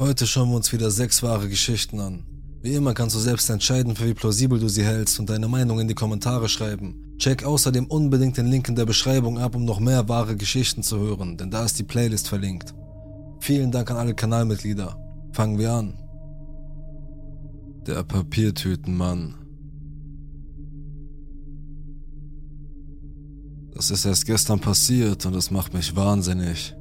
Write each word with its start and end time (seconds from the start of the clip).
Heute 0.00 0.26
schauen 0.26 0.48
wir 0.48 0.56
uns 0.56 0.72
wieder 0.72 0.90
sechs 0.90 1.22
wahre 1.22 1.46
Geschichten 1.46 2.00
an. 2.00 2.24
Wie 2.62 2.72
immer 2.72 2.94
kannst 2.94 3.14
du 3.14 3.20
selbst 3.20 3.50
entscheiden, 3.50 3.94
für 3.94 4.06
wie 4.06 4.14
plausibel 4.14 4.58
du 4.58 4.66
sie 4.66 4.82
hältst 4.82 5.20
und 5.20 5.28
deine 5.28 5.46
Meinung 5.46 5.78
in 5.78 5.88
die 5.88 5.94
Kommentare 5.94 6.48
schreiben. 6.48 7.14
Check 7.18 7.44
außerdem 7.44 7.84
unbedingt 7.84 8.38
den 8.38 8.46
Link 8.46 8.66
in 8.66 8.76
der 8.76 8.86
Beschreibung 8.86 9.38
ab, 9.38 9.54
um 9.54 9.66
noch 9.66 9.78
mehr 9.78 10.08
wahre 10.08 10.36
Geschichten 10.36 10.82
zu 10.82 10.98
hören, 10.98 11.36
denn 11.36 11.50
da 11.50 11.66
ist 11.66 11.78
die 11.78 11.82
Playlist 11.84 12.28
verlinkt. 12.28 12.74
Vielen 13.40 13.72
Dank 13.72 13.90
an 13.90 13.98
alle 13.98 14.14
Kanalmitglieder. 14.14 14.96
Fangen 15.34 15.58
wir 15.58 15.70
an. 15.70 15.98
Der 17.86 18.02
Papiertütenmann. 18.02 19.34
Das 23.74 23.90
ist 23.90 24.06
erst 24.06 24.24
gestern 24.24 24.60
passiert 24.60 25.26
und 25.26 25.34
es 25.34 25.50
macht 25.50 25.74
mich 25.74 25.94
wahnsinnig. 25.94 26.74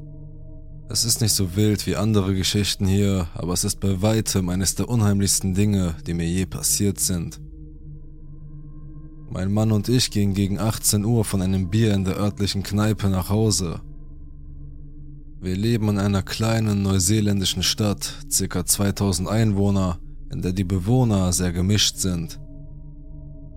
Es 0.91 1.05
ist 1.05 1.21
nicht 1.21 1.33
so 1.33 1.55
wild 1.55 1.85
wie 1.85 1.95
andere 1.95 2.33
Geschichten 2.33 2.87
hier, 2.87 3.27
aber 3.35 3.53
es 3.53 3.63
ist 3.63 3.79
bei 3.79 4.01
weitem 4.01 4.49
eines 4.49 4.73
der 4.73 4.89
unheimlichsten 4.89 5.53
Dinge, 5.53 5.93
die 6.07 6.15
mir 6.15 6.27
je 6.27 6.47
passiert 6.47 6.99
sind. 6.99 7.39
Mein 9.29 9.53
Mann 9.53 9.71
und 9.71 9.87
ich 9.87 10.09
gingen 10.09 10.33
gegen 10.33 10.57
18 10.57 11.05
Uhr 11.05 11.23
von 11.25 11.43
einem 11.43 11.69
Bier 11.69 11.93
in 11.93 12.05
der 12.05 12.17
örtlichen 12.17 12.63
Kneipe 12.63 13.07
nach 13.07 13.29
Hause. 13.29 13.81
Wir 15.39 15.55
leben 15.55 15.89
in 15.89 15.99
einer 15.99 16.23
kleinen 16.23 16.81
neuseeländischen 16.81 17.61
Stadt, 17.61 18.25
ca. 18.49 18.65
2000 18.65 19.29
Einwohner, 19.29 19.99
in 20.31 20.41
der 20.41 20.53
die 20.53 20.63
Bewohner 20.63 21.31
sehr 21.33 21.51
gemischt 21.51 21.97
sind. 21.97 22.39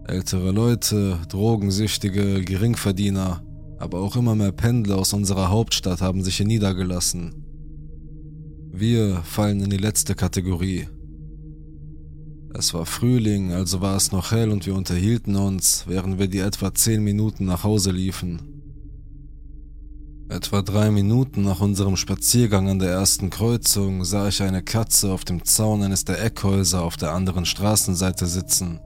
Ältere 0.04 0.50
Leute, 0.50 1.18
Drogensüchtige, 1.30 2.42
Geringverdiener, 2.42 3.42
aber 3.82 3.98
auch 3.98 4.14
immer 4.14 4.36
mehr 4.36 4.52
Pendler 4.52 4.96
aus 4.96 5.12
unserer 5.12 5.50
Hauptstadt 5.50 6.00
haben 6.00 6.22
sich 6.22 6.36
hier 6.36 6.46
niedergelassen. 6.46 7.34
Wir 8.70 9.22
fallen 9.24 9.60
in 9.60 9.70
die 9.70 9.76
letzte 9.76 10.14
Kategorie. 10.14 10.86
Es 12.54 12.72
war 12.74 12.86
Frühling, 12.86 13.50
also 13.50 13.80
war 13.80 13.96
es 13.96 14.12
noch 14.12 14.30
hell 14.30 14.50
und 14.50 14.66
wir 14.66 14.76
unterhielten 14.76 15.34
uns, 15.34 15.84
während 15.88 16.20
wir 16.20 16.28
die 16.28 16.38
etwa 16.38 16.72
zehn 16.72 17.02
Minuten 17.02 17.44
nach 17.44 17.64
Hause 17.64 17.90
liefen. 17.90 18.40
Etwa 20.28 20.62
drei 20.62 20.92
Minuten 20.92 21.42
nach 21.42 21.60
unserem 21.60 21.96
Spaziergang 21.96 22.68
an 22.68 22.78
der 22.78 22.90
ersten 22.90 23.30
Kreuzung 23.30 24.04
sah 24.04 24.28
ich 24.28 24.42
eine 24.42 24.62
Katze 24.62 25.12
auf 25.12 25.24
dem 25.24 25.44
Zaun 25.44 25.82
eines 25.82 26.04
der 26.04 26.24
Eckhäuser 26.24 26.84
auf 26.84 26.96
der 26.96 27.12
anderen 27.12 27.46
Straßenseite 27.46 28.26
sitzen. 28.26 28.78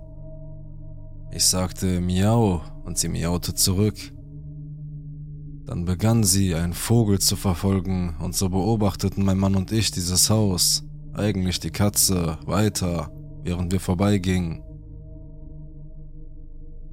Ich 1.32 1.44
sagte 1.44 2.00
Miau 2.00 2.62
und 2.84 2.96
sie 2.96 3.08
miaute 3.08 3.54
zurück. 3.54 4.15
Dann 5.66 5.84
begann 5.84 6.22
sie, 6.22 6.54
einen 6.54 6.74
Vogel 6.74 7.18
zu 7.18 7.34
verfolgen, 7.34 8.14
und 8.20 8.36
so 8.36 8.48
beobachteten 8.48 9.24
mein 9.24 9.38
Mann 9.38 9.56
und 9.56 9.72
ich 9.72 9.90
dieses 9.90 10.30
Haus, 10.30 10.84
eigentlich 11.12 11.58
die 11.58 11.70
Katze, 11.70 12.38
weiter, 12.46 13.10
während 13.42 13.72
wir 13.72 13.80
vorbeigingen. 13.80 14.62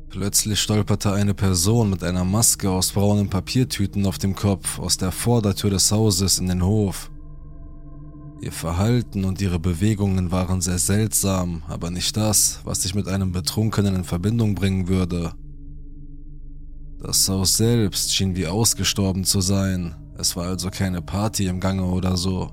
Plötzlich 0.10 0.60
stolperte 0.60 1.12
eine 1.12 1.34
Person 1.34 1.90
mit 1.90 2.04
einer 2.04 2.24
Maske 2.24 2.70
aus 2.70 2.92
braunen 2.92 3.30
Papiertüten 3.30 4.06
auf 4.06 4.18
dem 4.18 4.36
Kopf 4.36 4.80
aus 4.80 4.98
der 4.98 5.12
Vordertür 5.12 5.70
des 5.70 5.92
Hauses 5.92 6.40
in 6.40 6.48
den 6.48 6.64
Hof. 6.64 7.12
Ihr 8.42 8.52
Verhalten 8.52 9.24
und 9.24 9.40
ihre 9.42 9.60
Bewegungen 9.60 10.32
waren 10.32 10.62
sehr 10.62 10.78
seltsam, 10.78 11.64
aber 11.68 11.92
nicht 11.92 12.18
das, 12.18 12.60
was 12.64 12.82
sich 12.82 12.94
mit 12.94 13.08
einem 13.08 13.32
Betrunkenen 13.32 13.96
in 13.96 14.04
Verbindung 14.04 14.54
bringen 14.54 14.88
würde. 14.88 15.34
Das 17.00 17.28
Haus 17.30 17.58
selbst 17.58 18.16
schien 18.16 18.36
wie 18.36 18.48
ausgestorben 18.48 19.24
zu 19.24 19.42
sein, 19.42 19.96
es 20.18 20.36
war 20.36 20.48
also 20.48 20.70
keine 20.70 21.02
Party 21.02 21.48
im 21.48 21.60
Gange 21.60 21.86
oder 21.86 22.16
so. 22.18 22.52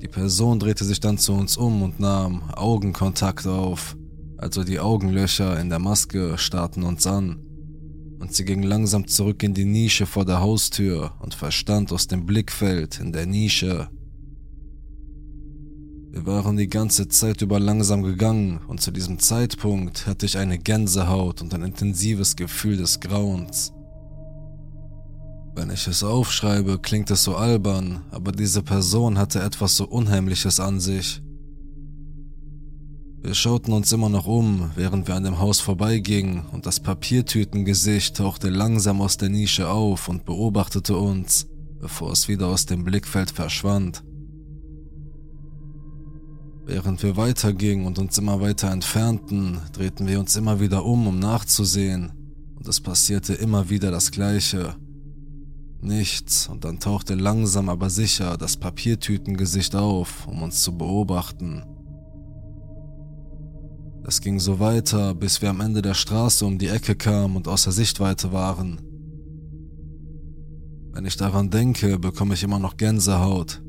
Die 0.00 0.08
Person 0.08 0.58
drehte 0.58 0.84
sich 0.84 1.00
dann 1.00 1.18
zu 1.18 1.32
uns 1.32 1.56
um 1.56 1.82
und 1.82 2.00
nahm 2.00 2.50
Augenkontakt 2.54 3.46
auf, 3.46 3.96
also 4.38 4.64
die 4.64 4.80
Augenlöcher 4.80 5.58
in 5.60 5.68
der 5.68 5.78
Maske 5.78 6.38
starrten 6.38 6.84
uns 6.84 7.06
an 7.06 7.44
und 8.20 8.34
sie 8.34 8.44
ging 8.44 8.62
langsam 8.62 9.06
zurück 9.06 9.42
in 9.42 9.54
die 9.54 9.64
Nische 9.64 10.06
vor 10.06 10.24
der 10.24 10.40
Haustür 10.40 11.12
und 11.20 11.34
verstand 11.34 11.90
aus 11.92 12.06
dem 12.06 12.26
Blickfeld 12.26 13.00
in 13.00 13.12
der 13.12 13.26
Nische. 13.26 13.88
Wir 16.12 16.26
waren 16.26 16.56
die 16.56 16.68
ganze 16.68 17.06
Zeit 17.06 17.40
über 17.40 17.60
langsam 17.60 18.02
gegangen 18.02 18.58
und 18.66 18.80
zu 18.80 18.90
diesem 18.90 19.20
Zeitpunkt 19.20 20.08
hatte 20.08 20.26
ich 20.26 20.38
eine 20.38 20.58
Gänsehaut 20.58 21.40
und 21.40 21.54
ein 21.54 21.62
intensives 21.62 22.34
Gefühl 22.34 22.76
des 22.76 22.98
Grauens. 22.98 23.72
Wenn 25.54 25.70
ich 25.70 25.86
es 25.86 26.02
aufschreibe, 26.02 26.80
klingt 26.80 27.12
es 27.12 27.22
so 27.22 27.36
albern, 27.36 28.02
aber 28.10 28.32
diese 28.32 28.62
Person 28.62 29.18
hatte 29.18 29.40
etwas 29.40 29.76
so 29.76 29.86
Unheimliches 29.86 30.58
an 30.58 30.80
sich. 30.80 31.22
Wir 33.22 33.34
schauten 33.34 33.72
uns 33.72 33.92
immer 33.92 34.08
noch 34.08 34.26
um, 34.26 34.72
während 34.74 35.06
wir 35.06 35.14
an 35.14 35.24
dem 35.24 35.38
Haus 35.38 35.60
vorbeigingen, 35.60 36.42
und 36.52 36.66
das 36.66 36.80
Papiertütengesicht 36.80 38.16
tauchte 38.16 38.48
langsam 38.48 39.00
aus 39.00 39.16
der 39.16 39.28
Nische 39.28 39.68
auf 39.68 40.08
und 40.08 40.24
beobachtete 40.24 40.96
uns, 40.96 41.46
bevor 41.80 42.10
es 42.12 42.26
wieder 42.26 42.48
aus 42.48 42.66
dem 42.66 42.82
Blickfeld 42.82 43.30
verschwand. 43.30 44.02
Während 46.66 47.02
wir 47.02 47.16
weitergingen 47.16 47.86
und 47.86 47.98
uns 47.98 48.18
immer 48.18 48.40
weiter 48.40 48.70
entfernten, 48.70 49.58
drehten 49.72 50.06
wir 50.06 50.20
uns 50.20 50.36
immer 50.36 50.60
wieder 50.60 50.84
um, 50.84 51.06
um 51.06 51.18
nachzusehen, 51.18 52.12
und 52.56 52.68
es 52.68 52.80
passierte 52.80 53.34
immer 53.34 53.70
wieder 53.70 53.90
das 53.90 54.10
Gleiche. 54.10 54.76
Nichts, 55.80 56.46
und 56.46 56.64
dann 56.64 56.78
tauchte 56.78 57.14
langsam 57.14 57.68
aber 57.70 57.88
sicher 57.88 58.36
das 58.36 58.56
Papiertütengesicht 58.56 59.74
auf, 59.74 60.26
um 60.26 60.42
uns 60.42 60.62
zu 60.62 60.76
beobachten. 60.76 61.64
Es 64.06 64.20
ging 64.20 64.38
so 64.38 64.58
weiter, 64.58 65.14
bis 65.14 65.40
wir 65.40 65.50
am 65.50 65.60
Ende 65.60 65.82
der 65.82 65.94
Straße 65.94 66.44
um 66.44 66.58
die 66.58 66.68
Ecke 66.68 66.94
kamen 66.94 67.36
und 67.36 67.48
außer 67.48 67.72
Sichtweite 67.72 68.32
waren. 68.32 68.80
Wenn 70.92 71.06
ich 71.06 71.16
daran 71.16 71.50
denke, 71.50 71.98
bekomme 71.98 72.34
ich 72.34 72.42
immer 72.42 72.58
noch 72.58 72.76
Gänsehaut. 72.76 73.62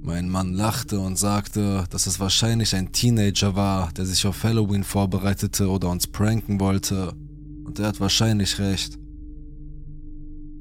Mein 0.00 0.28
Mann 0.28 0.54
lachte 0.54 1.00
und 1.00 1.18
sagte, 1.18 1.84
dass 1.90 2.06
es 2.06 2.20
wahrscheinlich 2.20 2.74
ein 2.74 2.92
Teenager 2.92 3.56
war, 3.56 3.92
der 3.92 4.06
sich 4.06 4.26
auf 4.26 4.42
Halloween 4.44 4.84
vorbereitete 4.84 5.68
oder 5.68 5.90
uns 5.90 6.06
pranken 6.06 6.60
wollte. 6.60 7.14
Und 7.64 7.78
er 7.78 7.88
hat 7.88 8.00
wahrscheinlich 8.00 8.58
recht. 8.58 8.98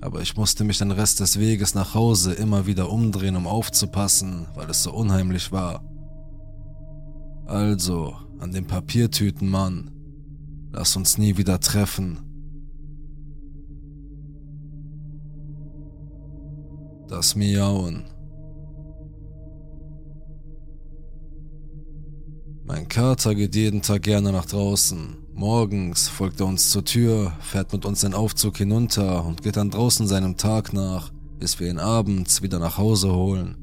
Aber 0.02 0.22
ich 0.22 0.36
musste 0.36 0.64
mich 0.64 0.78
den 0.80 0.92
Rest 0.92 1.20
des 1.20 1.40
Weges 1.40 1.74
nach 1.76 1.94
Hause 1.94 2.34
immer 2.34 2.66
wieder 2.66 2.92
umdrehen, 2.92 3.36
um 3.36 3.48
aufzupassen, 3.48 4.48
weil 4.56 4.70
es 4.70 4.84
so 4.84 4.94
unheimlich 4.94 5.52
war. 5.52 5.84
Also, 7.46 8.16
an 8.40 8.52
dem 8.52 8.66
Papiertütenmann. 8.66 9.92
Lass 10.72 10.96
uns 10.96 11.18
nie 11.18 11.38
wieder 11.38 11.60
treffen. 11.60 12.20
Das 17.08 17.36
Miauen. 17.36 18.06
Mein 22.68 22.90
Kater 22.90 23.34
geht 23.34 23.56
jeden 23.56 23.82
Tag 23.82 24.04
gerne 24.04 24.34
nach 24.34 24.46
draußen. 24.46 25.16
Morgens 25.34 26.10
folgt 26.10 26.42
er 26.42 26.48
uns 26.48 26.70
zur 26.70 26.84
Tür, 26.84 27.32
fährt 27.40 27.72
mit 27.72 27.86
uns 27.86 28.02
den 28.02 28.14
Aufzug 28.14 28.58
hinunter 28.58 29.26
und 29.26 29.42
geht 29.42 29.56
dann 29.56 29.70
draußen 29.70 30.06
seinem 30.06 30.36
Tag 30.36 30.74
nach, 30.74 31.14
bis 31.40 31.62
wir 31.62 31.70
ihn 31.70 31.80
abends 31.80 32.42
wieder 32.42 32.60
nach 32.60 32.78
Hause 32.78 33.14
holen. 33.14 33.56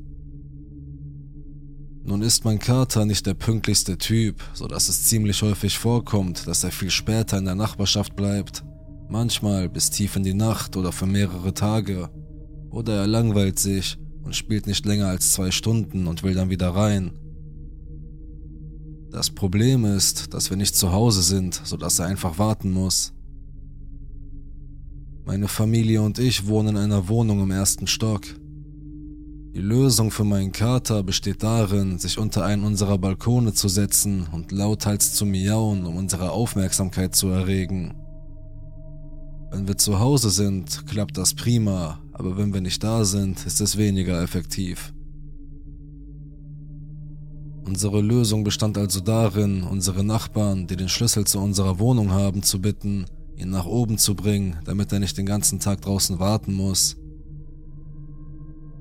Nun 2.03 2.23
ist 2.23 2.47
mein 2.47 2.59
Kater 2.59 3.05
nicht 3.05 3.27
der 3.27 3.35
pünktlichste 3.35 3.99
Typ, 3.99 4.43
so 4.55 4.69
dass 4.69 4.89
es 4.89 5.05
ziemlich 5.05 5.43
häufig 5.43 5.79
vorkommt, 5.79 6.47
dass 6.47 6.65
er 6.65 6.71
viel 6.71 6.91
später 6.91 7.37
in 7.37 7.45
der 7.45 7.57
Nachbarschaft 7.57 8.17
bleibt. 8.17 8.65
Manchmal 9.11 9.69
bis 9.69 9.91
tief 9.91 10.17
in 10.17 10.23
die 10.23 10.33
Nacht 10.33 10.79
oder 10.79 10.93
für 10.93 11.07
mehrere 11.07 11.53
Tage. 11.53 12.09
Oder 12.71 12.97
er 13.01 13.07
langweilt 13.07 13.59
sich 13.59 13.99
und 14.23 14.35
spielt 14.35 14.67
nicht 14.67 14.87
länger 14.87 15.09
als 15.09 15.35
zwei 15.35 15.51
Stunden 15.51 16.07
und 16.07 16.23
will 16.23 16.35
dann 16.35 16.49
wieder 16.49 16.71
rein. 16.71 17.13
Das 19.15 19.31
Problem 19.31 19.85
ist, 19.85 20.35
dass 20.35 20.51
wir 20.51 20.57
nicht 20.57 20.75
zu 20.75 20.91
Hause 20.91 21.23
sind, 21.23 21.61
so 21.63 21.77
dass 21.77 22.01
er 22.01 22.07
einfach 22.07 22.37
warten 22.37 22.73
muss. 22.73 23.13
Meine 25.25 25.47
Familie 25.47 26.03
und 26.03 26.19
ich 26.19 26.49
wohnen 26.49 26.71
in 26.71 26.83
einer 26.83 27.07
Wohnung 27.07 27.41
im 27.41 27.53
ersten 27.53 27.87
Stock. 27.87 28.23
Die 29.55 29.61
Lösung 29.61 30.11
für 30.11 30.25
meinen 30.25 30.51
Kater 30.51 31.05
besteht 31.05 31.45
darin, 31.45 32.01
sich 32.01 32.19
unter 32.19 32.45
einen 32.45 32.65
unserer 32.65 32.99
Balkone 32.99 33.53
zu 33.53 33.69
setzen 33.69 34.27
und 34.33 34.51
lauthals 34.51 35.15
zu 35.15 35.25
miauen, 35.27 35.87
um 35.87 35.95
unsere 35.97 36.33
Aufmerksamkeit 36.33 37.15
zu 37.15 37.29
erregen. 37.29 37.95
Wenn 39.53 39.69
wir 39.69 39.79
zu 39.79 40.01
Hause 40.01 40.31
sind, 40.31 40.89
klappt 40.89 41.17
das 41.17 41.35
prima, 41.35 42.01
aber 42.13 42.37
wenn 42.37 42.53
wir 42.53 42.61
nicht 42.61 42.83
da 42.83 43.05
sind, 43.05 43.47
ist 43.47 43.61
es 43.61 43.77
weniger 43.77 44.21
effektiv. 44.21 44.93
Unsere 47.65 48.01
Lösung 48.01 48.45
bestand 48.45 48.77
also 48.77 49.01
darin, 49.01 49.63
unsere 49.63 50.05
Nachbarn, 50.05 50.67
die 50.67 50.77
den 50.77 50.89
Schlüssel 50.89 51.27
zu 51.27 51.39
unserer 51.41 51.79
Wohnung 51.79 52.11
haben, 52.11 52.43
zu 52.43 52.61
bitten, 52.61 53.07
ihn 53.37 53.51
nach 53.51 53.67
oben 53.67 53.99
zu 53.99 54.15
bringen, 54.15 54.57
damit 54.65 54.93
er 54.93 55.01
nicht 55.01 55.17
den 55.17 55.27
ganzen 55.27 55.61
Tag 55.61 55.81
draußen 55.81 56.19
warten 56.19 56.53
muss 56.53 56.97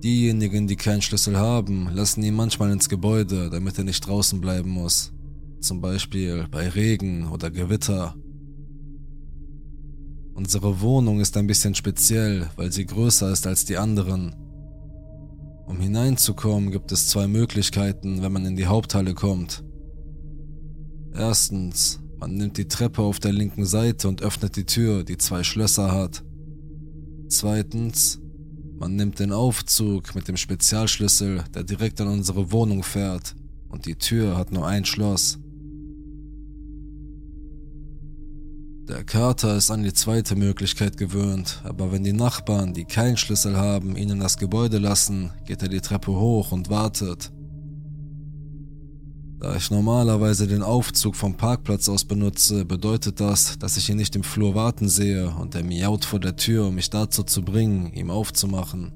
Diejenigen, 0.04 0.68
die 0.68 0.76
keinen 0.76 1.02
Schlüssel 1.02 1.38
haben, 1.38 1.88
lassen 1.94 2.24
ihn 2.24 2.36
manchmal 2.36 2.72
ins 2.72 2.90
Gebäude, 2.90 3.50
damit 3.50 3.78
er 3.78 3.86
nicht 3.86 4.06
draußen 4.06 4.42
bleiben 4.42 4.70
muss. 4.70 5.14
Zum 5.62 5.80
Beispiel 5.80 6.46
bei 6.52 6.68
Regen 6.68 7.30
oder 7.30 7.50
Gewitter. 7.50 8.14
Unsere 10.34 10.82
Wohnung 10.82 11.22
ist 11.22 11.38
ein 11.38 11.48
bisschen 11.48 11.74
speziell, 11.74 12.50
weil 12.58 12.70
sie 12.70 12.86
größer 12.86 13.32
ist 13.32 13.48
als 13.48 13.64
die 13.64 13.78
anderen. 13.78 14.36
Um 15.74 15.80
hineinzukommen, 15.80 16.70
gibt 16.70 16.92
es 16.92 17.08
zwei 17.08 17.26
Möglichkeiten, 17.26 18.22
wenn 18.22 18.32
man 18.32 18.46
in 18.46 18.56
die 18.56 18.68
Haupthalle 18.68 19.16
kommt. 19.16 19.64
Erstens, 21.16 22.00
man 22.20 22.36
nimmt 22.36 22.60
die 22.60 22.68
Treppe 22.68 23.02
auf 23.02 23.20
der 23.20 23.32
linken 23.32 23.66
Seite 23.66 24.08
und 24.08 24.22
öffnet 24.22 24.56
die 24.56 24.66
Tür, 24.66 25.04
die 25.04 25.18
zwei 25.18 25.44
Schlösser 25.44 25.92
hat. 25.92 26.24
Zweitens, 27.28 28.22
man 28.78 28.96
nimmt 28.96 29.18
den 29.18 29.32
Aufzug 29.32 30.14
mit 30.14 30.28
dem 30.28 30.38
Spezialschlüssel, 30.38 31.44
der 31.56 31.64
direkt 31.64 32.00
an 32.02 32.08
unsere 32.08 32.52
Wohnung 32.52 32.84
fährt, 32.84 33.34
und 33.68 33.88
die 33.88 33.96
Tür 33.96 34.38
hat 34.38 34.52
nur 34.52 34.68
ein 34.68 34.86
Schloss. 34.86 35.40
Der 38.88 39.06
Kater 39.06 39.56
ist 39.56 39.72
an 39.72 39.82
die 39.82 39.94
zweite 39.94 40.36
Möglichkeit 40.36 40.98
gewöhnt, 40.98 41.62
aber 41.64 41.94
wenn 41.94 42.04
die 42.04 42.12
Nachbarn, 42.12 42.74
die 42.74 42.84
keinen 42.84 43.16
Schlüssel 43.16 43.56
haben, 43.56 43.96
ihn 43.96 44.10
in 44.10 44.20
das 44.20 44.38
Gebäude 44.38 44.78
lassen, 44.78 45.32
geht 45.46 45.62
er 45.62 45.70
die 45.70 45.80
Treppe 45.80 46.12
hoch 46.12 46.52
und 46.52 46.70
wartet. 46.70 47.32
Da 49.40 49.56
ich 49.56 49.72
normalerweise 49.72 50.48
den 50.48 50.64
Aufzug 50.64 51.16
vom 51.16 51.38
Parkplatz 51.38 51.88
aus 51.88 52.04
benutze, 52.04 52.66
bedeutet 52.66 53.22
das, 53.22 53.58
dass 53.58 53.78
ich 53.78 53.90
ihn 53.90 53.96
nicht 53.96 54.18
im 54.18 54.24
Flur 54.24 54.54
warten 54.54 54.90
sehe 54.90 55.30
und 55.30 55.56
er 55.56 55.64
miaut 55.64 56.04
vor 56.04 56.20
der 56.20 56.36
Tür, 56.36 56.68
um 56.68 56.76
mich 56.76 56.90
dazu 56.90 57.24
zu 57.24 57.42
bringen, 57.42 57.94
ihm 57.94 58.10
aufzumachen. 58.10 58.92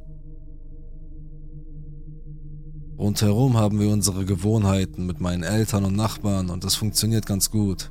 Rundherum 2.97 3.55
haben 3.55 3.79
wir 3.79 3.89
unsere 3.89 4.25
Gewohnheiten 4.25 5.05
mit 5.05 5.21
meinen 5.21 5.43
Eltern 5.43 5.85
und 5.85 5.95
Nachbarn 5.95 6.49
und 6.49 6.65
das 6.65 6.75
funktioniert 6.75 7.25
ganz 7.25 7.51
gut. 7.51 7.89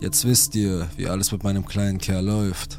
Jetzt 0.00 0.24
wisst 0.24 0.54
ihr, 0.54 0.88
wie 0.96 1.08
alles 1.08 1.30
mit 1.30 1.44
meinem 1.44 1.66
kleinen 1.66 1.98
Kerl 1.98 2.24
läuft. 2.24 2.78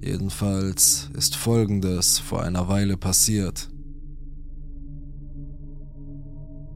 Jedenfalls 0.00 1.10
ist 1.14 1.34
Folgendes 1.34 2.18
vor 2.20 2.42
einer 2.42 2.68
Weile 2.68 2.96
passiert. 2.96 3.68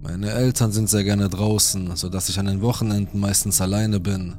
Meine 0.03 0.31
Eltern 0.33 0.73
sind 0.73 0.91
sehr 0.91 1.05
gerne 1.05 1.29
draußen, 1.29 1.95
sodass 1.95 2.29
ich 2.29 2.39
an 2.41 2.47
den 2.47 2.61
Wochenenden 2.61 3.21
meistens 3.21 3.61
alleine 3.61 4.01
bin. 4.01 4.35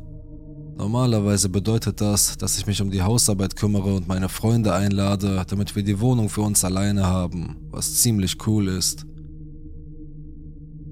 Normalerweise 0.77 1.47
bedeutet 1.47 2.01
das, 2.01 2.37
dass 2.37 2.57
ich 2.57 2.67
mich 2.67 2.81
um 2.81 2.91
die 2.91 3.01
Hausarbeit 3.01 3.55
kümmere 3.55 3.95
und 3.95 4.09
meine 4.09 4.27
Freunde 4.27 4.73
einlade, 4.73 5.45
damit 5.47 5.73
wir 5.77 5.83
die 5.83 6.01
Wohnung 6.01 6.27
für 6.27 6.41
uns 6.41 6.65
alleine 6.65 7.05
haben, 7.05 7.55
was 7.71 8.01
ziemlich 8.01 8.45
cool 8.45 8.67
ist. 8.67 9.05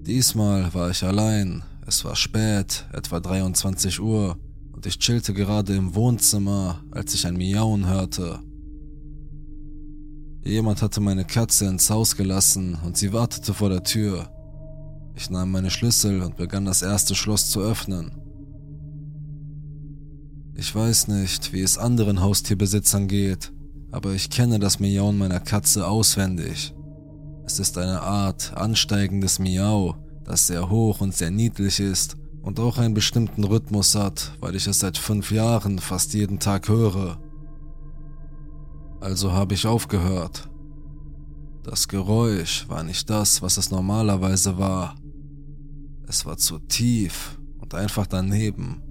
Diesmal 0.06 0.74
war 0.74 0.90
ich 0.90 1.04
allein, 1.04 1.64
es 1.86 2.06
war 2.06 2.16
spät, 2.16 2.86
etwa 2.94 3.20
23 3.20 4.00
Uhr, 4.00 4.38
und 4.72 4.86
ich 4.86 5.00
chillte 5.00 5.34
gerade 5.34 5.76
im 5.76 5.96
Wohnzimmer, 5.96 6.84
als 6.92 7.14
ich 7.14 7.28
ein 7.28 7.38
Miauen 7.38 7.88
hörte. 7.88 8.40
Jemand 10.44 10.82
hatte 10.82 11.00
meine 11.00 11.24
Katze 11.26 11.66
ins 11.66 11.90
Haus 11.90 12.16
gelassen 12.16 12.78
und 12.84 12.98
sie 12.98 13.14
wartete 13.14 13.54
vor 13.54 13.70
der 13.70 13.84
Tür. 13.84 14.30
Ich 15.16 15.30
nahm 15.30 15.52
meine 15.52 15.72
Schlüssel 15.72 16.22
und 16.22 16.38
begann 16.38 16.66
das 16.66 16.82
erste 16.82 17.16
Schloss 17.16 17.50
zu 17.50 17.62
öffnen. 17.62 18.12
Ich 20.56 20.74
weiß 20.74 21.08
nicht, 21.08 21.54
wie 21.54 21.62
es 21.62 21.78
anderen 21.78 22.22
Haustierbesitzern 22.22 23.08
geht, 23.08 23.54
aber 23.92 24.14
ich 24.14 24.30
kenne 24.30 24.60
das 24.60 24.80
Miauen 24.80 25.18
meiner 25.18 25.40
Katze 25.40 25.88
auswendig. 25.88 26.74
Es 27.46 27.60
ist 27.60 27.78
eine 27.78 28.02
Art 28.02 28.54
ansteigendes 28.56 29.40
Miau, 29.40 29.96
das 30.24 30.48
sehr 30.48 30.70
hoch 30.70 31.02
und 31.02 31.16
sehr 31.16 31.32
niedlich 31.32 31.80
ist 31.80 32.18
und 32.42 32.60
auch 32.60 32.78
einen 32.78 32.94
bestimmten 32.94 33.44
Rhythmus 33.44 33.96
hat, 33.96 34.34
weil 34.40 34.56
ich 34.56 34.68
es 34.68 34.80
seit 34.80 34.98
fünf 34.98 35.32
Jahren 35.32 35.80
fast 35.80 36.14
jeden 36.14 36.40
Tag 36.40 36.68
höre. 36.68 37.18
Also 39.00 39.32
habe 39.32 39.54
ich 39.54 39.66
aufgehört. 39.66 40.50
Das 41.64 41.88
Geräusch 41.88 42.68
war 42.68 42.84
nicht 42.84 43.10
das, 43.10 43.42
was 43.42 43.58
es 43.58 43.72
normalerweise 43.72 44.58
war. 44.58 44.96
Es 46.08 46.26
war 46.26 46.38
zu 46.38 46.60
tief 46.60 47.40
und 47.60 47.74
einfach 47.74 48.06
daneben. 48.06 48.82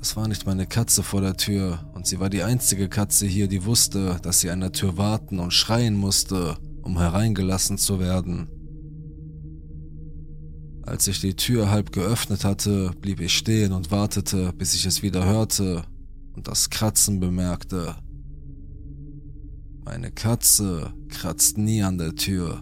Es 0.00 0.16
war 0.16 0.26
nicht 0.26 0.46
meine 0.46 0.66
Katze 0.66 1.02
vor 1.02 1.20
der 1.20 1.36
Tür 1.36 1.90
und 1.94 2.06
sie 2.06 2.18
war 2.18 2.30
die 2.30 2.42
einzige 2.42 2.88
Katze 2.88 3.26
hier, 3.26 3.46
die 3.46 3.64
wusste, 3.64 4.18
dass 4.22 4.40
sie 4.40 4.50
an 4.50 4.60
der 4.60 4.72
Tür 4.72 4.96
warten 4.96 5.38
und 5.38 5.52
schreien 5.52 5.94
musste, 5.94 6.56
um 6.82 6.98
hereingelassen 6.98 7.78
zu 7.78 8.00
werden. 8.00 8.48
Als 10.84 11.06
ich 11.06 11.20
die 11.20 11.34
Tür 11.34 11.70
halb 11.70 11.92
geöffnet 11.92 12.44
hatte, 12.44 12.90
blieb 13.00 13.20
ich 13.20 13.36
stehen 13.36 13.72
und 13.72 13.90
wartete, 13.90 14.52
bis 14.58 14.74
ich 14.74 14.84
es 14.84 15.02
wieder 15.02 15.24
hörte 15.24 15.84
und 16.34 16.48
das 16.48 16.70
Kratzen 16.70 17.20
bemerkte. 17.20 17.94
Meine 19.84 20.10
Katze 20.10 20.92
kratzt 21.08 21.56
nie 21.56 21.82
an 21.82 21.98
der 21.98 22.14
Tür. 22.14 22.60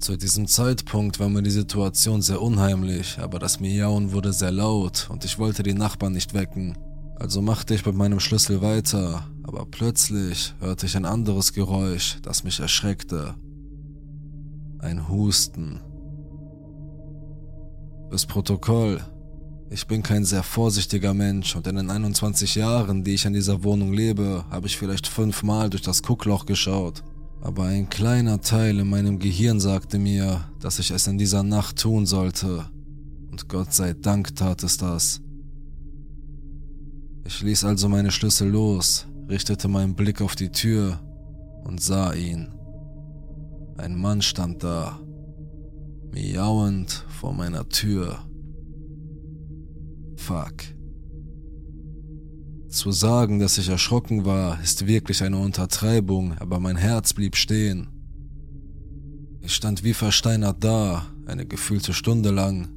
Zu 0.00 0.16
diesem 0.16 0.46
Zeitpunkt 0.46 1.18
war 1.18 1.28
mir 1.28 1.42
die 1.42 1.50
Situation 1.50 2.22
sehr 2.22 2.40
unheimlich, 2.40 3.18
aber 3.18 3.38
das 3.38 3.60
Miauen 3.60 4.12
wurde 4.12 4.32
sehr 4.32 4.52
laut 4.52 5.08
und 5.10 5.24
ich 5.24 5.38
wollte 5.38 5.62
die 5.62 5.74
Nachbarn 5.74 6.12
nicht 6.12 6.34
wecken. 6.34 6.78
Also 7.16 7.42
machte 7.42 7.74
ich 7.74 7.84
mit 7.84 7.96
meinem 7.96 8.20
Schlüssel 8.20 8.62
weiter, 8.62 9.28
aber 9.42 9.66
plötzlich 9.66 10.54
hörte 10.60 10.86
ich 10.86 10.96
ein 10.96 11.04
anderes 11.04 11.52
Geräusch, 11.52 12.18
das 12.22 12.44
mich 12.44 12.60
erschreckte. 12.60 13.34
Ein 14.80 15.08
Husten. 15.08 15.80
Fürs 18.08 18.26
Protokoll. 18.26 19.00
Ich 19.70 19.86
bin 19.86 20.04
kein 20.04 20.24
sehr 20.24 20.44
vorsichtiger 20.44 21.14
Mensch 21.14 21.56
und 21.56 21.66
in 21.66 21.76
den 21.76 21.90
21 21.90 22.54
Jahren, 22.54 23.02
die 23.02 23.14
ich 23.14 23.24
in 23.24 23.32
dieser 23.32 23.64
Wohnung 23.64 23.92
lebe, 23.92 24.44
habe 24.50 24.68
ich 24.68 24.78
vielleicht 24.78 25.08
fünfmal 25.08 25.68
durch 25.68 25.82
das 25.82 26.02
Guckloch 26.02 26.46
geschaut. 26.46 27.02
Aber 27.40 27.64
ein 27.64 27.88
kleiner 27.88 28.40
Teil 28.40 28.78
in 28.78 28.88
meinem 28.88 29.18
Gehirn 29.18 29.58
sagte 29.58 29.98
mir, 29.98 30.48
dass 30.60 30.78
ich 30.78 30.92
es 30.92 31.08
in 31.08 31.18
dieser 31.18 31.42
Nacht 31.42 31.80
tun 31.80 32.06
sollte. 32.06 32.70
Und 33.30 33.48
Gott 33.48 33.74
sei 33.74 33.94
Dank 33.94 34.36
tat 34.36 34.62
es 34.62 34.76
das. 34.76 35.20
Ich 37.24 37.42
ließ 37.42 37.64
also 37.64 37.88
meine 37.88 38.12
Schlüssel 38.12 38.48
los, 38.48 39.06
richtete 39.28 39.66
meinen 39.66 39.96
Blick 39.96 40.22
auf 40.22 40.36
die 40.36 40.50
Tür 40.50 41.00
und 41.64 41.82
sah 41.82 42.14
ihn. 42.14 42.57
Ein 43.78 43.96
Mann 43.96 44.22
stand 44.22 44.64
da, 44.64 44.98
miauend 46.12 47.06
vor 47.20 47.32
meiner 47.32 47.68
Tür. 47.68 48.18
Fuck. 50.16 50.54
Zu 52.68 52.90
sagen, 52.90 53.38
dass 53.38 53.56
ich 53.56 53.68
erschrocken 53.68 54.24
war, 54.24 54.60
ist 54.60 54.88
wirklich 54.88 55.22
eine 55.22 55.38
Untertreibung, 55.38 56.36
aber 56.38 56.58
mein 56.58 56.76
Herz 56.76 57.14
blieb 57.14 57.36
stehen. 57.36 57.88
Ich 59.42 59.54
stand 59.54 59.84
wie 59.84 59.94
versteinert 59.94 60.62
da, 60.64 61.06
eine 61.26 61.46
gefühlte 61.46 61.94
Stunde 61.94 62.30
lang. 62.32 62.68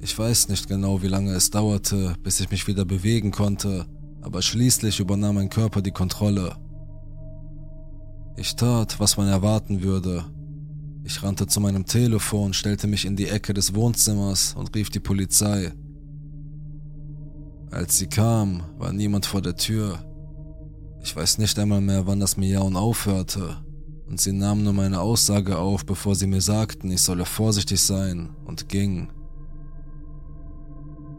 Ich 0.00 0.18
weiß 0.18 0.48
nicht 0.48 0.68
genau, 0.68 1.00
wie 1.00 1.08
lange 1.08 1.32
es 1.32 1.50
dauerte, 1.50 2.14
bis 2.24 2.40
ich 2.40 2.50
mich 2.50 2.66
wieder 2.66 2.84
bewegen 2.84 3.30
konnte, 3.30 3.86
aber 4.20 4.42
schließlich 4.42 4.98
übernahm 4.98 5.36
mein 5.36 5.48
Körper 5.48 5.80
die 5.80 5.92
Kontrolle. 5.92 6.56
Ich 8.40 8.54
tat, 8.54 9.00
was 9.00 9.16
man 9.16 9.26
erwarten 9.26 9.82
würde. 9.82 10.24
Ich 11.02 11.24
rannte 11.24 11.48
zu 11.48 11.60
meinem 11.60 11.86
Telefon, 11.86 12.54
stellte 12.54 12.86
mich 12.86 13.04
in 13.04 13.16
die 13.16 13.26
Ecke 13.26 13.52
des 13.52 13.74
Wohnzimmers 13.74 14.54
und 14.54 14.72
rief 14.76 14.90
die 14.90 15.00
Polizei. 15.00 15.72
Als 17.72 17.98
sie 17.98 18.06
kam, 18.06 18.62
war 18.78 18.92
niemand 18.92 19.26
vor 19.26 19.42
der 19.42 19.56
Tür. 19.56 19.98
Ich 21.02 21.16
weiß 21.16 21.38
nicht 21.38 21.58
einmal 21.58 21.80
mehr, 21.80 22.06
wann 22.06 22.20
das 22.20 22.36
Miauen 22.36 22.76
aufhörte, 22.76 23.56
und 24.08 24.20
sie 24.20 24.32
nahmen 24.32 24.62
nur 24.62 24.72
meine 24.72 25.00
Aussage 25.00 25.58
auf, 25.58 25.84
bevor 25.84 26.14
sie 26.14 26.28
mir 26.28 26.40
sagten, 26.40 26.92
ich 26.92 27.02
solle 27.02 27.24
vorsichtig 27.24 27.80
sein, 27.80 28.30
und 28.44 28.68
ging. 28.68 29.08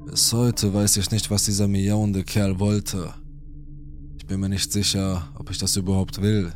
Bis 0.06 0.32
heute 0.32 0.74
weiß 0.74 0.96
ich 0.96 1.12
nicht, 1.12 1.30
was 1.30 1.44
dieser 1.44 1.68
miauende 1.68 2.24
Kerl 2.24 2.62
wollte. 2.62 3.14
Ich 4.18 4.26
bin 4.26 4.40
mir 4.40 4.50
nicht 4.50 4.72
sicher, 4.72 5.28
ob 5.38 5.50
ich 5.50 5.58
das 5.58 5.76
überhaupt 5.76 6.22
will. 6.22 6.54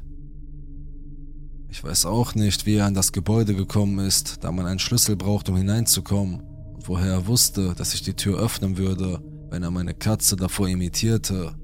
Ich 1.73 1.83
weiß 1.83 2.05
auch 2.05 2.35
nicht, 2.35 2.67
wie 2.67 2.75
er 2.75 2.87
in 2.87 2.93
das 2.93 3.13
Gebäude 3.13 3.55
gekommen 3.55 3.97
ist, 3.97 4.43
da 4.43 4.51
man 4.51 4.67
einen 4.67 4.77
Schlüssel 4.77 5.15
braucht, 5.15 5.49
um 5.49 5.55
hineinzukommen, 5.57 6.41
und 6.75 6.87
woher 6.87 7.13
er 7.13 7.25
wusste, 7.25 7.73
dass 7.73 7.95
ich 7.95 8.03
die 8.03 8.13
Tür 8.13 8.37
öffnen 8.37 8.77
würde, 8.77 9.19
wenn 9.49 9.63
er 9.63 9.71
meine 9.71 9.95
Katze 9.95 10.35
davor 10.35 10.69
imitierte. 10.69 11.55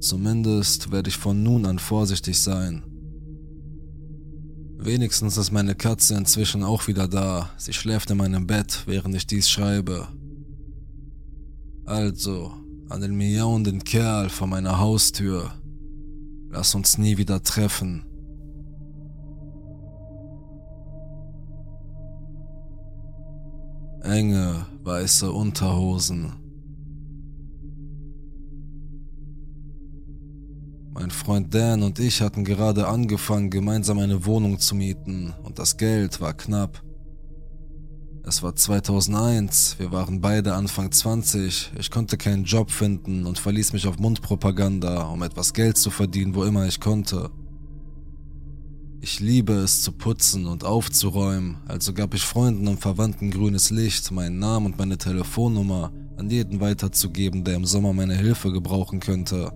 Zumindest 0.00 0.90
werde 0.90 1.10
ich 1.10 1.16
von 1.16 1.44
nun 1.44 1.64
an 1.64 1.78
vorsichtig 1.78 2.40
sein. 2.40 2.82
Wenigstens 4.78 5.36
ist 5.36 5.52
meine 5.52 5.76
Katze 5.76 6.16
inzwischen 6.16 6.64
auch 6.64 6.88
wieder 6.88 7.06
da. 7.06 7.50
Sie 7.58 7.72
schläft 7.72 8.10
in 8.10 8.16
meinem 8.16 8.48
Bett, 8.48 8.82
während 8.86 9.14
ich 9.14 9.28
dies 9.28 9.48
schreibe. 9.48 10.08
Also, 11.84 12.52
an 12.88 13.00
den 13.00 13.16
miauenden 13.16 13.84
Kerl 13.84 14.28
vor 14.28 14.48
meiner 14.48 14.80
Haustür. 14.80 15.52
Lass 16.50 16.74
uns 16.74 16.98
nie 16.98 17.16
wieder 17.16 17.44
treffen. 17.44 18.04
Enge, 24.06 24.66
weiße 24.84 25.30
Unterhosen. 25.32 26.32
Mein 30.94 31.10
Freund 31.10 31.52
Dan 31.52 31.82
und 31.82 31.98
ich 31.98 32.22
hatten 32.22 32.44
gerade 32.44 32.86
angefangen, 32.86 33.50
gemeinsam 33.50 33.98
eine 33.98 34.24
Wohnung 34.24 34.58
zu 34.58 34.74
mieten 34.74 35.34
und 35.42 35.58
das 35.58 35.76
Geld 35.76 36.20
war 36.20 36.34
knapp. 36.34 36.82
Es 38.24 38.42
war 38.42 38.54
2001, 38.54 39.78
wir 39.78 39.92
waren 39.92 40.20
beide 40.20 40.54
Anfang 40.54 40.90
20, 40.90 41.72
ich 41.78 41.90
konnte 41.90 42.16
keinen 42.16 42.44
Job 42.44 42.70
finden 42.70 43.26
und 43.26 43.38
verließ 43.38 43.72
mich 43.72 43.86
auf 43.86 43.98
Mundpropaganda, 43.98 45.02
um 45.08 45.22
etwas 45.22 45.52
Geld 45.52 45.76
zu 45.78 45.90
verdienen, 45.90 46.34
wo 46.34 46.44
immer 46.44 46.66
ich 46.66 46.80
konnte. 46.80 47.30
Ich 49.00 49.20
liebe 49.20 49.52
es 49.52 49.82
zu 49.82 49.92
putzen 49.92 50.46
und 50.46 50.64
aufzuräumen, 50.64 51.58
also 51.68 51.92
gab 51.92 52.14
ich 52.14 52.22
Freunden 52.22 52.66
und 52.66 52.80
Verwandten 52.80 53.30
grünes 53.30 53.70
Licht, 53.70 54.10
meinen 54.10 54.38
Namen 54.38 54.66
und 54.66 54.78
meine 54.78 54.98
Telefonnummer 54.98 55.92
an 56.16 56.30
jeden 56.30 56.60
weiterzugeben, 56.60 57.44
der 57.44 57.56
im 57.56 57.66
Sommer 57.66 57.92
meine 57.92 58.16
Hilfe 58.16 58.52
gebrauchen 58.52 59.00
könnte. 59.00 59.52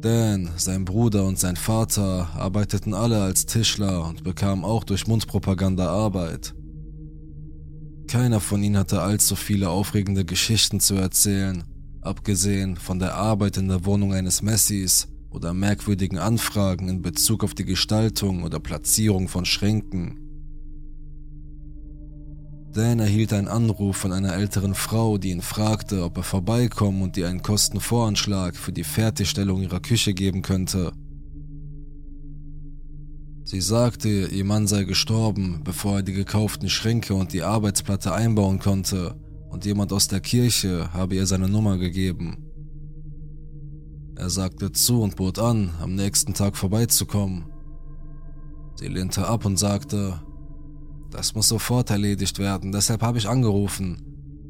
Dan, 0.00 0.50
sein 0.56 0.84
Bruder 0.84 1.24
und 1.24 1.38
sein 1.38 1.56
Vater 1.56 2.28
arbeiteten 2.36 2.94
alle 2.94 3.20
als 3.20 3.46
Tischler 3.46 4.06
und 4.06 4.22
bekamen 4.22 4.64
auch 4.64 4.84
durch 4.84 5.08
Mundpropaganda 5.08 5.88
Arbeit. 5.88 6.54
Keiner 8.06 8.38
von 8.38 8.62
ihnen 8.62 8.76
hatte 8.76 9.02
allzu 9.02 9.34
viele 9.34 9.70
aufregende 9.70 10.24
Geschichten 10.24 10.78
zu 10.78 10.94
erzählen, 10.94 11.64
abgesehen 12.00 12.76
von 12.76 12.98
der 12.98 13.14
Arbeit 13.14 13.56
in 13.56 13.68
der 13.68 13.84
Wohnung 13.84 14.12
eines 14.12 14.40
Messis 14.40 15.08
oder 15.30 15.54
merkwürdigen 15.54 16.18
Anfragen 16.18 16.88
in 16.88 17.02
Bezug 17.02 17.44
auf 17.44 17.54
die 17.54 17.64
Gestaltung 17.64 18.42
oder 18.42 18.60
Platzierung 18.60 19.28
von 19.28 19.44
Schränken. 19.44 20.18
Dan 22.72 23.00
erhielt 23.00 23.32
einen 23.32 23.48
Anruf 23.48 23.96
von 23.96 24.12
einer 24.12 24.34
älteren 24.34 24.74
Frau, 24.74 25.18
die 25.18 25.30
ihn 25.30 25.42
fragte, 25.42 26.04
ob 26.04 26.16
er 26.18 26.22
vorbeikommen 26.22 27.02
und 27.02 27.16
ihr 27.16 27.28
einen 27.28 27.42
Kostenvoranschlag 27.42 28.56
für 28.56 28.72
die 28.72 28.84
Fertigstellung 28.84 29.62
ihrer 29.62 29.80
Küche 29.80 30.14
geben 30.14 30.42
könnte. 30.42 30.92
Sie 33.44 33.62
sagte, 33.62 34.28
ihr 34.30 34.44
Mann 34.44 34.66
sei 34.66 34.84
gestorben, 34.84 35.62
bevor 35.64 35.96
er 35.96 36.02
die 36.02 36.12
gekauften 36.12 36.68
Schränke 36.68 37.14
und 37.14 37.32
die 37.32 37.42
Arbeitsplatte 37.42 38.12
einbauen 38.12 38.58
konnte, 38.58 39.16
und 39.48 39.64
jemand 39.64 39.92
aus 39.94 40.08
der 40.08 40.20
Kirche 40.20 40.92
habe 40.92 41.14
ihr 41.14 41.26
seine 41.26 41.48
Nummer 41.48 41.78
gegeben. 41.78 42.47
Er 44.18 44.30
sagte 44.30 44.72
zu 44.72 45.00
und 45.00 45.14
bot 45.14 45.38
an, 45.38 45.70
am 45.80 45.94
nächsten 45.94 46.34
Tag 46.34 46.56
vorbeizukommen. 46.56 47.44
Sie 48.74 48.88
lehnte 48.88 49.28
ab 49.28 49.44
und 49.44 49.56
sagte, 49.56 50.20
das 51.12 51.36
muss 51.36 51.46
sofort 51.46 51.90
erledigt 51.90 52.40
werden, 52.40 52.72
deshalb 52.72 53.02
habe 53.02 53.18
ich 53.18 53.28
angerufen. 53.28 54.02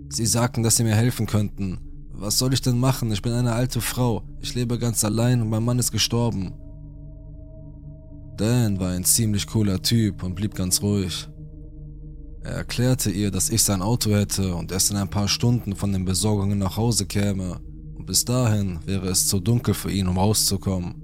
Sie 0.08 0.24
sagten, 0.24 0.62
dass 0.62 0.76
sie 0.76 0.84
mir 0.84 0.94
helfen 0.94 1.26
könnten. 1.26 1.80
Was 2.12 2.38
soll 2.38 2.54
ich 2.54 2.62
denn 2.62 2.80
machen? 2.80 3.12
Ich 3.12 3.20
bin 3.20 3.34
eine 3.34 3.52
alte 3.52 3.82
Frau. 3.82 4.22
Ich 4.40 4.54
lebe 4.54 4.78
ganz 4.78 5.04
allein 5.04 5.42
und 5.42 5.50
mein 5.50 5.64
Mann 5.64 5.78
ist 5.78 5.92
gestorben. 5.92 6.54
Dan 8.38 8.80
war 8.80 8.92
ein 8.92 9.04
ziemlich 9.04 9.46
cooler 9.46 9.82
Typ 9.82 10.22
und 10.22 10.34
blieb 10.34 10.54
ganz 10.54 10.80
ruhig. 10.80 11.28
Er 12.42 12.52
erklärte 12.52 13.10
ihr, 13.10 13.30
dass 13.30 13.50
ich 13.50 13.62
sein 13.62 13.82
Auto 13.82 14.12
hätte 14.12 14.54
und 14.54 14.72
erst 14.72 14.90
in 14.90 14.96
ein 14.96 15.10
paar 15.10 15.28
Stunden 15.28 15.76
von 15.76 15.92
den 15.92 16.06
Besorgungen 16.06 16.58
nach 16.58 16.78
Hause 16.78 17.04
käme. 17.04 17.60
Bis 18.08 18.24
dahin 18.24 18.78
wäre 18.86 19.08
es 19.08 19.26
zu 19.26 19.38
dunkel 19.38 19.74
für 19.74 19.92
ihn, 19.92 20.08
um 20.08 20.16
rauszukommen. 20.16 20.94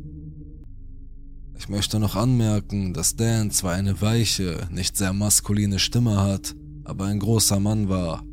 Ich 1.54 1.68
möchte 1.68 2.00
noch 2.00 2.16
anmerken, 2.16 2.94
dass 2.94 3.14
Dan 3.14 3.50
zwar 3.50 3.75
eine 3.75 4.00
weiche, 4.00 4.66
nicht 4.70 4.96
sehr 4.96 5.12
maskuline 5.12 5.78
Stimme 5.78 6.16
hat, 6.16 6.56
aber 6.82 7.04
ein 7.04 7.18
großer 7.18 7.61
Mann 7.61 7.90
war. 7.90 8.25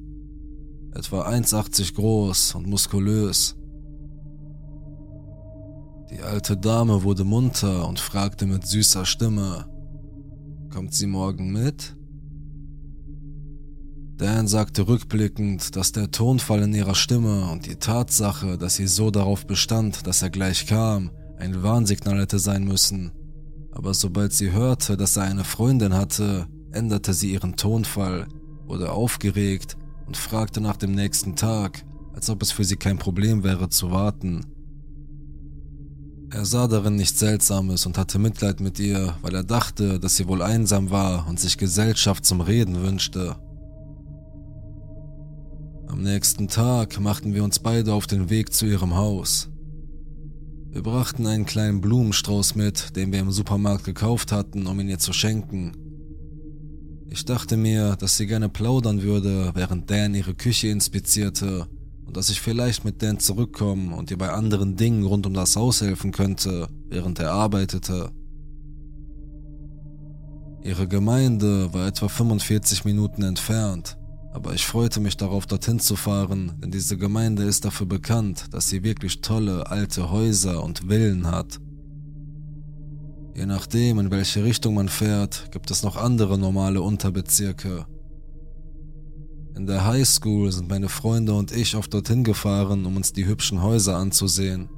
Etwa 0.93 1.27
1,80 1.27 1.95
groß 1.95 2.55
und 2.55 2.67
muskulös. 2.67 3.57
Die 6.09 6.21
alte 6.21 6.55
Dame 6.55 7.03
wurde 7.03 7.25
munter 7.25 7.85
und 7.89 7.99
fragte 7.99 8.45
mit 8.45 8.65
süßer 8.65 9.05
Stimme, 9.05 9.65
Kommt 10.73 10.93
sie 10.93 11.07
morgen 11.07 11.51
mit? 11.51 11.97
Dan 14.21 14.47
sagte 14.47 14.87
rückblickend, 14.87 15.75
dass 15.75 15.93
der 15.93 16.11
Tonfall 16.11 16.61
in 16.61 16.75
ihrer 16.75 16.93
Stimme 16.93 17.49
und 17.49 17.65
die 17.65 17.77
Tatsache, 17.77 18.59
dass 18.59 18.75
sie 18.75 18.85
so 18.85 19.09
darauf 19.09 19.47
bestand, 19.47 20.05
dass 20.05 20.21
er 20.21 20.29
gleich 20.29 20.67
kam, 20.67 21.09
ein 21.39 21.63
Warnsignal 21.63 22.19
hätte 22.19 22.37
sein 22.37 22.63
müssen. 22.63 23.11
Aber 23.71 23.95
sobald 23.95 24.31
sie 24.31 24.51
hörte, 24.51 24.95
dass 24.95 25.17
er 25.17 25.23
eine 25.23 25.43
Freundin 25.43 25.95
hatte, 25.95 26.45
änderte 26.71 27.15
sie 27.15 27.33
ihren 27.33 27.55
Tonfall, 27.55 28.27
wurde 28.67 28.91
aufgeregt 28.91 29.75
und 30.05 30.17
fragte 30.17 30.61
nach 30.61 30.77
dem 30.77 30.91
nächsten 30.91 31.35
Tag, 31.35 31.83
als 32.13 32.29
ob 32.29 32.43
es 32.43 32.51
für 32.51 32.63
sie 32.63 32.77
kein 32.77 32.99
Problem 32.99 33.43
wäre 33.43 33.69
zu 33.69 33.89
warten. 33.89 34.45
Er 36.29 36.45
sah 36.45 36.67
darin 36.67 36.95
nichts 36.95 37.17
Seltsames 37.17 37.87
und 37.87 37.97
hatte 37.97 38.19
Mitleid 38.19 38.59
mit 38.59 38.77
ihr, 38.77 39.15
weil 39.23 39.33
er 39.33 39.43
dachte, 39.43 39.99
dass 39.99 40.15
sie 40.15 40.27
wohl 40.27 40.43
einsam 40.43 40.91
war 40.91 41.27
und 41.27 41.39
sich 41.39 41.57
Gesellschaft 41.57 42.23
zum 42.23 42.41
Reden 42.41 42.83
wünschte. 42.83 43.35
Am 45.91 46.03
nächsten 46.03 46.47
Tag 46.47 47.01
machten 47.01 47.33
wir 47.33 47.43
uns 47.43 47.59
beide 47.59 47.93
auf 47.93 48.07
den 48.07 48.29
Weg 48.29 48.53
zu 48.53 48.65
ihrem 48.65 48.95
Haus. 48.95 49.49
Wir 50.69 50.83
brachten 50.83 51.27
einen 51.27 51.45
kleinen 51.45 51.81
Blumenstrauß 51.81 52.55
mit, 52.55 52.95
den 52.95 53.11
wir 53.11 53.19
im 53.19 53.31
Supermarkt 53.31 53.83
gekauft 53.83 54.31
hatten, 54.31 54.67
um 54.67 54.79
ihn 54.79 54.87
ihr 54.87 54.99
zu 54.99 55.11
schenken. 55.11 55.73
Ich 57.09 57.25
dachte 57.25 57.57
mir, 57.57 57.97
dass 57.97 58.15
sie 58.15 58.25
gerne 58.25 58.47
plaudern 58.47 59.01
würde, 59.01 59.51
während 59.53 59.91
Dan 59.91 60.15
ihre 60.15 60.33
Küche 60.33 60.69
inspizierte 60.69 61.67
und 62.05 62.15
dass 62.15 62.29
ich 62.29 62.39
vielleicht 62.39 62.85
mit 62.85 63.03
Dan 63.03 63.19
zurückkommen 63.19 63.91
und 63.91 64.11
ihr 64.11 64.17
bei 64.17 64.31
anderen 64.31 64.77
Dingen 64.77 65.05
rund 65.05 65.25
um 65.27 65.33
das 65.33 65.57
Haus 65.57 65.81
helfen 65.81 66.13
könnte, 66.13 66.69
während 66.87 67.19
er 67.19 67.33
arbeitete. 67.33 68.11
Ihre 70.63 70.87
Gemeinde 70.87 71.73
war 71.73 71.87
etwa 71.87 72.07
45 72.07 72.85
Minuten 72.85 73.23
entfernt 73.23 73.97
aber 74.31 74.53
ich 74.53 74.65
freute 74.65 74.99
mich 74.99 75.17
darauf, 75.17 75.45
dorthin 75.45 75.79
zu 75.79 75.95
fahren, 75.95 76.53
denn 76.61 76.71
diese 76.71 76.97
Gemeinde 76.97 77.43
ist 77.43 77.65
dafür 77.65 77.85
bekannt, 77.85 78.45
dass 78.51 78.69
sie 78.69 78.83
wirklich 78.83 79.21
tolle 79.21 79.69
alte 79.69 80.09
Häuser 80.09 80.63
und 80.63 80.87
Villen 80.87 81.27
hat. 81.27 81.59
Je 83.35 83.45
nachdem, 83.45 83.99
in 83.99 84.11
welche 84.11 84.43
Richtung 84.43 84.75
man 84.75 84.89
fährt, 84.89 85.51
gibt 85.51 85.71
es 85.71 85.83
noch 85.83 85.97
andere 85.97 86.37
normale 86.37 86.81
Unterbezirke. 86.81 87.85
In 89.55 89.67
der 89.67 89.85
Highschool 89.85 90.51
sind 90.51 90.69
meine 90.69 90.89
Freunde 90.89 91.33
und 91.33 91.51
ich 91.51 91.75
oft 91.75 91.93
dorthin 91.93 92.23
gefahren, 92.23 92.85
um 92.85 92.95
uns 92.95 93.13
die 93.13 93.25
hübschen 93.25 93.61
Häuser 93.61 93.97
anzusehen. 93.97 94.69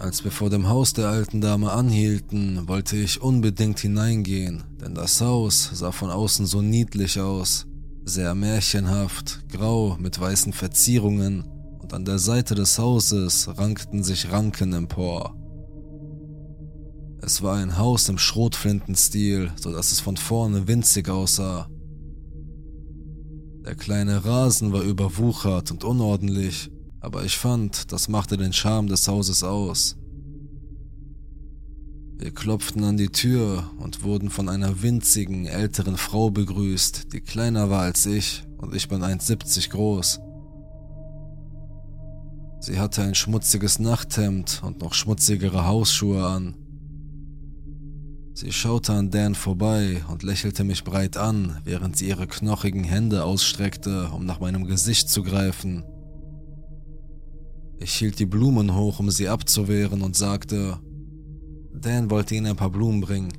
Als 0.00 0.24
wir 0.24 0.30
vor 0.30 0.48
dem 0.48 0.66
Haus 0.66 0.94
der 0.94 1.08
alten 1.08 1.42
Dame 1.42 1.72
anhielten, 1.72 2.66
wollte 2.66 2.96
ich 2.96 3.20
unbedingt 3.20 3.80
hineingehen, 3.80 4.64
denn 4.80 4.94
das 4.94 5.20
Haus 5.20 5.72
sah 5.74 5.92
von 5.92 6.10
außen 6.10 6.46
so 6.46 6.62
niedlich 6.62 7.20
aus, 7.20 7.66
sehr 8.06 8.34
märchenhaft, 8.34 9.46
grau 9.50 9.98
mit 10.00 10.18
weißen 10.18 10.54
Verzierungen 10.54 11.44
und 11.80 11.92
an 11.92 12.06
der 12.06 12.18
Seite 12.18 12.54
des 12.54 12.78
Hauses 12.78 13.46
rankten 13.58 14.02
sich 14.02 14.32
Ranken 14.32 14.72
empor. 14.72 15.36
Es 17.20 17.42
war 17.42 17.56
ein 17.56 17.76
Haus 17.76 18.08
im 18.08 18.16
Schrotflintenstil, 18.16 19.52
so 19.56 19.70
dass 19.70 19.92
es 19.92 20.00
von 20.00 20.16
vorne 20.16 20.66
winzig 20.66 21.10
aussah. 21.10 21.68
Der 23.66 23.74
kleine 23.74 24.24
Rasen 24.24 24.72
war 24.72 24.80
überwuchert 24.80 25.70
und 25.70 25.84
unordentlich 25.84 26.70
aber 27.00 27.24
ich 27.24 27.36
fand, 27.36 27.92
das 27.92 28.08
machte 28.08 28.36
den 28.36 28.52
Charme 28.52 28.88
des 28.88 29.08
Hauses 29.08 29.42
aus. 29.42 29.96
Wir 32.18 32.32
klopften 32.32 32.84
an 32.84 32.98
die 32.98 33.08
Tür 33.08 33.70
und 33.78 34.02
wurden 34.02 34.28
von 34.28 34.50
einer 34.50 34.82
winzigen, 34.82 35.46
älteren 35.46 35.96
Frau 35.96 36.30
begrüßt, 36.30 37.14
die 37.14 37.20
kleiner 37.20 37.70
war 37.70 37.80
als 37.82 38.04
ich 38.04 38.44
und 38.58 38.74
ich 38.74 38.88
bin 38.88 39.02
1,70 39.02 39.70
groß. 39.70 40.20
Sie 42.60 42.78
hatte 42.78 43.02
ein 43.02 43.14
schmutziges 43.14 43.78
Nachthemd 43.78 44.60
und 44.62 44.82
noch 44.82 44.92
schmutzigere 44.92 45.66
Hausschuhe 45.66 46.26
an. 46.26 46.56
Sie 48.34 48.52
schaute 48.52 48.92
an 48.92 49.10
Dan 49.10 49.34
vorbei 49.34 50.02
und 50.10 50.22
lächelte 50.22 50.62
mich 50.64 50.84
breit 50.84 51.16
an, 51.16 51.62
während 51.64 51.96
sie 51.96 52.08
ihre 52.08 52.26
knochigen 52.26 52.84
Hände 52.84 53.24
ausstreckte, 53.24 54.10
um 54.10 54.26
nach 54.26 54.40
meinem 54.40 54.66
Gesicht 54.66 55.08
zu 55.08 55.22
greifen. 55.22 55.84
Ich 57.82 57.94
hielt 57.94 58.18
die 58.18 58.26
Blumen 58.26 58.74
hoch, 58.74 59.00
um 59.00 59.10
sie 59.10 59.28
abzuwehren 59.28 60.02
und 60.02 60.14
sagte, 60.14 60.78
Dan 61.72 62.10
wollte 62.10 62.34
ihnen 62.34 62.46
ein 62.46 62.56
paar 62.56 62.70
Blumen 62.70 63.00
bringen. 63.00 63.32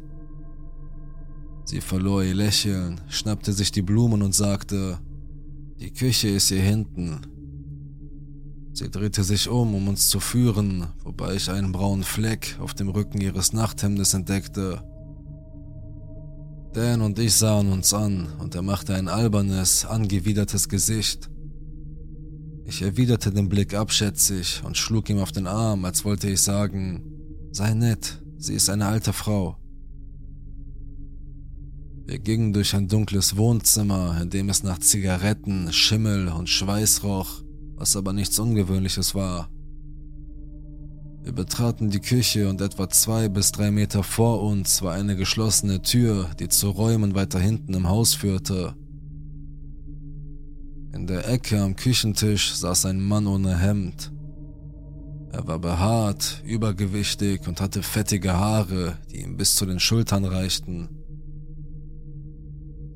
Sie 1.64 1.80
verlor 1.80 2.24
ihr 2.24 2.34
Lächeln, 2.34 3.00
schnappte 3.08 3.54
sich 3.54 3.72
die 3.72 3.84
Blumen 3.84 4.24
und 4.24 4.34
sagte, 4.34 5.00
Die 5.80 5.94
Küche 5.94 6.30
ist 6.30 6.50
hier 6.50 6.62
hinten. 6.62 7.22
Sie 8.74 8.90
drehte 8.90 9.24
sich 9.24 9.48
um, 9.48 9.76
um 9.76 9.88
uns 9.88 10.10
zu 10.10 10.20
führen, 10.20 10.88
wobei 11.04 11.36
ich 11.36 11.50
einen 11.52 11.72
braunen 11.72 12.04
Fleck 12.04 12.58
auf 12.60 12.74
dem 12.74 12.90
Rücken 12.90 13.22
ihres 13.22 13.54
Nachthemdes 13.54 14.16
entdeckte. 14.16 14.82
Dan 16.74 17.02
und 17.02 17.20
ich 17.20 17.36
sahen 17.36 17.72
uns 17.72 17.94
an 17.94 18.28
und 18.40 18.56
er 18.56 18.62
machte 18.62 18.96
ein 18.96 19.08
albernes, 19.08 19.86
angewidertes 19.86 20.68
Gesicht. 20.68 21.31
Ich 22.66 22.82
erwiderte 22.82 23.32
den 23.32 23.50
Blick 23.50 23.74
abschätzig 23.74 24.62
und 24.64 24.78
schlug 24.78 25.10
ihm 25.10 25.20
auf 25.20 25.32
den 25.32 25.48
Arm, 25.48 25.86
als 25.86 26.06
wollte 26.06 26.30
ich 26.30 26.42
sagen, 26.42 27.04
sei 27.52 27.74
nett, 27.74 28.22
sie 28.38 28.54
ist 28.54 28.70
eine 28.70 28.86
alte 28.86 29.14
Frau. 29.14 29.58
Wir 32.06 32.20
gingen 32.20 32.52
durch 32.54 32.76
ein 32.76 32.88
dunkles 32.88 33.38
Wohnzimmer, 33.38 34.20
in 34.22 34.30
dem 34.30 34.50
es 34.50 34.64
nach 34.64 34.80
Zigaretten, 34.80 35.72
Schimmel 35.72 36.28
und 36.28 36.50
Schweiß 36.50 37.04
roch, 37.04 37.42
was 37.76 37.96
aber 37.96 38.14
nichts 38.14 38.38
Ungewöhnliches 38.38 39.16
war. 39.16 39.50
Wir 41.24 41.34
betraten 41.34 41.92
die 41.92 42.00
Küche 42.00 42.50
und 42.50 42.62
etwa 42.62 42.90
zwei 42.90 43.30
bis 43.30 43.52
drei 43.52 43.70
Meter 43.70 44.04
vor 44.04 44.42
uns 44.42 44.82
war 44.82 44.94
eine 44.94 45.16
geschlossene 45.16 45.82
Tür, 45.84 46.32
die 46.40 46.50
zu 46.50 46.70
Räumen 46.72 47.14
weiter 47.14 47.40
hinten 47.40 47.76
im 47.76 47.88
Haus 47.88 48.16
führte. 48.16 48.76
In 50.94 51.08
der 51.08 51.28
Ecke 51.28 51.62
am 51.62 51.76
Küchentisch 51.76 52.54
saß 52.56 52.86
ein 52.86 53.02
Mann 53.02 53.28
ohne 53.28 53.58
Hemd. 53.58 54.12
Er 55.32 55.48
war 55.48 55.60
behaart, 55.60 56.44
übergewichtig 56.46 57.48
und 57.48 57.62
hatte 57.62 57.82
fettige 57.84 58.34
Haare, 58.34 58.98
die 59.10 59.22
ihm 59.22 59.38
bis 59.38 59.56
zu 59.56 59.66
den 59.66 59.80
Schultern 59.80 60.26
reichten. 60.26 60.90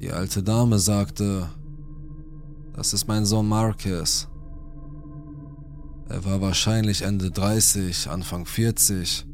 Die 0.01 0.11
alte 0.11 0.43
Dame 0.43 0.77
sagte, 0.77 1.49
das 2.73 2.93
ist 2.93 3.07
mein 3.07 3.25
Sohn 3.25 3.47
Marcus. 3.47 4.27
Er 6.09 6.25
war 6.25 6.41
wahrscheinlich 6.41 7.03
Ende 7.03 7.31
30, 7.31 8.09
Anfang 8.09 8.45
40. 8.45 9.25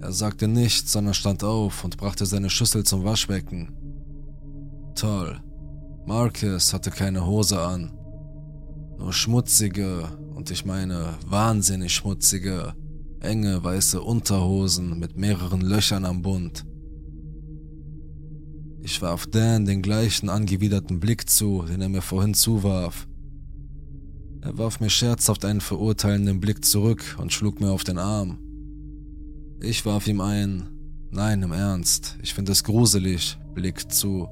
Er 0.00 0.12
sagte 0.12 0.48
nichts, 0.48 0.92
sondern 0.92 1.12
stand 1.12 1.44
auf 1.44 1.84
und 1.84 1.98
brachte 1.98 2.24
seine 2.24 2.48
Schüssel 2.48 2.84
zum 2.84 3.04
Waschbecken. 3.04 3.76
Toll. 4.94 5.40
Marcus 6.08 6.72
hatte 6.72 6.90
keine 6.90 7.26
Hose 7.26 7.60
an. 7.60 7.90
Nur 8.96 9.12
schmutzige, 9.12 10.08
und 10.34 10.50
ich 10.50 10.64
meine 10.64 11.18
wahnsinnig 11.26 11.94
schmutzige, 11.94 12.72
enge 13.20 13.62
weiße 13.62 14.00
Unterhosen 14.00 14.98
mit 14.98 15.18
mehreren 15.18 15.60
Löchern 15.60 16.06
am 16.06 16.22
Bund. 16.22 16.64
Ich 18.80 19.02
warf 19.02 19.26
Dan 19.26 19.66
den 19.66 19.82
gleichen 19.82 20.30
angewiderten 20.30 20.98
Blick 20.98 21.28
zu, 21.28 21.64
den 21.68 21.82
er 21.82 21.90
mir 21.90 22.00
vorhin 22.00 22.32
zuwarf. 22.32 23.06
Er 24.40 24.56
warf 24.56 24.80
mir 24.80 24.88
scherzhaft 24.88 25.44
einen 25.44 25.60
verurteilenden 25.60 26.40
Blick 26.40 26.64
zurück 26.64 27.18
und 27.20 27.34
schlug 27.34 27.60
mir 27.60 27.70
auf 27.70 27.84
den 27.84 27.98
Arm. 27.98 28.38
Ich 29.60 29.84
warf 29.84 30.08
ihm 30.08 30.22
ein, 30.22 30.70
nein, 31.10 31.42
im 31.42 31.52
Ernst, 31.52 32.16
ich 32.22 32.32
finde 32.32 32.52
es 32.52 32.64
gruselig, 32.64 33.36
Blick 33.52 33.92
zu, 33.92 34.26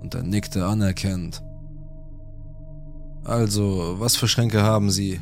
und 0.00 0.14
er 0.14 0.22
nickte 0.22 0.66
anerkennend. 0.66 1.42
Also, 3.24 3.96
was 3.98 4.16
für 4.16 4.28
Schränke 4.28 4.62
haben 4.62 4.90
Sie? 4.90 5.20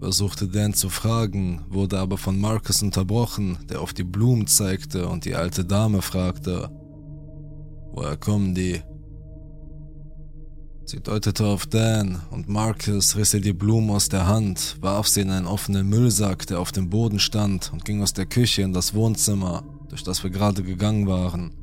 versuchte 0.00 0.46
Dan 0.46 0.74
zu 0.74 0.90
fragen, 0.90 1.64
wurde 1.68 1.98
aber 1.98 2.18
von 2.18 2.38
Marcus 2.38 2.82
unterbrochen, 2.82 3.58
der 3.68 3.80
auf 3.80 3.92
die 3.92 4.04
Blumen 4.04 4.46
zeigte 4.46 5.08
und 5.08 5.24
die 5.24 5.34
alte 5.34 5.64
Dame 5.64 6.02
fragte, 6.02 6.70
Woher 7.92 8.16
kommen 8.16 8.54
die? 8.54 8.80
Sie 10.84 11.00
deutete 11.00 11.44
auf 11.46 11.66
Dan 11.66 12.22
und 12.30 12.48
Marcus 12.48 13.16
riss 13.16 13.34
ihr 13.34 13.40
die 13.40 13.52
Blumen 13.52 13.90
aus 13.90 14.08
der 14.08 14.26
Hand, 14.26 14.76
warf 14.80 15.08
sie 15.08 15.22
in 15.22 15.30
einen 15.30 15.46
offenen 15.46 15.88
Müllsack, 15.88 16.46
der 16.46 16.60
auf 16.60 16.72
dem 16.72 16.88
Boden 16.88 17.18
stand, 17.18 17.72
und 17.72 17.84
ging 17.84 18.02
aus 18.02 18.12
der 18.12 18.26
Küche 18.26 18.62
in 18.62 18.72
das 18.72 18.94
Wohnzimmer, 18.94 19.64
durch 19.88 20.02
das 20.02 20.22
wir 20.22 20.30
gerade 20.30 20.62
gegangen 20.62 21.06
waren. 21.06 21.57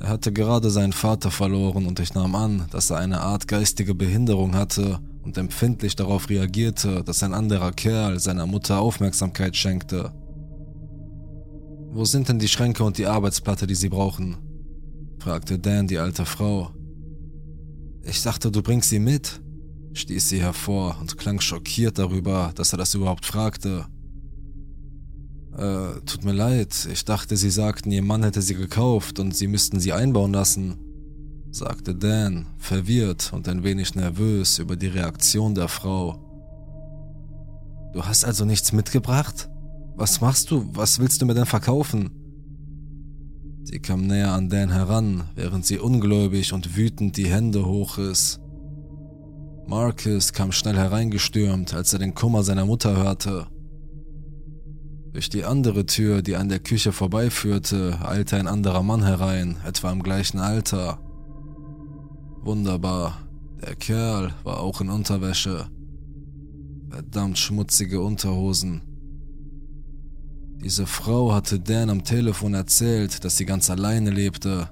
Er 0.00 0.08
hatte 0.08 0.32
gerade 0.32 0.70
seinen 0.70 0.92
Vater 0.92 1.30
verloren 1.30 1.86
und 1.86 1.98
ich 1.98 2.14
nahm 2.14 2.34
an, 2.34 2.66
dass 2.70 2.90
er 2.90 2.98
eine 2.98 3.20
Art 3.20 3.48
geistige 3.48 3.94
Behinderung 3.94 4.54
hatte 4.54 5.00
und 5.22 5.36
empfindlich 5.36 5.96
darauf 5.96 6.28
reagierte, 6.28 7.02
dass 7.02 7.22
ein 7.22 7.34
anderer 7.34 7.72
Kerl 7.72 8.20
seiner 8.20 8.46
Mutter 8.46 8.80
Aufmerksamkeit 8.80 9.56
schenkte. 9.56 10.12
Wo 11.90 12.04
sind 12.04 12.28
denn 12.28 12.38
die 12.38 12.48
Schränke 12.48 12.84
und 12.84 12.96
die 12.96 13.06
Arbeitsplatte, 13.06 13.66
die 13.66 13.74
sie 13.74 13.88
brauchen? 13.88 14.36
fragte 15.18 15.58
Dan 15.58 15.88
die 15.88 15.98
alte 15.98 16.24
Frau. 16.24 16.70
Ich 18.04 18.22
dachte, 18.22 18.52
du 18.52 18.62
bringst 18.62 18.90
sie 18.90 19.00
mit, 19.00 19.40
stieß 19.94 20.28
sie 20.28 20.40
hervor 20.40 20.96
und 21.00 21.18
klang 21.18 21.40
schockiert 21.40 21.98
darüber, 21.98 22.52
dass 22.54 22.72
er 22.72 22.78
das 22.78 22.94
überhaupt 22.94 23.26
fragte. 23.26 23.86
Äh, 25.58 26.00
tut 26.06 26.24
mir 26.24 26.32
leid, 26.32 26.88
ich 26.92 27.04
dachte, 27.04 27.36
sie 27.36 27.50
sagten, 27.50 27.90
ihr 27.90 28.02
Mann 28.02 28.22
hätte 28.22 28.42
sie 28.42 28.54
gekauft 28.54 29.18
und 29.18 29.34
sie 29.34 29.48
müssten 29.48 29.80
sie 29.80 29.92
einbauen 29.92 30.32
lassen, 30.32 30.78
sagte 31.50 31.96
Dan, 31.96 32.46
verwirrt 32.58 33.32
und 33.32 33.48
ein 33.48 33.64
wenig 33.64 33.96
nervös 33.96 34.60
über 34.60 34.76
die 34.76 34.86
Reaktion 34.86 35.56
der 35.56 35.66
Frau. 35.66 36.20
Du 37.92 38.04
hast 38.04 38.24
also 38.24 38.44
nichts 38.44 38.70
mitgebracht? 38.72 39.50
Was 39.96 40.20
machst 40.20 40.52
du? 40.52 40.64
Was 40.74 41.00
willst 41.00 41.20
du 41.20 41.26
mir 41.26 41.34
denn 41.34 41.44
verkaufen? 41.44 42.10
Sie 43.64 43.80
kam 43.80 44.06
näher 44.06 44.32
an 44.32 44.48
Dan 44.48 44.70
heran, 44.70 45.24
während 45.34 45.66
sie 45.66 45.78
ungläubig 45.78 46.52
und 46.52 46.76
wütend 46.76 47.16
die 47.16 47.28
Hände 47.28 47.66
hochriss. 47.66 48.38
Marcus 49.66 50.32
kam 50.32 50.52
schnell 50.52 50.76
hereingestürmt, 50.76 51.74
als 51.74 51.92
er 51.92 51.98
den 51.98 52.14
Kummer 52.14 52.44
seiner 52.44 52.64
Mutter 52.64 52.96
hörte. 52.96 53.48
Durch 55.12 55.30
die 55.30 55.44
andere 55.44 55.86
Tür, 55.86 56.22
die 56.22 56.36
an 56.36 56.48
der 56.48 56.58
Küche 56.58 56.92
vorbeiführte, 56.92 57.98
eilte 58.02 58.36
ein 58.36 58.46
anderer 58.46 58.82
Mann 58.82 59.02
herein, 59.02 59.56
etwa 59.66 59.90
im 59.90 60.02
gleichen 60.02 60.38
Alter. 60.38 60.98
Wunderbar, 62.42 63.18
der 63.60 63.74
Kerl 63.74 64.32
war 64.44 64.60
auch 64.60 64.80
in 64.80 64.90
Unterwäsche. 64.90 65.66
Verdammt 66.90 67.38
schmutzige 67.38 68.00
Unterhosen. 68.00 68.82
Diese 70.62 70.86
Frau 70.86 71.32
hatte 71.32 71.60
Dan 71.60 71.90
am 71.90 72.04
Telefon 72.04 72.54
erzählt, 72.54 73.24
dass 73.24 73.36
sie 73.36 73.44
ganz 73.44 73.70
alleine 73.70 74.10
lebte. 74.10 74.68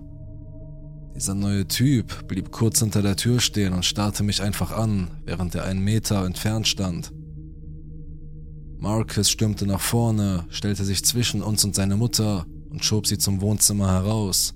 Dieser 1.15 1.35
neue 1.35 1.67
Typ 1.67 2.29
blieb 2.29 2.51
kurz 2.51 2.81
hinter 2.81 3.03
der 3.03 3.17
Tür 3.17 3.41
stehen 3.41 3.73
und 3.73 3.85
starrte 3.85 4.23
mich 4.23 4.43
einfach 4.43 4.73
an, 4.73 5.11
während 5.25 5.55
er 5.55 5.65
einen 5.65 5.83
Meter 5.83 6.25
entfernt 6.25 6.69
stand. 6.69 7.13
Marcus 8.79 9.31
stürmte 9.31 9.67
nach 9.67 9.81
vorne, 9.81 10.45
stellte 10.51 10.85
sich 10.85 11.05
zwischen 11.05 11.43
uns 11.43 11.65
und 11.65 11.75
seine 11.75 11.97
Mutter 11.97 12.47
und 12.71 12.85
schob 12.85 13.07
sie 13.07 13.19
zum 13.19 13.41
Wohnzimmer 13.41 13.89
heraus. 13.89 14.55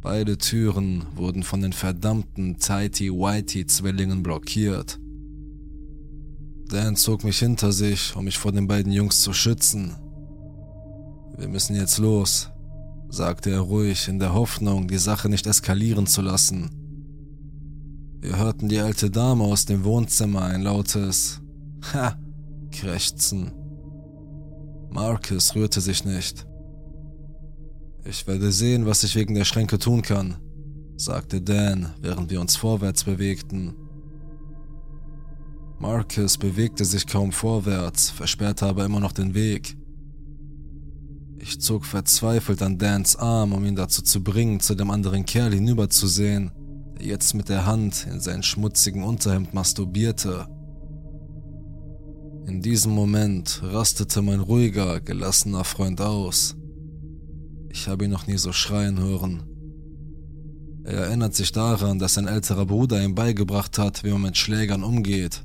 Beide 0.00 0.36
Türen 0.36 1.04
wurden 1.14 1.44
von 1.44 1.60
den 1.60 1.72
verdammten 1.72 2.58
Tighty-Whitey-Zwillingen 2.58 4.24
blockiert. 4.24 4.98
Dan 6.68 6.96
zog 6.96 7.22
mich 7.22 7.38
hinter 7.38 7.70
sich, 7.70 8.16
um 8.16 8.24
mich 8.24 8.36
vor 8.36 8.50
den 8.50 8.66
beiden 8.66 8.90
Jungs 8.90 9.20
zu 9.20 9.32
schützen. 9.32 9.94
Wir 11.36 11.46
müssen 11.46 11.76
jetzt 11.76 11.98
los, 11.98 12.50
sagte 13.10 13.50
er 13.50 13.60
ruhig, 13.60 14.08
in 14.08 14.18
der 14.18 14.34
Hoffnung, 14.34 14.88
die 14.88 14.98
Sache 14.98 15.28
nicht 15.28 15.46
eskalieren 15.46 16.06
zu 16.08 16.20
lassen. 16.20 16.70
Wir 18.20 18.38
hörten 18.38 18.68
die 18.68 18.80
alte 18.80 19.10
Dame 19.10 19.44
aus 19.44 19.66
dem 19.66 19.84
Wohnzimmer 19.84 20.42
ein 20.42 20.62
lautes 20.62 21.40
Ha 21.92 22.16
krächzen. 22.72 23.52
Marcus 24.90 25.54
rührte 25.54 25.80
sich 25.80 26.04
nicht. 26.04 26.46
Ich 28.04 28.26
werde 28.26 28.50
sehen, 28.50 28.84
was 28.84 29.04
ich 29.04 29.14
wegen 29.14 29.34
der 29.34 29.44
Schränke 29.44 29.78
tun 29.78 30.02
kann, 30.02 30.36
sagte 30.96 31.40
Dan, 31.40 31.94
während 32.00 32.30
wir 32.30 32.40
uns 32.40 32.56
vorwärts 32.56 33.04
bewegten. 33.04 33.74
Marcus 35.78 36.36
bewegte 36.36 36.84
sich 36.84 37.06
kaum 37.06 37.32
vorwärts, 37.32 38.10
versperrte 38.10 38.66
aber 38.66 38.84
immer 38.84 39.00
noch 39.00 39.12
den 39.12 39.34
Weg. 39.34 39.76
Ich 41.38 41.60
zog 41.60 41.84
verzweifelt 41.84 42.62
an 42.62 42.78
Dans 42.78 43.16
Arm, 43.16 43.52
um 43.52 43.64
ihn 43.64 43.74
dazu 43.74 44.02
zu 44.02 44.22
bringen, 44.22 44.60
zu 44.60 44.76
dem 44.76 44.90
anderen 44.90 45.24
Kerl 45.24 45.52
hinüberzusehen, 45.52 46.52
der 46.98 47.06
jetzt 47.06 47.34
mit 47.34 47.48
der 47.48 47.66
Hand 47.66 48.06
in 48.08 48.20
sein 48.20 48.44
schmutzigen 48.44 49.02
Unterhemd 49.02 49.52
masturbierte. 49.54 50.46
In 52.46 52.60
diesem 52.60 52.92
Moment 52.92 53.60
rastete 53.62 54.22
mein 54.22 54.40
ruhiger, 54.40 55.00
gelassener 55.00 55.64
Freund 55.64 56.00
aus. 56.00 56.56
Ich 57.70 57.88
habe 57.88 58.04
ihn 58.04 58.10
noch 58.10 58.26
nie 58.26 58.38
so 58.38 58.52
schreien 58.52 58.98
hören. 58.98 59.42
Er 60.84 61.04
erinnert 61.04 61.34
sich 61.34 61.52
daran, 61.52 61.98
dass 61.98 62.14
sein 62.14 62.26
älterer 62.26 62.66
Bruder 62.66 63.02
ihm 63.02 63.14
beigebracht 63.14 63.78
hat, 63.78 64.04
wie 64.04 64.10
man 64.10 64.22
mit 64.22 64.36
Schlägern 64.36 64.82
umgeht 64.82 65.44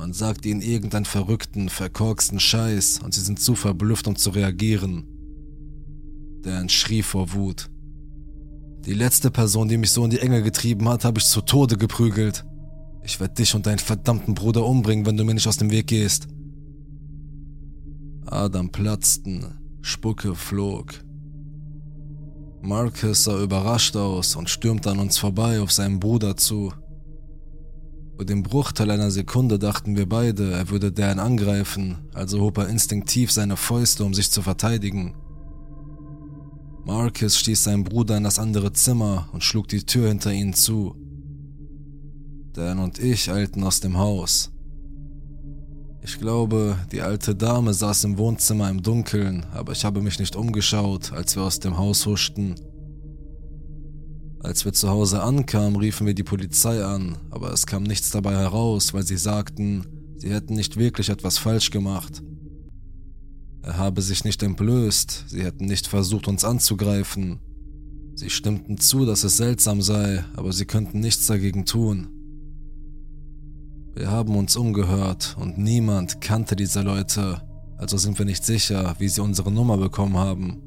man 0.00 0.14
sagt 0.14 0.46
ihnen 0.46 0.62
irgendeinen 0.62 1.04
verrückten, 1.04 1.68
verkorksten 1.68 2.40
Scheiß 2.40 3.00
und 3.04 3.12
sie 3.12 3.20
sind 3.20 3.38
zu 3.38 3.54
verblüfft, 3.54 4.08
um 4.08 4.16
zu 4.16 4.30
reagieren. 4.30 5.04
Dan 6.40 6.70
schrie 6.70 7.02
vor 7.02 7.34
Wut. 7.34 7.68
Die 8.86 8.94
letzte 8.94 9.30
Person, 9.30 9.68
die 9.68 9.76
mich 9.76 9.90
so 9.90 10.02
in 10.02 10.08
die 10.08 10.20
Enge 10.20 10.42
getrieben 10.42 10.88
hat, 10.88 11.04
habe 11.04 11.18
ich 11.18 11.26
zu 11.26 11.42
Tode 11.42 11.76
geprügelt. 11.76 12.46
Ich 13.02 13.20
werde 13.20 13.34
dich 13.34 13.54
und 13.54 13.66
deinen 13.66 13.78
verdammten 13.78 14.34
Bruder 14.34 14.64
umbringen, 14.64 15.06
wenn 15.06 15.16
du 15.16 15.24
mir 15.24 15.34
nicht 15.34 15.48
aus 15.48 15.56
dem 15.56 15.70
Weg 15.70 15.86
gehst. 15.86 16.28
Adam 18.26 18.70
platzten, 18.70 19.46
Spucke 19.80 20.34
flog. 20.34 20.92
Marcus 22.62 23.24
sah 23.24 23.42
überrascht 23.42 23.96
aus 23.96 24.36
und 24.36 24.50
stürmte 24.50 24.90
an 24.90 24.98
uns 24.98 25.18
vorbei 25.18 25.60
auf 25.60 25.72
seinen 25.72 25.98
Bruder 25.98 26.36
zu. 26.36 26.72
Für 28.18 28.26
den 28.26 28.42
Bruchteil 28.42 28.90
einer 28.90 29.10
Sekunde 29.10 29.58
dachten 29.58 29.96
wir 29.96 30.06
beide, 30.06 30.52
er 30.52 30.68
würde 30.68 30.92
Dan 30.92 31.18
angreifen, 31.18 31.96
also 32.12 32.42
hob 32.42 32.58
er 32.58 32.68
instinktiv 32.68 33.32
seine 33.32 33.56
Fäuste, 33.56 34.04
um 34.04 34.12
sich 34.12 34.30
zu 34.30 34.42
verteidigen. 34.42 35.14
Marcus 36.84 37.38
stieß 37.38 37.64
seinen 37.64 37.84
Bruder 37.84 38.18
in 38.18 38.24
das 38.24 38.38
andere 38.38 38.74
Zimmer 38.74 39.30
und 39.32 39.42
schlug 39.42 39.68
die 39.68 39.86
Tür 39.86 40.08
hinter 40.08 40.32
ihnen 40.32 40.52
zu. 40.52 40.96
Dan 42.52 42.80
und 42.80 42.98
ich 42.98 43.30
eilten 43.30 43.62
aus 43.62 43.80
dem 43.80 43.96
Haus. 43.96 44.50
Ich 46.02 46.18
glaube, 46.18 46.76
die 46.90 47.02
alte 47.02 47.36
Dame 47.36 47.74
saß 47.74 48.04
im 48.04 48.18
Wohnzimmer 48.18 48.68
im 48.70 48.82
Dunkeln, 48.82 49.46
aber 49.52 49.72
ich 49.72 49.84
habe 49.84 50.00
mich 50.00 50.18
nicht 50.18 50.34
umgeschaut, 50.34 51.12
als 51.12 51.36
wir 51.36 51.44
aus 51.44 51.60
dem 51.60 51.78
Haus 51.78 52.06
huschten. 52.06 52.54
Als 54.40 54.64
wir 54.64 54.72
zu 54.72 54.88
Hause 54.88 55.22
ankamen, 55.22 55.76
riefen 55.76 56.06
wir 56.06 56.14
die 56.14 56.24
Polizei 56.24 56.82
an, 56.82 57.18
aber 57.30 57.52
es 57.52 57.66
kam 57.66 57.82
nichts 57.82 58.10
dabei 58.10 58.34
heraus, 58.34 58.94
weil 58.94 59.06
sie 59.06 59.18
sagten, 59.18 59.86
sie 60.16 60.32
hätten 60.32 60.54
nicht 60.54 60.76
wirklich 60.76 61.10
etwas 61.10 61.38
falsch 61.38 61.70
gemacht. 61.70 62.22
Er 63.62 63.76
habe 63.76 64.00
sich 64.00 64.24
nicht 64.24 64.42
entblößt, 64.42 65.26
sie 65.28 65.44
hätten 65.44 65.66
nicht 65.66 65.86
versucht, 65.86 66.26
uns 66.26 66.44
anzugreifen. 66.44 67.38
Sie 68.16 68.30
stimmten 68.30 68.78
zu, 68.78 69.04
dass 69.04 69.22
es 69.22 69.36
seltsam 69.36 69.82
sei, 69.82 70.24
aber 70.34 70.52
sie 70.52 70.64
könnten 70.64 71.00
nichts 71.00 71.26
dagegen 71.26 71.66
tun. 71.66 72.08
Wir 73.94 74.10
haben 74.10 74.36
uns 74.36 74.56
umgehört 74.56 75.36
und 75.38 75.58
niemand 75.58 76.20
kannte 76.20 76.56
diese 76.56 76.82
Leute, 76.82 77.42
also 77.76 77.96
sind 77.96 78.18
wir 78.18 78.26
nicht 78.26 78.44
sicher, 78.44 78.94
wie 78.98 79.08
sie 79.08 79.22
unsere 79.22 79.50
Nummer 79.50 79.76
bekommen 79.76 80.16
haben. 80.16 80.62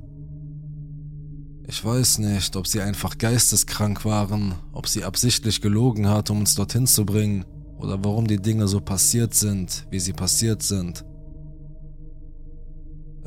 Ich 1.68 1.84
weiß 1.84 2.20
nicht, 2.20 2.56
ob 2.58 2.68
sie 2.68 2.82
einfach 2.82 3.18
geisteskrank 3.18 4.04
waren, 4.04 4.56
ob 4.74 4.88
sie 4.88 5.06
absichtlich 5.06 5.62
gelogen 5.62 6.10
hat, 6.10 6.30
um 6.30 6.40
uns 6.40 6.56
dorthin 6.56 6.86
zu 6.86 7.06
bringen, 7.06 7.46
oder 7.78 8.04
warum 8.04 8.28
die 8.28 8.42
Dinge 8.42 8.68
so 8.68 8.80
passiert 8.82 9.34
sind, 9.34 9.88
wie 9.90 10.00
sie 10.00 10.14
passiert 10.14 10.62
sind. 10.62 11.06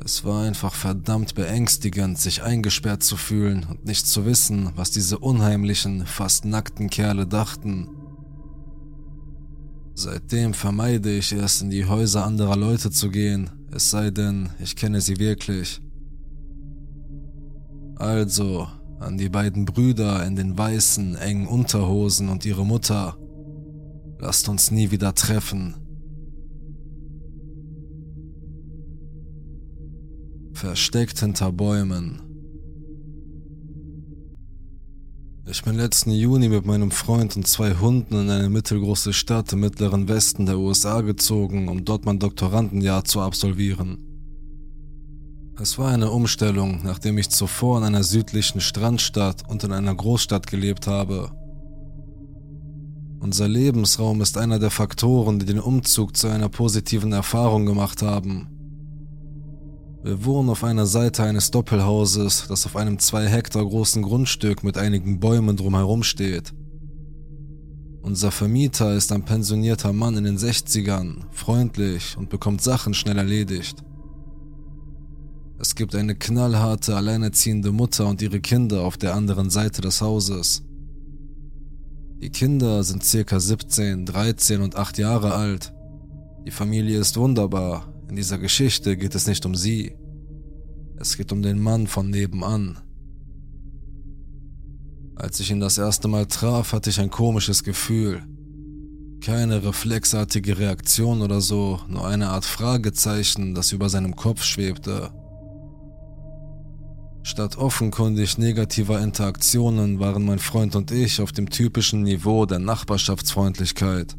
Es 0.05 0.25
war 0.25 0.45
einfach 0.45 0.75
verdammt 0.75 1.35
beängstigend, 1.35 2.19
sich 2.19 2.43
eingesperrt 2.43 3.03
zu 3.03 3.17
fühlen 3.17 3.67
und 3.69 3.87
nicht 3.87 4.07
zu 4.07 4.27
wissen, 4.27 4.71
was 4.77 4.91
diese 4.91 5.19
unheimlichen, 5.19 6.07
fast 6.07 6.45
nackten 6.45 6.91
Kerle 6.91 7.27
dachten. 7.27 7.89
Seitdem 9.99 10.53
vermeide 10.53 11.11
ich 11.11 11.33
es, 11.33 11.63
in 11.63 11.71
die 11.71 11.87
Häuser 11.87 12.27
anderer 12.27 12.55
Leute 12.55 12.91
zu 12.91 13.11
gehen, 13.11 13.49
es 13.73 13.91
sei 13.91 14.11
denn, 14.11 14.51
ich 14.59 14.77
kenne 14.77 15.01
sie 15.01 15.19
wirklich. 15.19 15.81
Also, 17.97 18.69
an 19.01 19.17
die 19.17 19.31
beiden 19.31 19.65
Brüder 19.65 20.23
in 20.27 20.37
den 20.37 20.59
weißen, 20.59 21.17
engen 21.17 21.47
Unterhosen 21.47 22.29
und 22.29 22.45
ihre 22.45 22.67
Mutter. 22.67 23.17
Lasst 24.19 24.51
uns 24.51 24.71
nie 24.71 24.91
wieder 24.91 25.15
treffen. 25.15 25.77
Versteckt 30.53 31.21
hinter 31.21 31.53
Bäumen. 31.53 32.26
Ich 35.49 35.63
bin 35.63 35.77
letzten 35.77 36.11
Juni 36.11 36.49
mit 36.49 36.67
meinem 36.67 36.91
Freund 36.91 37.37
und 37.37 37.47
zwei 37.47 37.77
Hunden 37.77 38.15
in 38.15 38.31
eine 38.31 38.49
mittelgroße 38.49 39.13
Stadt 39.13 39.53
im 39.53 39.61
mittleren 39.61 40.09
Westen 40.09 40.45
der 40.45 40.59
USA 40.59 41.03
gezogen, 41.03 41.69
um 41.69 41.85
dort 41.85 42.05
mein 42.05 42.19
Doktorandenjahr 42.19 43.05
zu 43.05 43.21
absolvieren. 43.21 43.99
Es 45.57 45.79
war 45.79 45.93
eine 45.93 46.11
Umstellung, 46.11 46.81
nachdem 46.83 47.17
ich 47.19 47.31
zuvor 47.31 47.79
in 47.79 47.85
einer 47.85 48.03
südlichen 48.03 48.61
Strandstadt 48.61 49.49
und 49.49 49.63
in 49.63 49.73
einer 49.73 49.95
Großstadt 49.95 50.49
gelebt 50.49 50.89
habe. 50.89 51.31
Unser 53.21 53.47
Lebensraum 53.47 54.23
ist 54.23 54.37
einer 54.39 54.59
der 54.59 54.73
Faktoren, 54.73 55.39
die 55.39 55.47
den 55.47 55.61
Umzug 55.61 56.17
zu 56.17 56.27
einer 56.27 56.49
positiven 56.49 57.13
Erfahrung 57.13 57.67
gemacht 57.67 58.03
haben. 58.03 58.49
Wir 60.07 60.25
wohnen 60.25 60.51
auf 60.51 60.63
einer 60.63 60.87
Seite 60.87 61.25
eines 61.25 61.51
Doppelhauses, 61.51 62.47
das 62.49 62.65
auf 62.65 62.77
einem 62.77 63.01
zwei 63.01 63.27
Hektar 63.27 63.67
großen 63.67 64.03
Grundstück 64.03 64.63
mit 64.63 64.79
einigen 64.79 65.19
Bäumen 65.19 65.57
drumherum 65.57 66.05
steht. 66.05 66.55
Unser 68.03 68.31
Vermieter 68.31 68.95
ist 68.95 69.11
ein 69.11 69.25
pensionierter 69.25 69.93
Mann 69.93 70.17
in 70.17 70.23
den 70.23 70.39
60ern, 70.39 71.25
freundlich 71.33 72.17
und 72.17 72.31
bekommt 72.31 72.63
Sachen 72.63 72.95
schnell 72.95 73.19
erledigt. 73.19 73.83
Es 75.59 75.75
gibt 75.75 75.97
eine 75.97 76.15
knallharte, 76.15 76.95
alleinerziehende 76.95 77.73
Mutter 77.73 78.07
und 78.07 78.23
ihre 78.23 78.39
Kinder 78.39 78.83
auf 78.83 78.97
der 78.97 79.13
anderen 79.13 79.51
Seite 79.51 79.83
des 79.83 80.01
Hauses. 80.01 80.63
Die 82.23 82.31
Kinder 82.31 82.85
sind 82.85 83.03
circa 83.03 83.41
17, 83.41 84.07
13 84.07 84.61
und 84.63 84.77
8 84.77 84.99
Jahre 84.99 85.35
alt. 85.35 85.75
Die 86.47 86.53
Familie 86.53 87.01
ist 87.01 87.17
wunderbar, 87.17 87.93
in 88.09 88.17
dieser 88.17 88.39
Geschichte 88.39 88.97
geht 88.97 89.15
es 89.15 89.27
nicht 89.27 89.45
um 89.47 89.55
sie. 89.55 89.97
Es 90.99 91.17
geht 91.17 91.33
um 91.33 91.43
den 91.43 91.59
Mann 91.59 91.87
von 91.87 92.09
nebenan. 92.09 92.79
Als 95.17 95.41
ich 95.41 95.51
ihn 95.51 95.61
das 95.61 95.79
erste 95.79 96.09
Mal 96.09 96.27
traf, 96.27 96.73
hatte 96.73 96.91
ich 96.91 97.01
ein 97.01 97.11
komisches 97.11 97.65
Gefühl. 97.65 98.23
Keine 99.21 99.65
reflexartige 99.65 100.59
Reaktion 100.59 101.23
oder 101.23 101.41
so, 101.41 101.81
nur 101.89 102.07
eine 102.07 102.29
Art 102.29 102.45
Fragezeichen, 102.45 103.55
das 103.55 103.73
über 103.73 103.89
seinem 103.89 104.15
Kopf 104.15 104.43
schwebte. 104.43 105.11
Statt 107.23 107.57
offenkundig 107.57 108.39
negativer 108.39 109.01
Interaktionen 109.01 109.99
waren 109.99 110.25
mein 110.25 110.39
Freund 110.39 110.77
und 110.77 110.93
ich 110.93 111.21
auf 111.21 111.33
dem 111.33 111.51
typischen 111.51 112.03
Niveau 112.03 112.47
der 112.47 112.61
Nachbarschaftsfreundlichkeit. 112.61 114.17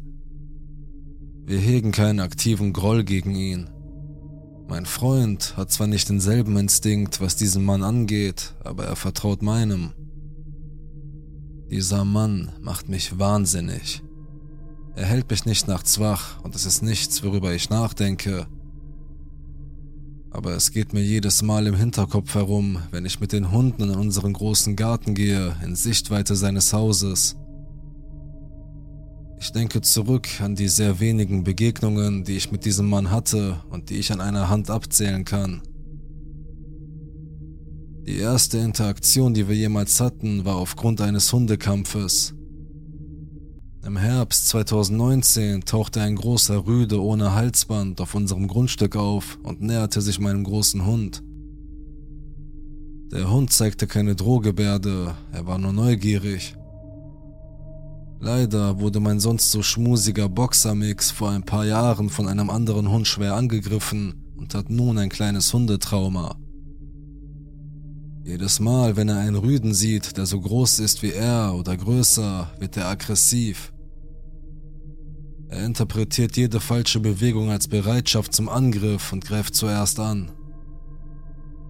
Wir 1.46 1.58
hegen 1.58 1.92
keinen 1.92 2.20
aktiven 2.20 2.74
Groll 2.74 3.04
gegen 3.04 3.34
ihn. 3.34 3.70
Mein 4.68 4.84
Freund 4.84 5.56
hat 5.56 5.72
zwar 5.72 5.86
nicht 5.86 6.10
denselben 6.10 6.54
Instinkt, 6.58 7.22
was 7.22 7.36
diesen 7.36 7.64
Mann 7.64 7.82
angeht, 7.82 8.54
aber 8.62 8.84
er 8.84 8.96
vertraut 8.96 9.40
meinem. 9.40 9.94
Dieser 11.70 12.04
Mann 12.04 12.52
macht 12.60 12.86
mich 12.86 13.18
wahnsinnig. 13.18 14.02
Er 14.94 15.06
hält 15.06 15.30
mich 15.30 15.46
nicht 15.46 15.68
nachts 15.68 15.98
wach 15.98 16.42
und 16.42 16.54
es 16.54 16.66
ist 16.66 16.82
nichts, 16.82 17.24
worüber 17.24 17.54
ich 17.54 17.70
nachdenke. 17.70 18.46
Aber 20.30 20.52
es 20.52 20.70
geht 20.70 20.92
mir 20.92 21.02
jedes 21.02 21.40
Mal 21.40 21.66
im 21.66 21.74
Hinterkopf 21.74 22.34
herum, 22.34 22.78
wenn 22.90 23.06
ich 23.06 23.20
mit 23.20 23.32
den 23.32 23.50
Hunden 23.50 23.84
in 23.84 23.96
unseren 23.96 24.34
großen 24.34 24.76
Garten 24.76 25.14
gehe, 25.14 25.56
in 25.64 25.76
Sichtweite 25.76 26.36
seines 26.36 26.74
Hauses. 26.74 27.36
Ich 29.40 29.52
denke 29.52 29.80
zurück 29.80 30.28
an 30.40 30.56
die 30.56 30.68
sehr 30.68 30.98
wenigen 30.98 31.44
Begegnungen, 31.44 32.24
die 32.24 32.36
ich 32.36 32.50
mit 32.50 32.64
diesem 32.64 32.88
Mann 32.88 33.10
hatte 33.10 33.62
und 33.70 33.88
die 33.88 33.98
ich 33.98 34.12
an 34.12 34.20
einer 34.20 34.48
Hand 34.48 34.68
abzählen 34.68 35.24
kann. 35.24 35.62
Die 38.04 38.16
erste 38.16 38.58
Interaktion, 38.58 39.34
die 39.34 39.48
wir 39.48 39.54
jemals 39.54 40.00
hatten, 40.00 40.44
war 40.44 40.56
aufgrund 40.56 41.00
eines 41.00 41.32
Hundekampfes. 41.32 42.34
Im 43.86 43.96
Herbst 43.96 44.48
2019 44.48 45.64
tauchte 45.64 46.00
ein 46.00 46.16
großer 46.16 46.66
Rüde 46.66 47.00
ohne 47.02 47.34
Halsband 47.34 48.00
auf 48.00 48.14
unserem 48.14 48.48
Grundstück 48.48 48.96
auf 48.96 49.38
und 49.44 49.62
näherte 49.62 50.00
sich 50.00 50.18
meinem 50.18 50.42
großen 50.42 50.84
Hund. 50.84 51.22
Der 53.12 53.30
Hund 53.30 53.52
zeigte 53.52 53.86
keine 53.86 54.16
Drohgebärde, 54.16 55.14
er 55.32 55.46
war 55.46 55.58
nur 55.58 55.72
neugierig. 55.72 56.57
Leider 58.20 58.80
wurde 58.80 58.98
mein 58.98 59.20
sonst 59.20 59.50
so 59.52 59.62
schmusiger 59.62 60.28
Boxermix 60.28 61.10
vor 61.10 61.30
ein 61.30 61.44
paar 61.44 61.64
Jahren 61.64 62.10
von 62.10 62.26
einem 62.26 62.50
anderen 62.50 62.90
Hund 62.90 63.06
schwer 63.06 63.34
angegriffen 63.34 64.14
und 64.36 64.54
hat 64.54 64.70
nun 64.70 64.98
ein 64.98 65.08
kleines 65.08 65.52
Hundetrauma. 65.52 66.36
Jedes 68.24 68.60
Mal, 68.60 68.96
wenn 68.96 69.08
er 69.08 69.18
einen 69.18 69.36
Rüden 69.36 69.72
sieht, 69.72 70.16
der 70.16 70.26
so 70.26 70.40
groß 70.40 70.80
ist 70.80 71.02
wie 71.02 71.12
er 71.12 71.54
oder 71.56 71.76
größer, 71.76 72.50
wird 72.58 72.76
er 72.76 72.88
aggressiv. 72.88 73.72
Er 75.48 75.64
interpretiert 75.64 76.36
jede 76.36 76.60
falsche 76.60 77.00
Bewegung 77.00 77.50
als 77.50 77.68
Bereitschaft 77.68 78.34
zum 78.34 78.48
Angriff 78.48 79.12
und 79.12 79.24
greift 79.24 79.54
zuerst 79.54 79.98
an. 79.98 80.30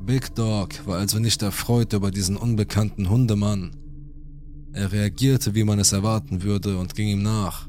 Big 0.05 0.35
Dog 0.35 0.85
war 0.87 0.99
also 0.99 1.19
nicht 1.19 1.43
erfreut 1.43 1.93
über 1.93 2.11
diesen 2.11 2.37
unbekannten 2.37 3.09
Hundemann. 3.09 3.77
Er 4.73 4.93
reagierte, 4.93 5.55
wie 5.55 5.65
man 5.65 5.79
es 5.79 5.93
erwarten 5.93 6.43
würde, 6.43 6.79
und 6.79 6.95
ging 6.95 7.09
ihm 7.09 7.23
nach. 7.23 7.69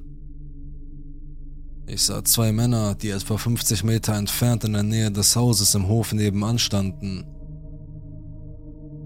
Ich 1.88 2.04
sah 2.04 2.24
zwei 2.24 2.52
Männer, 2.52 2.94
die 2.94 3.10
etwa 3.10 3.38
50 3.38 3.84
Meter 3.84 4.14
entfernt 4.14 4.64
in 4.64 4.74
der 4.74 4.84
Nähe 4.84 5.12
des 5.12 5.36
Hauses 5.36 5.74
im 5.74 5.88
Hof 5.88 6.14
nebenan 6.14 6.60
standen. 6.60 7.26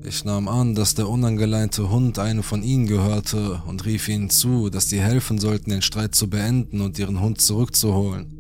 Ich 0.06 0.26
nahm 0.26 0.50
an, 0.50 0.76
dass 0.76 0.96
der 0.96 1.08
unangeleinte 1.08 1.90
Hund 1.90 2.20
einem 2.20 2.44
von 2.44 2.62
ihnen 2.62 2.88
gehörte 2.88 3.62
und 3.68 3.86
rief 3.86 4.10
ihnen 4.10 4.30
zu, 4.30 4.70
dass 4.70 4.90
sie 4.90 5.00
helfen 5.00 5.40
sollten, 5.40 5.70
den 5.70 5.82
Streit 5.82 6.14
zu 6.14 6.30
beenden 6.30 6.82
und 6.82 7.00
ihren 7.00 7.22
Hund 7.22 7.40
zurückzuholen. 7.40 8.38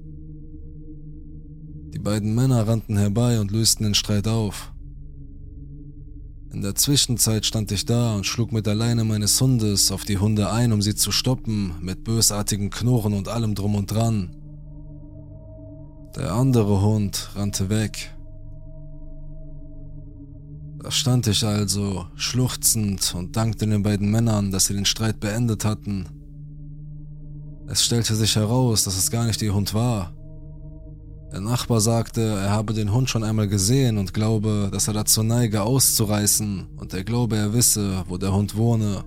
Die 1.93 1.99
beiden 1.99 2.35
Männer 2.35 2.67
rannten 2.67 2.97
herbei 2.97 3.39
und 3.39 3.51
lösten 3.51 3.85
den 3.85 3.95
Streit 3.95 4.27
auf. 4.27 4.72
In 6.53 6.61
der 6.61 6.75
Zwischenzeit 6.75 7.47
stand 7.47 7.71
ich 7.71 7.83
da 7.83 8.13
und 8.13 8.27
schlug 8.27 8.51
mit 8.51 8.67
der 8.67 8.75
Leine 8.75 9.03
meines 9.03 9.41
Hundes 9.41 9.91
auf 9.91 10.03
die 10.03 10.19
Hunde 10.19 10.51
ein, 10.51 10.71
um 10.71 10.83
sie 10.83 10.93
zu 10.93 11.11
stoppen, 11.11 11.73
mit 11.81 12.03
bösartigen 12.03 12.69
Knurren 12.69 13.15
und 13.15 13.27
allem 13.27 13.55
drum 13.55 13.73
und 13.73 13.91
dran. 13.91 14.35
Der 16.15 16.31
andere 16.33 16.81
Hund 16.83 17.31
rannte 17.33 17.69
weg. 17.69 18.13
Da 20.83 20.91
stand 20.91 21.25
ich 21.25 21.43
also, 21.43 22.05
schluchzend 22.15 23.15
und 23.15 23.35
dankte 23.35 23.65
den 23.65 23.81
beiden 23.81 24.11
Männern, 24.11 24.51
dass 24.51 24.65
sie 24.65 24.75
den 24.75 24.85
Streit 24.85 25.19
beendet 25.19 25.65
hatten. 25.65 26.05
Es 27.65 27.83
stellte 27.83 28.13
sich 28.13 28.35
heraus, 28.35 28.83
dass 28.83 28.95
es 28.95 29.09
gar 29.09 29.25
nicht 29.25 29.41
ihr 29.41 29.55
Hund 29.55 29.73
war. 29.73 30.13
Der 31.33 31.41
Nachbar 31.41 31.81
sagte, 31.81 32.21
er 32.21 32.51
habe 32.51 32.75
den 32.75 32.93
Hund 32.93 33.09
schon 33.09 33.23
einmal 33.23 33.47
gesehen 33.47 33.97
und 33.97 34.13
glaube, 34.13 34.69
dass 34.71 34.87
er 34.87 34.93
dazu 34.93 35.23
neige 35.23 35.63
auszureißen 35.63 36.67
und 36.77 36.93
er 36.93 37.03
glaube, 37.03 37.37
er 37.37 37.55
wisse, 37.55 38.03
wo 38.07 38.17
der 38.17 38.35
Hund 38.35 38.55
wohne. 38.55 39.03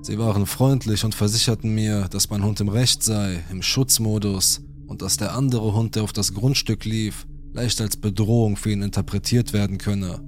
Sie 0.00 0.18
waren 0.18 0.46
freundlich 0.46 1.04
und 1.04 1.14
versicherten 1.14 1.74
mir, 1.74 2.08
dass 2.08 2.30
mein 2.30 2.42
Hund 2.42 2.58
im 2.60 2.70
Recht 2.70 3.02
sei, 3.02 3.44
im 3.50 3.60
Schutzmodus 3.60 4.62
und 4.86 5.02
dass 5.02 5.18
der 5.18 5.36
andere 5.36 5.74
Hund, 5.74 5.94
der 5.94 6.04
auf 6.04 6.14
das 6.14 6.32
Grundstück 6.32 6.86
lief, 6.86 7.26
leicht 7.52 7.78
als 7.82 7.98
Bedrohung 7.98 8.56
für 8.56 8.70
ihn 8.70 8.80
interpretiert 8.80 9.52
werden 9.52 9.76
könne. 9.76 10.22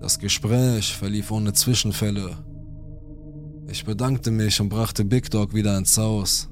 Das 0.00 0.18
Gespräch 0.18 0.96
verlief 0.96 1.30
ohne 1.30 1.52
Zwischenfälle. 1.52 2.38
Ich 3.68 3.84
bedankte 3.84 4.32
mich 4.32 4.60
und 4.60 4.68
brachte 4.68 5.04
Big 5.04 5.30
Dog 5.30 5.54
wieder 5.54 5.78
ins 5.78 5.96
Haus. 5.96 6.48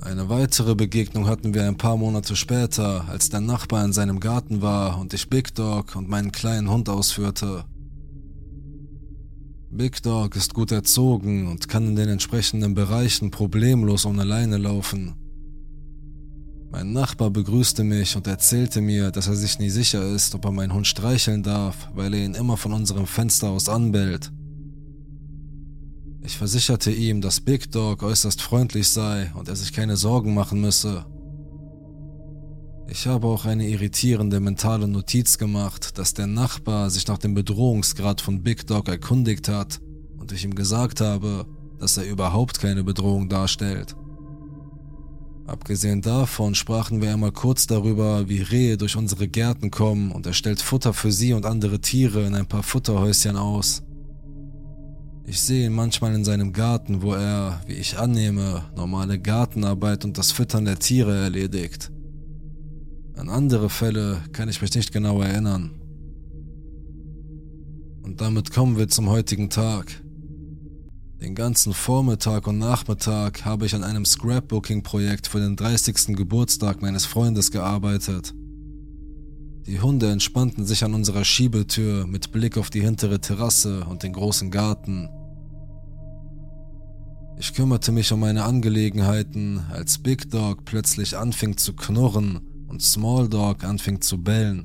Eine 0.00 0.28
weitere 0.28 0.76
Begegnung 0.76 1.26
hatten 1.26 1.54
wir 1.54 1.66
ein 1.66 1.76
paar 1.76 1.96
Monate 1.96 2.36
später, 2.36 3.08
als 3.08 3.30
der 3.30 3.40
Nachbar 3.40 3.84
in 3.84 3.92
seinem 3.92 4.20
Garten 4.20 4.62
war 4.62 4.98
und 5.00 5.12
ich 5.12 5.28
Big 5.28 5.54
Dog 5.54 5.96
und 5.96 6.08
meinen 6.08 6.30
kleinen 6.30 6.70
Hund 6.70 6.88
ausführte. 6.88 7.64
Big 9.70 10.02
Dog 10.02 10.36
ist 10.36 10.54
gut 10.54 10.70
erzogen 10.70 11.48
und 11.48 11.68
kann 11.68 11.88
in 11.88 11.96
den 11.96 12.08
entsprechenden 12.08 12.74
Bereichen 12.74 13.30
problemlos 13.30 14.06
ohne 14.06 14.24
Leine 14.24 14.56
laufen. 14.56 15.14
Mein 16.70 16.92
Nachbar 16.92 17.30
begrüßte 17.30 17.82
mich 17.82 18.14
und 18.14 18.26
erzählte 18.26 18.80
mir, 18.80 19.10
dass 19.10 19.26
er 19.26 19.34
sich 19.34 19.58
nie 19.58 19.70
sicher 19.70 20.02
ist, 20.02 20.34
ob 20.34 20.44
er 20.44 20.52
meinen 20.52 20.74
Hund 20.74 20.86
streicheln 20.86 21.42
darf, 21.42 21.88
weil 21.94 22.14
er 22.14 22.24
ihn 22.24 22.34
immer 22.34 22.56
von 22.56 22.72
unserem 22.72 23.06
Fenster 23.06 23.48
aus 23.48 23.68
anbellt. 23.68 24.30
Ich 26.28 26.36
versicherte 26.36 26.90
ihm, 26.90 27.22
dass 27.22 27.40
Big 27.40 27.72
Dog 27.72 28.02
äußerst 28.02 28.42
freundlich 28.42 28.88
sei 28.88 29.32
und 29.34 29.48
er 29.48 29.56
sich 29.56 29.72
keine 29.72 29.96
Sorgen 29.96 30.34
machen 30.34 30.60
müsse. 30.60 31.06
Ich 32.86 33.06
habe 33.06 33.28
auch 33.28 33.46
eine 33.46 33.66
irritierende 33.66 34.38
mentale 34.38 34.88
Notiz 34.88 35.38
gemacht, 35.38 35.96
dass 35.96 36.12
der 36.12 36.26
Nachbar 36.26 36.90
sich 36.90 37.06
nach 37.06 37.16
dem 37.16 37.32
Bedrohungsgrad 37.32 38.20
von 38.20 38.42
Big 38.42 38.66
Dog 38.66 38.88
erkundigt 38.88 39.48
hat 39.48 39.80
und 40.18 40.30
ich 40.30 40.44
ihm 40.44 40.54
gesagt 40.54 41.00
habe, 41.00 41.46
dass 41.78 41.96
er 41.96 42.04
überhaupt 42.04 42.60
keine 42.60 42.84
Bedrohung 42.84 43.30
darstellt. 43.30 43.96
Abgesehen 45.46 46.02
davon 46.02 46.54
sprachen 46.54 47.00
wir 47.00 47.10
einmal 47.10 47.32
kurz 47.32 47.66
darüber, 47.66 48.28
wie 48.28 48.42
Rehe 48.42 48.76
durch 48.76 48.96
unsere 48.96 49.28
Gärten 49.28 49.70
kommen 49.70 50.12
und 50.12 50.26
er 50.26 50.34
stellt 50.34 50.60
Futter 50.60 50.92
für 50.92 51.10
sie 51.10 51.32
und 51.32 51.46
andere 51.46 51.80
Tiere 51.80 52.26
in 52.26 52.34
ein 52.34 52.46
paar 52.46 52.62
Futterhäuschen 52.62 53.38
aus. 53.38 53.82
Ich 55.28 55.42
sehe 55.42 55.66
ihn 55.66 55.74
manchmal 55.74 56.14
in 56.14 56.24
seinem 56.24 56.54
Garten, 56.54 57.02
wo 57.02 57.12
er, 57.12 57.60
wie 57.66 57.74
ich 57.74 57.98
annehme, 57.98 58.64
normale 58.74 59.18
Gartenarbeit 59.18 60.06
und 60.06 60.16
das 60.16 60.32
Füttern 60.32 60.64
der 60.64 60.78
Tiere 60.78 61.14
erledigt. 61.14 61.92
An 63.14 63.28
andere 63.28 63.68
Fälle 63.68 64.22
kann 64.32 64.48
ich 64.48 64.62
mich 64.62 64.74
nicht 64.74 64.90
genau 64.90 65.20
erinnern. 65.20 65.72
Und 68.02 68.22
damit 68.22 68.52
kommen 68.52 68.78
wir 68.78 68.88
zum 68.88 69.10
heutigen 69.10 69.50
Tag. 69.50 70.02
Den 71.20 71.34
ganzen 71.34 71.74
Vormittag 71.74 72.46
und 72.46 72.56
Nachmittag 72.56 73.44
habe 73.44 73.66
ich 73.66 73.74
an 73.74 73.84
einem 73.84 74.06
Scrapbooking-Projekt 74.06 75.26
für 75.26 75.40
den 75.40 75.56
30. 75.56 76.16
Geburtstag 76.16 76.80
meines 76.80 77.04
Freundes 77.04 77.50
gearbeitet. 77.50 78.32
Die 79.66 79.82
Hunde 79.82 80.10
entspannten 80.10 80.64
sich 80.64 80.84
an 80.84 80.94
unserer 80.94 81.26
Schiebetür 81.26 82.06
mit 82.06 82.32
Blick 82.32 82.56
auf 82.56 82.70
die 82.70 82.80
hintere 82.80 83.20
Terrasse 83.20 83.84
und 83.84 84.02
den 84.02 84.14
großen 84.14 84.50
Garten. 84.50 85.10
Ich 87.38 87.54
kümmerte 87.54 87.92
mich 87.92 88.12
um 88.12 88.20
meine 88.20 88.44
Angelegenheiten, 88.44 89.60
als 89.70 89.98
Big 89.98 90.30
Dog 90.30 90.64
plötzlich 90.64 91.16
anfing 91.16 91.56
zu 91.56 91.74
knurren 91.74 92.40
und 92.66 92.82
Small 92.82 93.28
Dog 93.28 93.64
anfing 93.64 94.00
zu 94.00 94.22
bellen. 94.22 94.64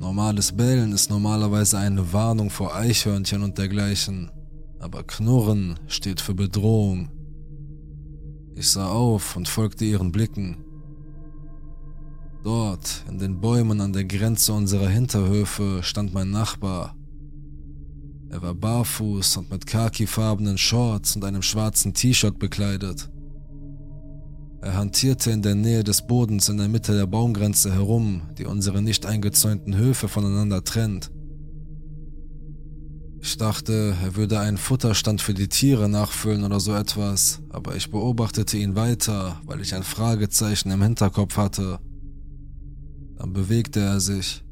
Normales 0.00 0.52
Bellen 0.52 0.92
ist 0.92 1.10
normalerweise 1.10 1.78
eine 1.78 2.12
Warnung 2.12 2.50
vor 2.50 2.74
Eichhörnchen 2.74 3.42
und 3.42 3.58
dergleichen 3.58 4.30
aber 4.84 5.02
Knurren 5.02 5.80
steht 5.86 6.20
für 6.20 6.34
Bedrohung. 6.34 7.08
Ich 8.54 8.70
sah 8.70 8.90
auf 8.90 9.34
und 9.34 9.48
folgte 9.48 9.86
ihren 9.86 10.12
Blicken. 10.12 10.62
Dort, 12.42 13.02
in 13.08 13.18
den 13.18 13.40
Bäumen 13.40 13.80
an 13.80 13.94
der 13.94 14.04
Grenze 14.04 14.52
unserer 14.52 14.90
Hinterhöfe, 14.90 15.80
stand 15.82 16.12
mein 16.12 16.30
Nachbar. 16.30 16.94
Er 18.34 18.42
war 18.42 18.54
barfuß 18.54 19.36
und 19.36 19.52
mit 19.52 19.64
khakifarbenen 19.64 20.58
Shorts 20.58 21.14
und 21.14 21.24
einem 21.24 21.40
schwarzen 21.40 21.94
T-Shirt 21.94 22.36
bekleidet. 22.36 23.08
Er 24.60 24.76
hantierte 24.76 25.30
in 25.30 25.40
der 25.40 25.54
Nähe 25.54 25.84
des 25.84 26.04
Bodens 26.04 26.48
in 26.48 26.56
der 26.56 26.66
Mitte 26.66 26.96
der 26.96 27.06
Baumgrenze 27.06 27.72
herum, 27.72 28.22
die 28.36 28.46
unsere 28.46 28.82
nicht 28.82 29.06
eingezäunten 29.06 29.76
Höfe 29.76 30.08
voneinander 30.08 30.64
trennt. 30.64 31.12
Ich 33.20 33.36
dachte, 33.36 33.94
er 34.02 34.16
würde 34.16 34.40
einen 34.40 34.58
Futterstand 34.58 35.22
für 35.22 35.34
die 35.34 35.48
Tiere 35.48 35.88
nachfüllen 35.88 36.42
oder 36.42 36.58
so 36.58 36.74
etwas, 36.74 37.40
aber 37.50 37.76
ich 37.76 37.92
beobachtete 37.92 38.58
ihn 38.58 38.74
weiter, 38.74 39.40
weil 39.44 39.60
ich 39.60 39.76
ein 39.76 39.84
Fragezeichen 39.84 40.72
im 40.72 40.82
Hinterkopf 40.82 41.36
hatte. 41.36 41.78
Dann 43.16 43.32
bewegte 43.32 43.78
er 43.78 44.00
sich. 44.00 44.43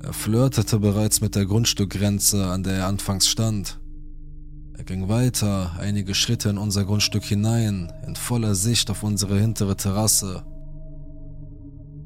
Er 0.00 0.12
flirtete 0.12 0.78
bereits 0.78 1.20
mit 1.20 1.34
der 1.34 1.46
Grundstückgrenze, 1.46 2.46
an 2.46 2.62
der 2.62 2.74
er 2.74 2.86
anfangs 2.86 3.28
stand. 3.28 3.80
Er 4.76 4.84
ging 4.84 5.08
weiter, 5.08 5.72
einige 5.78 6.14
Schritte 6.14 6.50
in 6.50 6.58
unser 6.58 6.84
Grundstück 6.84 7.24
hinein, 7.24 7.92
in 8.06 8.14
voller 8.14 8.54
Sicht 8.54 8.90
auf 8.90 9.02
unsere 9.02 9.38
hintere 9.38 9.76
Terrasse. 9.76 10.44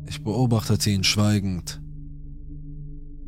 Ich 0.06 0.24
beobachtete 0.24 0.90
ihn 0.90 1.04
schweigend. 1.04 1.82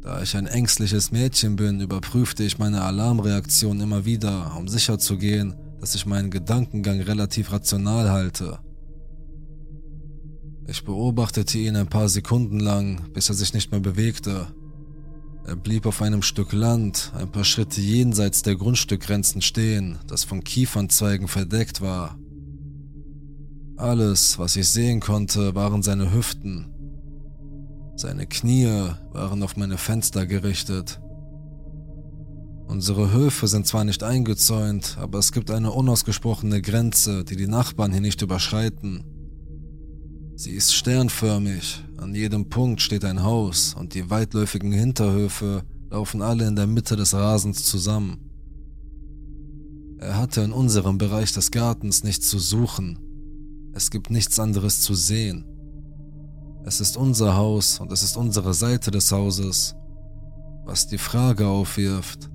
Da 0.00 0.22
ich 0.22 0.36
ein 0.36 0.46
ängstliches 0.46 1.12
Mädchen 1.12 1.56
bin, 1.56 1.80
überprüfte 1.80 2.42
ich 2.42 2.58
meine 2.58 2.82
Alarmreaktion 2.82 3.80
immer 3.80 4.04
wieder, 4.04 4.56
um 4.56 4.68
sicherzugehen, 4.68 5.54
dass 5.80 5.94
ich 5.94 6.06
meinen 6.06 6.30
Gedankengang 6.30 7.00
relativ 7.00 7.52
rational 7.52 8.10
halte. 8.10 8.58
Ich 10.66 10.84
beobachtete 10.84 11.58
ihn 11.58 11.76
ein 11.76 11.88
paar 11.88 12.08
Sekunden 12.08 12.58
lang, 12.58 13.12
bis 13.12 13.28
er 13.28 13.34
sich 13.34 13.52
nicht 13.52 13.70
mehr 13.70 13.80
bewegte. 13.80 14.46
Er 15.46 15.56
blieb 15.56 15.84
auf 15.84 16.00
einem 16.00 16.22
Stück 16.22 16.52
Land, 16.52 17.12
ein 17.14 17.30
paar 17.30 17.44
Schritte 17.44 17.82
jenseits 17.82 18.42
der 18.42 18.56
Grundstückgrenzen 18.56 19.42
stehen, 19.42 19.98
das 20.06 20.24
von 20.24 20.42
Kiefernzweigen 20.42 21.28
verdeckt 21.28 21.82
war. 21.82 22.18
Alles, 23.76 24.38
was 24.38 24.56
ich 24.56 24.68
sehen 24.68 25.00
konnte, 25.00 25.54
waren 25.54 25.82
seine 25.82 26.14
Hüften, 26.14 26.74
seine 27.96 28.26
Knie 28.26 28.90
waren 29.12 29.42
auf 29.42 29.56
meine 29.56 29.78
Fenster 29.78 30.26
gerichtet. 30.26 31.00
Unsere 32.66 33.12
Höfe 33.12 33.46
sind 33.46 33.66
zwar 33.66 33.84
nicht 33.84 34.02
eingezäunt, 34.02 34.96
aber 34.98 35.18
es 35.18 35.30
gibt 35.30 35.50
eine 35.50 35.70
unausgesprochene 35.70 36.62
Grenze, 36.62 37.24
die 37.24 37.36
die 37.36 37.46
Nachbarn 37.46 37.92
hier 37.92 38.00
nicht 38.00 38.22
überschreiten. 38.22 39.04
Sie 40.36 40.50
ist 40.50 40.74
sternförmig, 40.74 41.84
an 41.96 42.12
jedem 42.12 42.48
Punkt 42.48 42.80
steht 42.80 43.04
ein 43.04 43.22
Haus 43.22 43.74
und 43.78 43.94
die 43.94 44.10
weitläufigen 44.10 44.72
Hinterhöfe 44.72 45.62
laufen 45.90 46.22
alle 46.22 46.48
in 46.48 46.56
der 46.56 46.66
Mitte 46.66 46.96
des 46.96 47.14
Rasens 47.14 47.64
zusammen. 47.64 48.18
Er 49.98 50.18
hatte 50.18 50.40
in 50.40 50.52
unserem 50.52 50.98
Bereich 50.98 51.32
des 51.32 51.52
Gartens 51.52 52.02
nichts 52.02 52.28
zu 52.28 52.40
suchen. 52.40 52.98
Es 53.74 53.92
gibt 53.92 54.10
nichts 54.10 54.40
anderes 54.40 54.80
zu 54.80 54.94
sehen. 54.94 55.44
Es 56.64 56.80
ist 56.80 56.96
unser 56.96 57.36
Haus 57.36 57.78
und 57.78 57.92
es 57.92 58.02
ist 58.02 58.16
unsere 58.16 58.54
Seite 58.54 58.90
des 58.90 59.12
Hauses. 59.12 59.76
Was 60.64 60.88
die 60.88 60.98
Frage 60.98 61.46
aufwirft, 61.46 62.28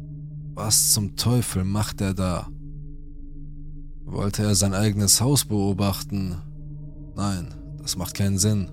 was 0.54 0.94
zum 0.94 1.18
Teufel 1.18 1.66
macht 1.66 2.00
er 2.00 2.14
da? 2.14 2.48
Wollte 4.06 4.44
er 4.44 4.56
sein 4.56 4.74
eigenes 4.74 5.20
Haus 5.20 5.44
beobachten? 5.44 6.38
Nein, 7.16 7.59
Das 7.82 7.96
macht 7.96 8.16
keinen 8.16 8.38
Sinn. 8.38 8.70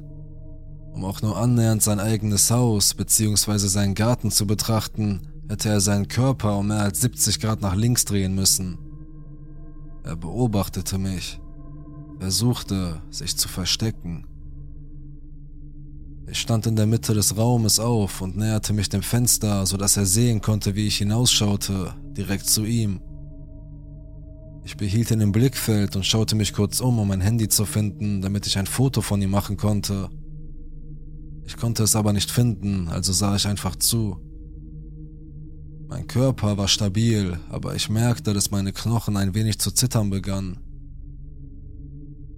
Um 0.93 1.05
auch 1.05 1.23
nur 1.23 1.37
annähernd 1.37 1.83
sein 1.83 2.01
eigenes 2.01 2.51
Haus 2.51 2.95
bzw. 2.95 3.59
seinen 3.59 3.95
Garten 3.95 4.31
zu 4.31 4.47
betrachten, 4.47 5.29
hätte 5.49 5.69
er 5.69 5.81
seinen 5.81 6.09
Körper 6.09 6.59
um 6.59 6.69
mehr 6.69 6.81
als 6.81 7.01
70 7.01 7.41
Grad 7.41 7.61
nach 7.61 7.75
links 7.75 8.05
drehen 8.05 8.35
müssen. 8.35 8.79
Er 10.03 10.17
beobachtete 10.17 10.99
mich, 10.99 11.41
versuchte 12.19 13.03
sich 13.11 13.37
zu 13.37 13.49
verstecken. 13.49 14.27
Ich 16.29 16.41
stand 16.41 16.67
in 16.67 16.77
der 16.77 16.87
Mitte 16.87 17.15
des 17.15 17.37
Raumes 17.37 17.79
auf 17.79 18.21
und 18.21 18.37
näherte 18.37 18.73
mich 18.73 18.89
dem 18.89 19.03
Fenster, 19.03 19.65
sodass 19.67 19.97
er 19.97 20.07
sehen 20.07 20.41
konnte, 20.41 20.75
wie 20.75 20.87
ich 20.87 20.97
hinausschaute, 20.99 21.95
direkt 22.17 22.47
zu 22.47 22.65
ihm. 22.65 23.01
Ich 24.67 24.77
behielt 24.77 25.13
ihn 25.13 25.21
im 25.21 25.31
Blickfeld 25.31 25.95
und 25.95 26.05
schaute 26.05 26.35
mich 26.35 26.53
kurz 26.53 26.81
um, 26.81 26.99
um 26.99 27.07
mein 27.07 27.21
Handy 27.21 27.47
zu 27.47 27.65
finden, 27.65 28.21
damit 28.21 28.49
ich 28.49 28.59
ein 28.59 28.67
Foto 28.67 29.01
von 29.01 29.23
ihm 29.23 29.31
machen 29.31 29.57
konnte. 29.57 30.11
Ich 31.45 31.57
konnte 31.57 31.85
es 31.85 31.95
aber 31.95 32.13
nicht 32.13 32.33
finden, 32.33 32.89
also 32.89 33.13
sah 33.13 33.37
ich 33.37 33.47
einfach 33.47 33.77
zu. 33.77 34.17
Mein 35.87 36.09
Körper 36.09 36.59
war 36.59 36.67
stabil, 36.67 37.39
aber 37.49 37.77
ich 37.77 37.89
merkte, 37.89 38.35
dass 38.35 38.51
meine 38.51 38.73
Knochen 38.73 39.17
ein 39.17 39.37
wenig 39.37 39.61
zu 39.61 39.71
zittern 39.71 40.11
begannen. 40.11 40.59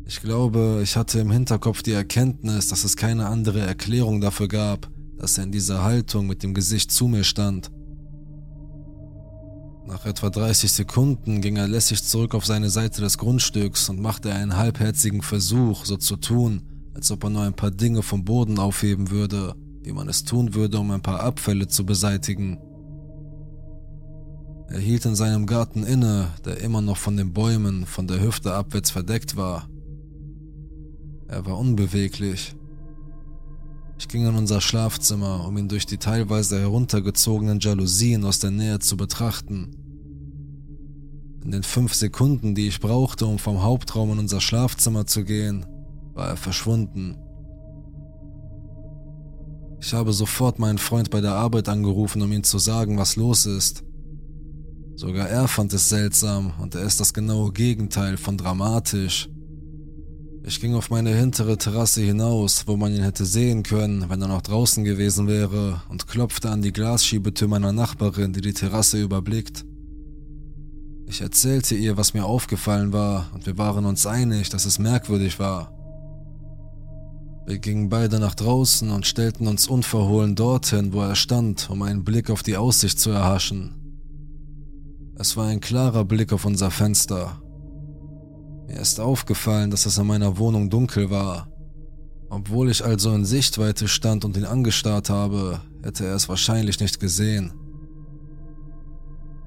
Ich 0.04 0.20
glaube, 0.20 0.80
ich 0.82 0.96
hatte 0.96 1.20
im 1.20 1.30
Hinterkopf 1.30 1.82
die 1.82 1.92
Erkenntnis, 1.92 2.68
dass 2.68 2.84
es 2.84 2.98
keine 2.98 3.28
andere 3.28 3.60
Erklärung 3.60 4.20
dafür 4.20 4.48
gab, 4.48 4.90
dass 5.16 5.38
er 5.38 5.44
in 5.44 5.52
dieser 5.52 5.82
Haltung 5.82 6.26
mit 6.26 6.42
dem 6.42 6.52
Gesicht 6.52 6.92
zu 6.92 7.08
mir 7.08 7.24
stand. 7.24 7.70
Nach 9.88 10.04
etwa 10.04 10.28
30 10.28 10.70
Sekunden 10.70 11.40
ging 11.40 11.56
er 11.56 11.66
lässig 11.66 12.04
zurück 12.04 12.34
auf 12.34 12.44
seine 12.44 12.68
Seite 12.68 13.00
des 13.00 13.16
Grundstücks 13.16 13.88
und 13.88 14.02
machte 14.02 14.30
einen 14.34 14.58
halbherzigen 14.58 15.22
Versuch, 15.22 15.86
so 15.86 15.96
zu 15.96 16.16
tun, 16.16 16.60
als 16.92 17.10
ob 17.10 17.24
er 17.24 17.30
nur 17.30 17.40
ein 17.40 17.54
paar 17.54 17.70
Dinge 17.70 18.02
vom 18.02 18.22
Boden 18.22 18.58
aufheben 18.58 19.10
würde, 19.10 19.54
wie 19.82 19.92
man 19.92 20.06
es 20.10 20.24
tun 20.24 20.52
würde, 20.54 20.78
um 20.78 20.90
ein 20.90 21.00
paar 21.00 21.20
Abfälle 21.20 21.68
zu 21.68 21.86
beseitigen. 21.86 22.58
Er 24.68 24.78
hielt 24.78 25.06
in 25.06 25.14
seinem 25.14 25.46
Garten 25.46 25.84
inne, 25.84 26.32
der 26.44 26.60
immer 26.60 26.82
noch 26.82 26.98
von 26.98 27.16
den 27.16 27.32
Bäumen 27.32 27.86
von 27.86 28.06
der 28.06 28.20
Hüfte 28.20 28.52
abwärts 28.52 28.90
verdeckt 28.90 29.38
war. 29.38 29.70
Er 31.28 31.46
war 31.46 31.56
unbeweglich. 31.56 32.54
Ich 33.98 34.06
ging 34.06 34.26
in 34.26 34.36
unser 34.36 34.60
Schlafzimmer, 34.60 35.44
um 35.46 35.58
ihn 35.58 35.68
durch 35.68 35.84
die 35.84 35.98
teilweise 35.98 36.60
heruntergezogenen 36.60 37.58
Jalousien 37.58 38.24
aus 38.24 38.38
der 38.38 38.52
Nähe 38.52 38.78
zu 38.78 38.96
betrachten. 38.96 39.74
In 41.44 41.50
den 41.50 41.64
fünf 41.64 41.94
Sekunden, 41.94 42.54
die 42.54 42.68
ich 42.68 42.78
brauchte, 42.78 43.26
um 43.26 43.38
vom 43.38 43.62
Hauptraum 43.62 44.12
in 44.12 44.20
unser 44.20 44.40
Schlafzimmer 44.40 45.06
zu 45.06 45.24
gehen, 45.24 45.66
war 46.14 46.28
er 46.28 46.36
verschwunden. 46.36 47.16
Ich 49.80 49.92
habe 49.94 50.12
sofort 50.12 50.58
meinen 50.58 50.78
Freund 50.78 51.10
bei 51.10 51.20
der 51.20 51.34
Arbeit 51.34 51.68
angerufen, 51.68 52.22
um 52.22 52.32
ihm 52.32 52.44
zu 52.44 52.58
sagen, 52.58 52.98
was 52.98 53.16
los 53.16 53.46
ist. 53.46 53.82
Sogar 54.94 55.28
er 55.28 55.48
fand 55.48 55.72
es 55.72 55.88
seltsam 55.88 56.52
und 56.60 56.74
er 56.74 56.82
ist 56.82 57.00
das 57.00 57.14
genaue 57.14 57.52
Gegenteil 57.52 58.16
von 58.16 58.36
dramatisch. 58.36 59.28
Ich 60.44 60.60
ging 60.60 60.74
auf 60.74 60.90
meine 60.90 61.14
hintere 61.14 61.58
Terrasse 61.58 62.00
hinaus, 62.00 62.66
wo 62.66 62.76
man 62.76 62.94
ihn 62.94 63.02
hätte 63.02 63.26
sehen 63.26 63.62
können, 63.62 64.08
wenn 64.08 64.22
er 64.22 64.28
noch 64.28 64.42
draußen 64.42 64.84
gewesen 64.84 65.26
wäre, 65.26 65.82
und 65.88 66.06
klopfte 66.06 66.50
an 66.50 66.62
die 66.62 66.72
Glasschiebetür 66.72 67.48
meiner 67.48 67.72
Nachbarin, 67.72 68.32
die 68.32 68.40
die 68.40 68.54
Terrasse 68.54 69.02
überblickt. 69.02 69.64
Ich 71.06 71.20
erzählte 71.20 71.74
ihr, 71.74 71.96
was 71.96 72.14
mir 72.14 72.24
aufgefallen 72.24 72.92
war, 72.92 73.30
und 73.34 73.46
wir 73.46 73.58
waren 73.58 73.84
uns 73.84 74.06
einig, 74.06 74.48
dass 74.50 74.64
es 74.64 74.78
merkwürdig 74.78 75.38
war. 75.38 75.72
Wir 77.46 77.58
gingen 77.58 77.88
beide 77.88 78.20
nach 78.20 78.34
draußen 78.34 78.90
und 78.90 79.06
stellten 79.06 79.46
uns 79.48 79.68
unverhohlen 79.68 80.34
dorthin, 80.34 80.92
wo 80.92 81.00
er 81.00 81.14
stand, 81.14 81.70
um 81.70 81.80
einen 81.80 82.04
Blick 82.04 82.28
auf 82.28 82.42
die 82.42 82.58
Aussicht 82.58 83.00
zu 83.00 83.10
erhaschen. 83.10 83.74
Es 85.16 85.36
war 85.36 85.46
ein 85.46 85.60
klarer 85.60 86.04
Blick 86.04 86.32
auf 86.32 86.44
unser 86.44 86.70
Fenster, 86.70 87.40
mir 88.68 88.80
ist 88.80 89.00
aufgefallen, 89.00 89.70
dass 89.70 89.86
es 89.86 89.96
in 89.96 90.06
meiner 90.06 90.36
Wohnung 90.36 90.68
dunkel 90.68 91.10
war. 91.10 91.48
Obwohl 92.28 92.70
ich 92.70 92.84
also 92.84 93.14
in 93.14 93.24
Sichtweite 93.24 93.88
stand 93.88 94.26
und 94.26 94.36
ihn 94.36 94.44
angestarrt 94.44 95.08
habe, 95.08 95.62
hätte 95.82 96.04
er 96.04 96.14
es 96.14 96.28
wahrscheinlich 96.28 96.78
nicht 96.78 97.00
gesehen. 97.00 97.54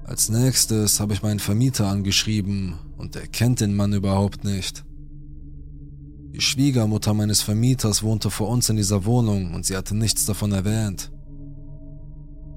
Als 0.04 0.28
nächstes 0.28 0.98
habe 0.98 1.14
ich 1.14 1.22
meinen 1.22 1.38
Vermieter 1.38 1.86
angeschrieben 1.86 2.74
und 2.98 3.14
er 3.14 3.28
kennt 3.28 3.60
den 3.60 3.76
Mann 3.76 3.92
überhaupt 3.92 4.42
nicht. 4.42 4.84
Die 6.34 6.40
Schwiegermutter 6.40 7.14
meines 7.14 7.42
Vermieters 7.42 8.02
wohnte 8.02 8.28
vor 8.28 8.48
uns 8.48 8.68
in 8.68 8.76
dieser 8.76 9.04
Wohnung 9.04 9.54
und 9.54 9.64
sie 9.64 9.76
hatte 9.76 9.94
nichts 9.94 10.26
davon 10.26 10.50
erwähnt. 10.50 11.12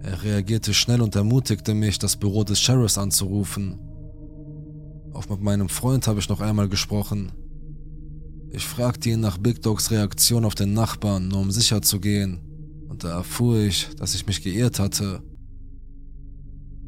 Er 0.02 0.24
reagierte 0.24 0.74
schnell 0.74 1.02
und 1.02 1.16
ermutigte 1.16 1.76
mich, 1.76 2.00
das 2.00 2.16
Büro 2.16 2.44
des 2.44 2.60
Sheriffs 2.60 2.98
anzurufen. 2.98 3.80
Auch 5.16 5.30
mit 5.30 5.42
meinem 5.42 5.70
Freund 5.70 6.08
habe 6.08 6.20
ich 6.20 6.28
noch 6.28 6.42
einmal 6.42 6.68
gesprochen. 6.68 7.32
Ich 8.52 8.66
fragte 8.66 9.10
ihn 9.10 9.22
nach 9.22 9.38
Big 9.38 9.62
Dogs 9.62 9.90
Reaktion 9.90 10.44
auf 10.44 10.56
den 10.56 10.74
Nachbarn, 10.74 11.30
nur 11.30 11.40
um 11.40 11.52
sicher 11.52 11.82
zu 11.82 12.02
gehen, 12.02 12.42
und 12.90 13.06
da 13.06 13.12
erfuhr 13.12 13.60
ich, 13.60 13.88
dass 13.96 14.14
ich 14.14 14.28
mich 14.28 14.44
geirrt 14.44 14.78
hatte. 14.78 15.24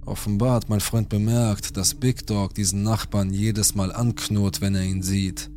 Offenbar 0.05 0.55
hat 0.55 0.67
mein 0.67 0.81
Freund 0.81 1.07
bemerkt, 1.07 1.77
dass 1.77 1.95
Big 1.95 2.27
Dog 2.27 2.53
diesen 2.53 2.83
Nachbarn 2.83 3.33
jedes 3.33 3.75
Mal 3.75 3.93
anknurrt, 3.93 4.59
wenn 4.59 4.75
er 4.75 4.83
ihn 4.83 5.03
sieht. 5.03 5.49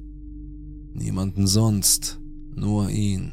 Niemanden 0.95 1.49
sonst, 1.49 2.21
nur 2.55 2.89
ihn. 2.89 3.33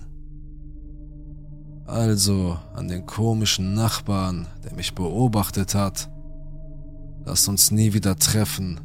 Also 1.86 2.58
an 2.74 2.88
den 2.88 3.06
komischen 3.06 3.76
Nachbarn, 3.76 4.48
der 4.64 4.74
mich 4.74 4.96
beobachtet 4.96 5.76
hat. 5.76 6.10
Lass 7.24 7.48
uns 7.48 7.70
nie 7.70 7.94
wieder 7.94 8.16
treffen. 8.16 8.80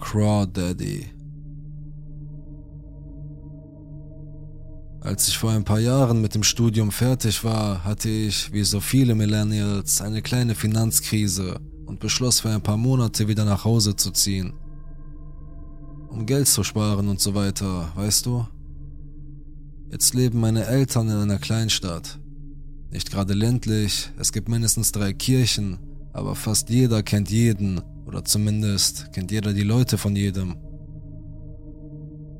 Crawdaddy. 0.00 1.06
Als 5.02 5.28
ich 5.28 5.38
vor 5.38 5.50
ein 5.50 5.64
paar 5.64 5.78
Jahren 5.78 6.20
mit 6.20 6.34
dem 6.34 6.42
Studium 6.42 6.90
fertig 6.90 7.42
war, 7.44 7.84
hatte 7.84 8.08
ich, 8.08 8.52
wie 8.52 8.64
so 8.64 8.80
viele 8.80 9.14
Millennials, 9.14 10.02
eine 10.02 10.20
kleine 10.20 10.54
Finanzkrise 10.54 11.60
und 11.86 12.00
beschloss 12.00 12.40
für 12.40 12.50
ein 12.50 12.62
paar 12.62 12.76
Monate 12.76 13.28
wieder 13.28 13.44
nach 13.44 13.64
Hause 13.64 13.96
zu 13.96 14.10
ziehen. 14.10 14.52
Um 16.08 16.26
Geld 16.26 16.48
zu 16.48 16.64
sparen 16.64 17.08
und 17.08 17.20
so 17.20 17.34
weiter, 17.34 17.92
weißt 17.94 18.26
du? 18.26 18.46
Jetzt 19.90 20.14
leben 20.14 20.40
meine 20.40 20.66
Eltern 20.66 21.08
in 21.08 21.16
einer 21.16 21.38
Kleinstadt. 21.38 22.18
Nicht 22.90 23.10
gerade 23.10 23.34
ländlich, 23.34 24.10
es 24.18 24.32
gibt 24.32 24.48
mindestens 24.48 24.92
drei 24.92 25.12
Kirchen, 25.12 25.78
aber 26.12 26.34
fast 26.34 26.68
jeder 26.68 27.02
kennt 27.02 27.30
jeden 27.30 27.80
oder 28.10 28.24
zumindest 28.24 29.12
kennt 29.12 29.30
jeder 29.30 29.52
die 29.52 29.62
Leute 29.62 29.96
von 29.96 30.16
jedem. 30.16 30.56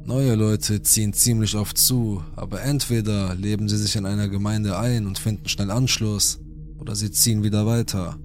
Neue 0.04 0.35
Leute 0.35 0.83
ziehen 0.83 1.12
ziemlich 1.12 1.54
oft 1.54 1.78
zu, 1.78 2.24
aber 2.35 2.62
entweder 2.62 3.37
leben 3.37 3.68
sie 3.68 3.76
sich 3.76 3.94
in 3.94 4.04
einer 4.04 4.28
Gemeinde 4.28 4.76
ein 4.76 5.06
und 5.06 5.20
finden 5.20 5.48
schnell 5.48 5.70
Anschluss, 5.70 6.40
oder 6.78 6.96
sie 6.96 7.12
ziehen 7.12 7.44
wieder 7.44 7.66
weiter. 7.66 8.18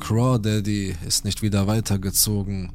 Crawdaddy 0.00 0.96
ist 1.06 1.24
nicht 1.24 1.42
wieder 1.42 1.68
weitergezogen. 1.68 2.72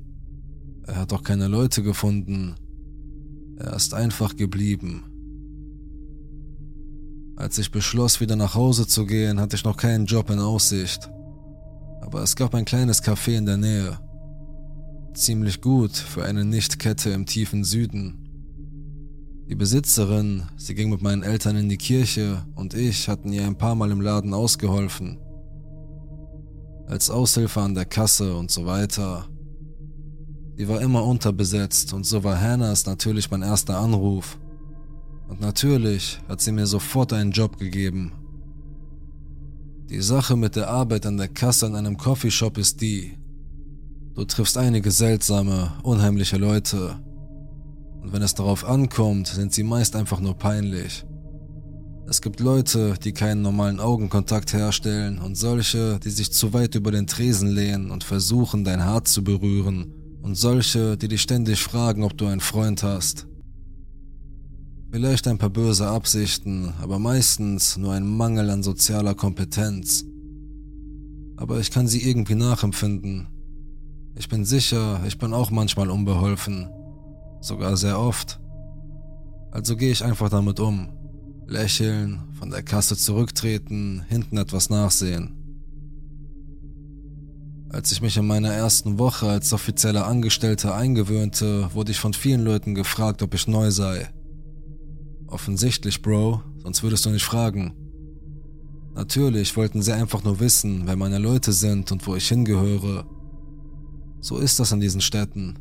Er 0.87 0.95
hat 0.95 1.11
auch 1.11 1.23
keine 1.23 1.49
Leute 1.49 1.83
gefunden. 1.83 2.55
Er 3.57 3.73
ist 3.73 3.93
einfach 3.93 4.37
geblieben. 4.37 5.03
Als 7.35 7.57
ich 7.57 7.71
beschloss, 7.71 8.21
wieder 8.21 8.37
nach 8.37 8.55
Hause 8.55 8.87
zu 8.87 9.05
gehen, 9.05 9.41
hatte 9.41 9.57
ich 9.57 9.65
noch 9.65 9.75
keinen 9.75 10.05
Job 10.05 10.29
in 10.29 10.39
Aussicht 10.39 11.09
aber 12.01 12.21
es 12.23 12.35
gab 12.35 12.53
ein 12.55 12.65
kleines 12.65 13.03
Café 13.03 13.37
in 13.37 13.45
der 13.45 13.57
Nähe. 13.57 13.97
Ziemlich 15.13 15.61
gut 15.61 15.95
für 15.95 16.25
eine 16.25 16.43
Nichtkette 16.43 17.11
im 17.11 17.25
tiefen 17.25 17.63
Süden. 17.63 18.17
Die 19.47 19.55
Besitzerin, 19.55 20.43
sie 20.57 20.75
ging 20.75 20.89
mit 20.89 21.01
meinen 21.01 21.23
Eltern 21.23 21.55
in 21.55 21.69
die 21.69 21.77
Kirche 21.77 22.45
und 22.55 22.73
ich 22.73 23.07
hatten 23.07 23.31
ihr 23.31 23.45
ein 23.45 23.57
paar 23.57 23.75
Mal 23.75 23.91
im 23.91 24.01
Laden 24.01 24.33
ausgeholfen. 24.33 25.19
Als 26.87 27.09
Aushilfe 27.09 27.61
an 27.61 27.75
der 27.75 27.85
Kasse 27.85 28.35
und 28.35 28.51
so 28.51 28.65
weiter. 28.65 29.27
Die 30.57 30.67
war 30.67 30.81
immer 30.81 31.05
unterbesetzt 31.05 31.93
und 31.93 32.05
so 32.05 32.23
war 32.23 32.39
Hannahs 32.39 32.85
natürlich 32.85 33.29
mein 33.31 33.41
erster 33.41 33.77
Anruf. 33.77 34.37
Und 35.27 35.39
natürlich 35.39 36.19
hat 36.27 36.41
sie 36.41 36.51
mir 36.51 36.67
sofort 36.67 37.13
einen 37.13 37.31
Job 37.31 37.57
gegeben 37.57 38.13
die 39.91 40.01
Sache 40.01 40.37
mit 40.37 40.55
der 40.55 40.69
Arbeit 40.69 41.05
an 41.05 41.17
der 41.17 41.27
Kasse 41.27 41.65
in 41.65 41.75
einem 41.75 41.97
Coffeeshop 41.97 42.57
ist 42.57 42.79
die, 42.79 43.17
du 44.15 44.23
triffst 44.23 44.57
einige 44.57 44.89
seltsame, 44.89 45.73
unheimliche 45.83 46.37
Leute. 46.37 46.97
Und 48.01 48.13
wenn 48.13 48.21
es 48.21 48.33
darauf 48.33 48.63
ankommt, 48.63 49.27
sind 49.27 49.53
sie 49.53 49.63
meist 49.63 49.97
einfach 49.97 50.21
nur 50.21 50.37
peinlich. 50.37 51.05
Es 52.07 52.21
gibt 52.21 52.39
Leute, 52.39 52.95
die 53.03 53.11
keinen 53.11 53.41
normalen 53.41 53.81
Augenkontakt 53.81 54.53
herstellen 54.53 55.19
und 55.19 55.35
solche, 55.35 55.99
die 55.99 56.09
sich 56.09 56.31
zu 56.31 56.53
weit 56.53 56.75
über 56.75 56.91
den 56.91 57.05
Tresen 57.05 57.49
lehnen 57.49 57.91
und 57.91 58.05
versuchen, 58.05 58.63
dein 58.63 58.85
Hart 58.85 59.09
zu 59.09 59.23
berühren, 59.23 59.93
Und 60.23 60.35
solche, 60.35 60.97
die 60.97 61.07
dich 61.07 61.21
ständig 61.21 61.61
fragen, 61.61 62.03
ob 62.03 62.17
du 62.17 62.27
einen 62.27 62.41
Freund 62.41 62.83
hast. 62.83 63.27
Vielleicht 64.91 65.25
ein 65.29 65.37
paar 65.37 65.49
böse 65.49 65.87
Absichten, 65.87 66.73
aber 66.81 66.99
meistens 66.99 67.77
nur 67.77 67.93
ein 67.93 68.05
Mangel 68.05 68.49
an 68.49 68.61
sozialer 68.61 69.15
Kompetenz. 69.15 70.03
Aber 71.37 71.61
ich 71.61 71.71
kann 71.71 71.87
sie 71.87 72.03
irgendwie 72.07 72.35
nachempfinden. 72.35 73.27
Ich 74.15 74.27
bin 74.27 74.43
sicher, 74.43 75.01
ich 75.07 75.17
bin 75.17 75.33
auch 75.33 75.49
manchmal 75.49 75.89
unbeholfen. 75.89 76.69
Sogar 77.39 77.77
sehr 77.77 77.97
oft. 77.97 78.41
Also 79.51 79.77
gehe 79.77 79.93
ich 79.93 80.03
einfach 80.03 80.27
damit 80.27 80.59
um. 80.59 80.89
Lächeln, 81.47 82.23
von 82.37 82.49
der 82.49 82.61
Kasse 82.61 82.97
zurücktreten, 82.97 84.03
hinten 84.09 84.37
etwas 84.37 84.69
nachsehen. 84.69 85.37
Als 87.69 87.93
ich 87.93 88.01
mich 88.01 88.17
in 88.17 88.27
meiner 88.27 88.51
ersten 88.51 88.99
Woche 88.99 89.29
als 89.29 89.53
offizieller 89.53 90.05
Angestellter 90.05 90.75
eingewöhnte, 90.75 91.73
wurde 91.73 91.91
ich 91.91 91.99
von 91.99 92.13
vielen 92.13 92.43
Leuten 92.43 92.75
gefragt, 92.75 93.23
ob 93.23 93.33
ich 93.33 93.47
neu 93.47 93.71
sei. 93.71 94.09
Offensichtlich, 95.31 96.01
Bro, 96.01 96.41
sonst 96.61 96.83
würdest 96.83 97.05
du 97.05 97.09
nicht 97.09 97.23
fragen. 97.23 97.73
Natürlich 98.93 99.55
wollten 99.55 99.81
sie 99.81 99.93
einfach 99.93 100.25
nur 100.25 100.41
wissen, 100.41 100.83
wer 100.85 100.97
meine 100.97 101.19
Leute 101.19 101.53
sind 101.53 101.89
und 101.93 102.05
wo 102.05 102.15
ich 102.17 102.27
hingehöre. 102.27 103.05
So 104.19 104.37
ist 104.37 104.59
das 104.59 104.73
in 104.73 104.81
diesen 104.81 104.99
Städten. 104.99 105.57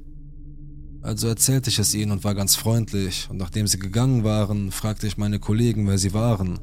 Also 1.02 1.28
erzählte 1.28 1.70
ich 1.70 1.78
es 1.78 1.94
ihnen 1.94 2.10
und 2.10 2.24
war 2.24 2.34
ganz 2.34 2.56
freundlich, 2.56 3.28
und 3.30 3.36
nachdem 3.36 3.68
sie 3.68 3.78
gegangen 3.78 4.24
waren, 4.24 4.72
fragte 4.72 5.06
ich 5.06 5.16
meine 5.16 5.38
Kollegen, 5.38 5.86
wer 5.86 5.98
sie 5.98 6.12
waren. 6.12 6.58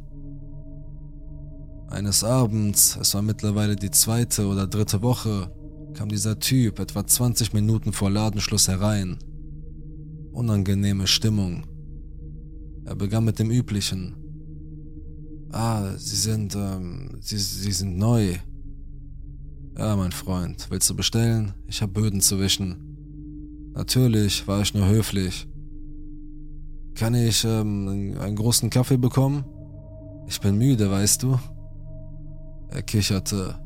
Eines 1.90 2.26
Abends, 2.26 2.98
es 3.02 3.14
war 3.14 3.22
mittlerweile 3.22 3.78
die 3.78 3.90
zweite 3.90 4.48
oder 4.48 4.68
dritte 4.68 5.02
Woche, 5.02 5.50
kam 5.94 6.10
dieser 6.10 6.40
Typ 6.40 6.80
etwa 6.80 7.08
20 7.08 7.54
Minuten 7.54 7.94
vor 7.94 8.12
Ladenschluss 8.12 8.68
herein. 8.68 9.18
Unangenehme 10.34 11.08
Stimmung. 11.08 11.77
Er 12.88 12.96
begann 12.96 13.26
mit 13.26 13.38
dem 13.38 13.52
Üblichen. 13.52 14.16
Ah, 15.52 15.98
Sie 15.98 16.16
sind, 16.16 16.56
ähm, 16.56 17.18
Sie, 17.20 17.38
Sie 17.38 17.74
sind 17.74 17.98
neu. 17.98 18.36
Ja, 19.78 19.98
mein 19.98 20.14
Freund, 20.14 20.68
willst 20.70 20.90
du 20.90 20.96
bestellen? 20.96 21.54
Ich 21.68 21.82
hab 21.82 21.94
Böden 21.94 22.22
zu 22.22 22.40
wischen. 22.40 23.74
Natürlich 23.74 24.48
war 24.48 24.62
ich 24.62 24.74
nur 24.74 24.88
höflich. 24.88 25.50
Kann 26.96 27.14
ich 27.14 27.44
ähm, 27.44 28.16
einen 28.22 28.36
großen 28.38 28.70
Kaffee 28.70 28.98
bekommen? 28.98 29.44
Ich 30.30 30.40
bin 30.40 30.58
müde, 30.58 30.90
weißt 30.90 31.24
du? 31.24 31.38
Er 32.70 32.84
kicherte. 32.84 33.60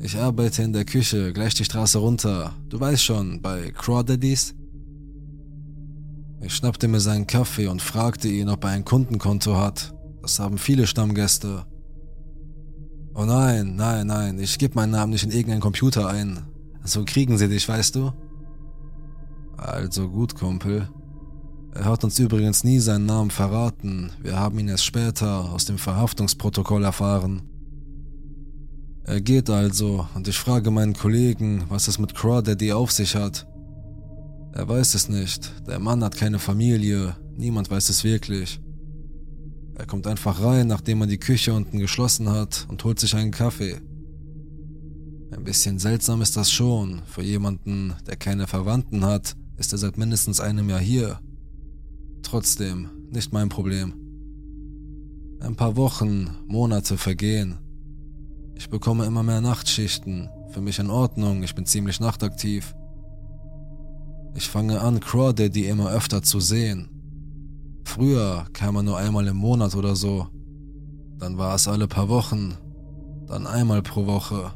Ich 0.00 0.16
arbeite 0.18 0.64
in 0.64 0.72
der 0.72 0.84
Küche, 0.84 1.32
gleich 1.32 1.54
die 1.54 1.64
Straße 1.64 1.98
runter. 1.98 2.54
Du 2.68 2.80
weißt 2.80 3.04
schon, 3.04 3.40
bei 3.40 3.70
Crawdaddies? 3.70 4.56
Ich 6.42 6.54
schnappte 6.54 6.88
mir 6.88 7.00
seinen 7.00 7.26
Kaffee 7.26 7.68
und 7.68 7.80
fragte 7.80 8.28
ihn, 8.28 8.48
ob 8.48 8.64
er 8.64 8.70
ein 8.70 8.84
Kundenkonto 8.84 9.56
hat. 9.56 9.94
Das 10.22 10.40
haben 10.40 10.58
viele 10.58 10.86
Stammgäste. 10.86 11.64
Oh 13.14 13.24
nein, 13.24 13.76
nein, 13.76 14.06
nein, 14.06 14.38
ich 14.38 14.58
gebe 14.58 14.74
meinen 14.74 14.92
Namen 14.92 15.12
nicht 15.12 15.24
in 15.24 15.30
irgendeinen 15.30 15.60
Computer 15.60 16.08
ein. 16.08 16.40
So 16.82 17.04
kriegen 17.04 17.38
sie 17.38 17.48
dich, 17.48 17.68
weißt 17.68 17.94
du? 17.94 18.12
Also 19.56 20.08
gut, 20.08 20.34
Kumpel. 20.34 20.88
Er 21.74 21.84
hat 21.84 22.04
uns 22.04 22.18
übrigens 22.18 22.64
nie 22.64 22.80
seinen 22.80 23.06
Namen 23.06 23.30
verraten. 23.30 24.10
Wir 24.20 24.38
haben 24.38 24.58
ihn 24.58 24.68
erst 24.68 24.84
später 24.84 25.52
aus 25.52 25.64
dem 25.64 25.78
Verhaftungsprotokoll 25.78 26.84
erfahren. 26.84 27.42
Er 29.04 29.20
geht 29.20 29.48
also 29.48 30.06
und 30.14 30.26
ich 30.26 30.38
frage 30.38 30.70
meinen 30.70 30.94
Kollegen, 30.94 31.64
was 31.68 31.88
es 31.88 31.98
mit 31.98 32.14
Crawdaddy 32.14 32.72
auf 32.72 32.90
sich 32.90 33.14
hat. 33.14 33.46
Er 34.52 34.68
weiß 34.68 34.94
es 34.94 35.08
nicht. 35.08 35.66
Der 35.66 35.78
Mann 35.78 36.04
hat 36.04 36.16
keine 36.16 36.38
Familie. 36.38 37.16
Niemand 37.36 37.70
weiß 37.70 37.88
es 37.88 38.04
wirklich. 38.04 38.60
Er 39.74 39.86
kommt 39.86 40.06
einfach 40.06 40.42
rein, 40.42 40.66
nachdem 40.66 41.00
er 41.00 41.06
die 41.06 41.18
Küche 41.18 41.54
unten 41.54 41.78
geschlossen 41.78 42.28
hat 42.28 42.66
und 42.68 42.84
holt 42.84 43.00
sich 43.00 43.16
einen 43.16 43.30
Kaffee. 43.30 43.80
Ein 45.30 45.44
bisschen 45.44 45.78
seltsam 45.78 46.20
ist 46.20 46.36
das 46.36 46.52
schon. 46.52 47.02
Für 47.06 47.22
jemanden, 47.22 47.94
der 48.06 48.16
keine 48.16 48.46
Verwandten 48.46 49.04
hat, 49.04 49.34
ist 49.56 49.72
er 49.72 49.78
seit 49.78 49.96
mindestens 49.96 50.40
einem 50.40 50.68
Jahr 50.68 50.80
hier. 50.80 51.20
Trotzdem, 52.22 52.90
nicht 53.10 53.32
mein 53.32 53.48
Problem. 53.48 53.94
Ein 55.40 55.56
paar 55.56 55.76
Wochen, 55.76 56.30
Monate 56.46 56.98
vergehen. 56.98 57.58
Ich 58.54 58.68
bekomme 58.68 59.06
immer 59.06 59.22
mehr 59.22 59.40
Nachtschichten. 59.40 60.28
Für 60.50 60.60
mich 60.60 60.78
in 60.78 60.90
Ordnung, 60.90 61.42
ich 61.42 61.54
bin 61.54 61.64
ziemlich 61.64 61.98
nachtaktiv. 61.98 62.74
Ich 64.34 64.48
fange 64.48 64.80
an, 64.80 65.00
Crawdaddy 65.00 65.66
immer 65.66 65.90
öfter 65.90 66.22
zu 66.22 66.40
sehen. 66.40 66.88
Früher 67.84 68.46
kam 68.52 68.76
er 68.76 68.82
nur 68.82 68.96
einmal 68.96 69.26
im 69.26 69.36
Monat 69.36 69.74
oder 69.74 69.94
so. 69.94 70.28
Dann 71.18 71.36
war 71.36 71.54
es 71.54 71.68
alle 71.68 71.86
paar 71.86 72.08
Wochen. 72.08 72.56
Dann 73.26 73.46
einmal 73.46 73.82
pro 73.82 74.06
Woche. 74.06 74.52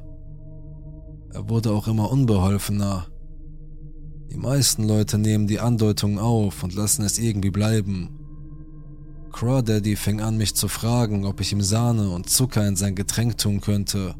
Er 1.32 1.48
wurde 1.48 1.72
auch 1.72 1.86
immer 1.86 2.10
unbeholfener. 2.10 3.06
Die 4.30 4.38
meisten 4.38 4.88
Leute 4.88 5.18
nehmen 5.18 5.46
die 5.46 5.60
Andeutungen 5.60 6.18
auf 6.18 6.62
und 6.62 6.74
lassen 6.74 7.04
es 7.04 7.18
irgendwie 7.18 7.50
bleiben. 7.50 8.10
Crawdaddy 9.32 9.96
fing 9.96 10.22
an, 10.22 10.38
mich 10.38 10.54
zu 10.54 10.66
fragen, 10.66 11.26
ob 11.26 11.42
ich 11.42 11.52
ihm 11.52 11.60
Sahne 11.60 12.08
und 12.10 12.30
Zucker 12.30 12.66
in 12.66 12.76
sein 12.76 12.94
Getränk 12.94 13.36
tun 13.36 13.60
könnte. 13.60 14.14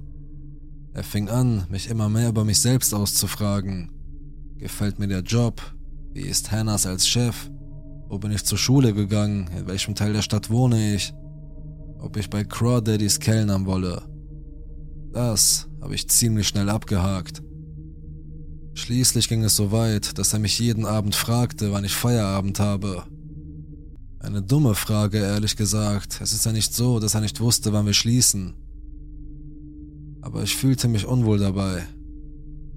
Er 0.93 1.05
fing 1.05 1.31
an, 1.31 1.67
mich 1.71 1.89
immer 1.89 2.11
mehr 2.11 2.29
über 2.29 2.45
mich 2.45 2.61
selbst 2.61 2.93
auszufragen. 2.95 3.96
Gefällt 4.59 4.99
mir 4.99 5.07
der 5.07 5.21
Job? 5.21 5.61
Wie 6.13 6.23
ist 6.23 6.51
Hannas 6.51 6.87
als 6.87 7.07
Chef? 7.07 7.51
Wo 8.09 8.19
bin 8.19 8.33
ich 8.33 8.45
zur 8.45 8.57
Schule 8.57 8.95
gegangen? 8.95 9.51
In 9.57 9.67
welchem 9.67 9.95
Teil 9.95 10.15
der 10.15 10.23
Stadt 10.23 10.49
wohne 10.49 10.95
ich? 10.95 11.13
Ob 11.99 12.17
ich 12.17 12.31
bei 12.31 12.43
Crawdaddys 12.43 13.21
kellnern 13.21 13.67
wolle? 13.67 14.03
Das 15.13 15.69
habe 15.83 15.95
ich 15.95 16.09
ziemlich 16.09 16.49
schnell 16.49 16.71
abgehakt. 16.71 17.43
Schließlich 18.75 19.29
ging 19.29 19.43
es 19.45 19.57
so 19.57 19.73
weit, 19.73 20.19
dass 20.19 20.33
er 20.33 20.39
mich 20.39 20.59
jeden 20.59 20.87
Abend 20.87 21.15
fragte, 21.15 21.73
wann 21.73 21.85
ich 21.85 21.95
Feierabend 21.95 22.61
habe. 22.61 23.03
Eine 24.21 24.43
dumme 24.43 24.75
Frage, 24.75 25.19
ehrlich 25.19 25.57
gesagt. 25.57 26.21
Es 26.23 26.33
ist 26.33 26.47
ja 26.47 26.53
nicht 26.53 26.75
so, 26.75 26.99
dass 26.99 27.15
er 27.15 27.21
nicht 27.21 27.41
wusste, 27.41 27.73
wann 27.73 27.87
wir 27.87 27.95
schließen. 27.95 28.55
Aber 30.21 30.43
ich 30.43 30.57
fühlte 30.57 30.89
mich 30.89 31.07
unwohl 31.07 31.39
dabei. 31.39 31.87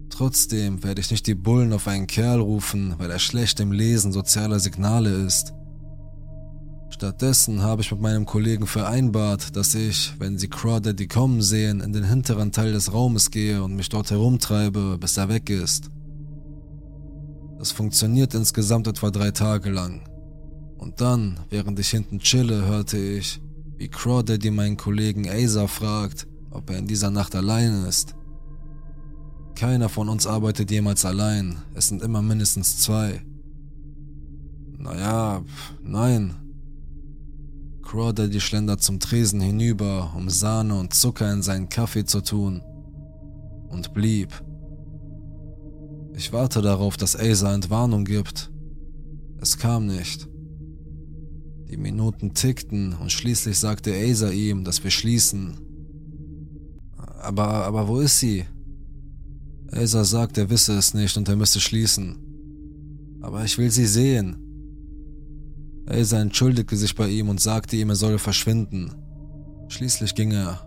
Trotzdem 0.10 0.84
werde 0.84 1.02
ich 1.02 1.12
nicht 1.12 1.28
die 1.28 1.36
Bullen 1.36 1.74
auf 1.74 1.88
einen 1.88 2.08
Kerl 2.08 2.40
rufen, 2.40 2.96
weil 2.98 3.12
er 3.12 3.20
schlecht 3.20 3.60
im 3.60 3.72
Lesen 3.72 4.12
sozialer 4.12 4.60
Signale 4.60 5.10
ist. 5.12 5.54
Stattdessen 6.90 7.62
habe 7.62 7.82
ich 7.82 7.92
mit 7.92 8.02
meinem 8.02 8.26
Kollegen 8.26 8.68
vereinbart, 8.68 9.56
dass 9.56 9.76
ich, 9.76 10.14
wenn 10.20 10.38
sie 10.38 10.50
Crawdaddy 10.50 11.08
kommen 11.08 11.42
sehen, 11.42 11.80
in 11.80 11.94
den 11.94 12.04
hinteren 12.04 12.52
Teil 12.52 12.74
des 12.74 12.92
Raumes 12.92 13.32
gehe 13.32 13.64
und 13.64 13.76
mich 13.76 13.88
dort 13.90 14.12
herumtreibe, 14.12 14.98
bis 15.00 15.16
er 15.16 15.30
weg 15.30 15.50
ist. 15.50 15.90
Das 17.58 17.72
funktioniert 17.72 18.34
insgesamt 18.34 18.88
etwa 18.88 19.12
drei 19.12 19.32
Tage 19.32 19.70
lang. 19.70 20.02
Und 20.78 21.00
dann, 21.00 21.40
während 21.50 21.80
ich 21.80 21.90
hinten 21.90 22.20
chille, 22.20 22.66
hörte 22.66 22.98
ich, 22.98 23.40
wie 23.78 23.88
Crawdaddy 23.88 24.52
meinen 24.52 24.76
Kollegen 24.76 25.30
Asa 25.30 25.68
fragt, 25.68 26.28
ob 26.52 26.70
er 26.70 26.80
in 26.80 26.88
dieser 26.88 27.12
Nacht 27.12 27.36
allein 27.36 27.86
ist. 27.86 28.16
Keiner 29.60 29.90
von 29.90 30.08
uns 30.08 30.26
arbeitet 30.26 30.72
jemals 30.72 31.04
allein. 31.04 31.58
Es 31.74 31.90
sind 31.90 32.02
immer 32.02 32.22
mindestens 32.22 32.78
zwei. 32.80 33.22
Naja, 34.78 35.44
nein. 35.84 36.34
Crawdaddy 37.82 38.40
schlendert 38.40 38.82
zum 38.82 39.02
Tresen 39.02 39.42
hinüber, 39.42 40.14
um 40.16 40.30
Sahne 40.30 40.80
und 40.80 40.94
Zucker 40.94 41.34
in 41.34 41.42
seinen 41.42 41.68
Kaffee 41.68 42.06
zu 42.06 42.22
tun. 42.22 42.62
Und 43.68 43.94
blieb. 43.94 44.30
Ich 46.14 46.32
warte 46.32 46.62
darauf, 46.62 46.96
dass 46.96 47.20
Asa 47.20 47.54
Entwarnung 47.54 48.06
gibt. 48.06 48.50
Es 49.42 49.58
kam 49.58 49.88
nicht. 49.88 50.30
Die 51.70 51.76
Minuten 51.76 52.34
tickten 52.34 52.94
und 52.94 53.12
schließlich 53.12 53.60
sagte 53.60 53.94
Asa 53.94 54.30
ihm, 54.30 54.64
dass 54.64 54.82
wir 54.86 54.92
schließen. 54.92 55.58
Aber, 57.22 57.66
aber 57.66 57.90
wo 57.90 58.00
ist 58.00 58.20
sie? 58.20 58.46
Elsa 59.72 60.04
sagt, 60.04 60.38
er 60.38 60.50
wisse 60.50 60.78
es 60.78 60.94
nicht 60.94 61.16
und 61.18 61.30
er 61.30 61.36
müsse 61.36 61.60
schließen. 61.60 62.18
Aber 63.22 63.44
ich 63.44 63.58
will 63.58 63.70
sie 63.70 63.86
sehen. 63.86 64.38
Elsa 65.86 66.20
entschuldigte 66.20 66.78
sich 66.78 66.96
bei 66.96 67.10
ihm 67.10 67.30
und 67.30 67.42
sagte 67.42 67.76
ihm, 67.76 67.90
er 67.90 67.96
solle 67.96 68.20
verschwinden. 68.20 68.92
Schließlich 69.68 70.16
ging 70.16 70.32
er. 70.32 70.66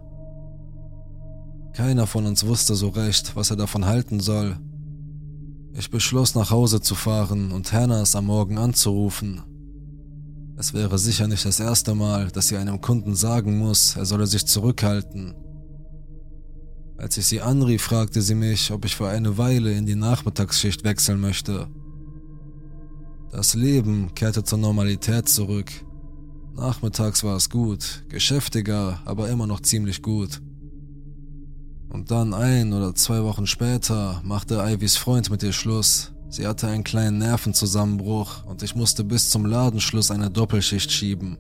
Keiner 1.75 2.07
von 2.07 2.27
uns 2.27 2.45
wusste 2.45 2.75
so 2.75 2.89
recht, 2.89 3.35
was 3.35 3.51
er 3.51 3.57
davon 3.57 3.87
halten 3.87 4.21
soll. 4.21 4.59
Ich 5.75 5.91
beschloss, 5.91 6.35
nach 6.35 6.51
Hause 6.51 6.81
zu 6.81 6.95
fahren 6.95 7.51
und 7.51 7.73
Hannahs 7.73 8.15
am 8.15 8.27
Morgen 8.27 8.59
anzurufen. 8.59 9.41
Es 10.59 10.75
wäre 10.75 10.99
sicher 10.99 11.27
nicht 11.29 11.47
das 11.47 11.61
erste 11.61 11.95
Mal, 11.95 12.29
dass 12.29 12.49
sie 12.49 12.59
einem 12.59 12.81
Kunden 12.81 13.15
sagen 13.15 13.59
muss, 13.59 13.97
er 13.97 14.05
solle 14.05 14.27
sich 14.27 14.47
zurückhalten. 14.47 15.35
Als 16.97 17.17
ich 17.17 17.27
sie 17.27 17.41
anrief, 17.41 17.83
fragte 17.83 18.23
sie 18.23 18.35
mich, 18.35 18.71
ob 18.71 18.85
ich 18.85 18.95
für 18.95 19.09
eine 19.09 19.39
Weile 19.39 19.73
in 19.73 19.87
die 19.87 19.95
Nachmittagsschicht 19.97 20.85
wechseln 20.85 21.21
möchte. 21.21 21.69
Das 23.31 23.55
Leben 23.55 24.15
kehrte 24.15 24.45
zur 24.45 24.59
Normalität 24.59 25.29
zurück. 25.29 25.73
Nachmittags 26.55 27.25
war 27.25 27.37
es 27.37 27.49
gut, 27.49 28.05
geschäftiger, 28.09 29.01
aber 29.05 29.31
immer 29.31 29.47
noch 29.47 29.61
ziemlich 29.61 30.03
gut. 30.03 30.43
Und 31.89 32.11
dann 32.11 32.35
ein 32.35 32.73
oder 32.73 32.95
zwei 32.95 33.23
Wochen 33.23 33.47
später 33.47 34.21
machte 34.25 34.57
Ivys 34.57 34.97
Freund 34.97 35.31
mit 35.31 35.43
ihr 35.43 35.53
Schluss. 35.53 36.13
Sie 36.29 36.47
hatte 36.47 36.67
einen 36.69 36.85
kleinen 36.85 37.19
Nervenzusammenbruch 37.19 38.45
und 38.45 38.63
ich 38.63 38.75
musste 38.75 39.05
bis 39.05 39.31
zum 39.31 39.45
Ladenschluss 39.45 40.11
eine 40.11 40.31
Doppelschicht 40.31 40.91
schieben. 40.91 41.37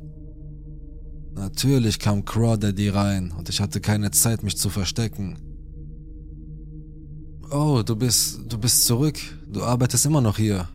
Natürlich 1.34 1.98
kam 1.98 2.24
Crawdaddy 2.24 2.90
rein 2.90 3.32
und 3.32 3.48
ich 3.48 3.60
hatte 3.60 3.80
keine 3.80 4.10
Zeit, 4.10 4.42
mich 4.42 4.56
zu 4.58 4.68
verstecken. 4.70 5.38
Oh, 7.50 7.82
du 7.84 7.96
bist, 7.96 8.40
du 8.48 8.58
bist 8.58 8.86
zurück. 8.86 9.18
Du 9.46 9.62
arbeitest 9.62 10.06
immer 10.06 10.20
noch 10.20 10.36
hier. 10.38 10.68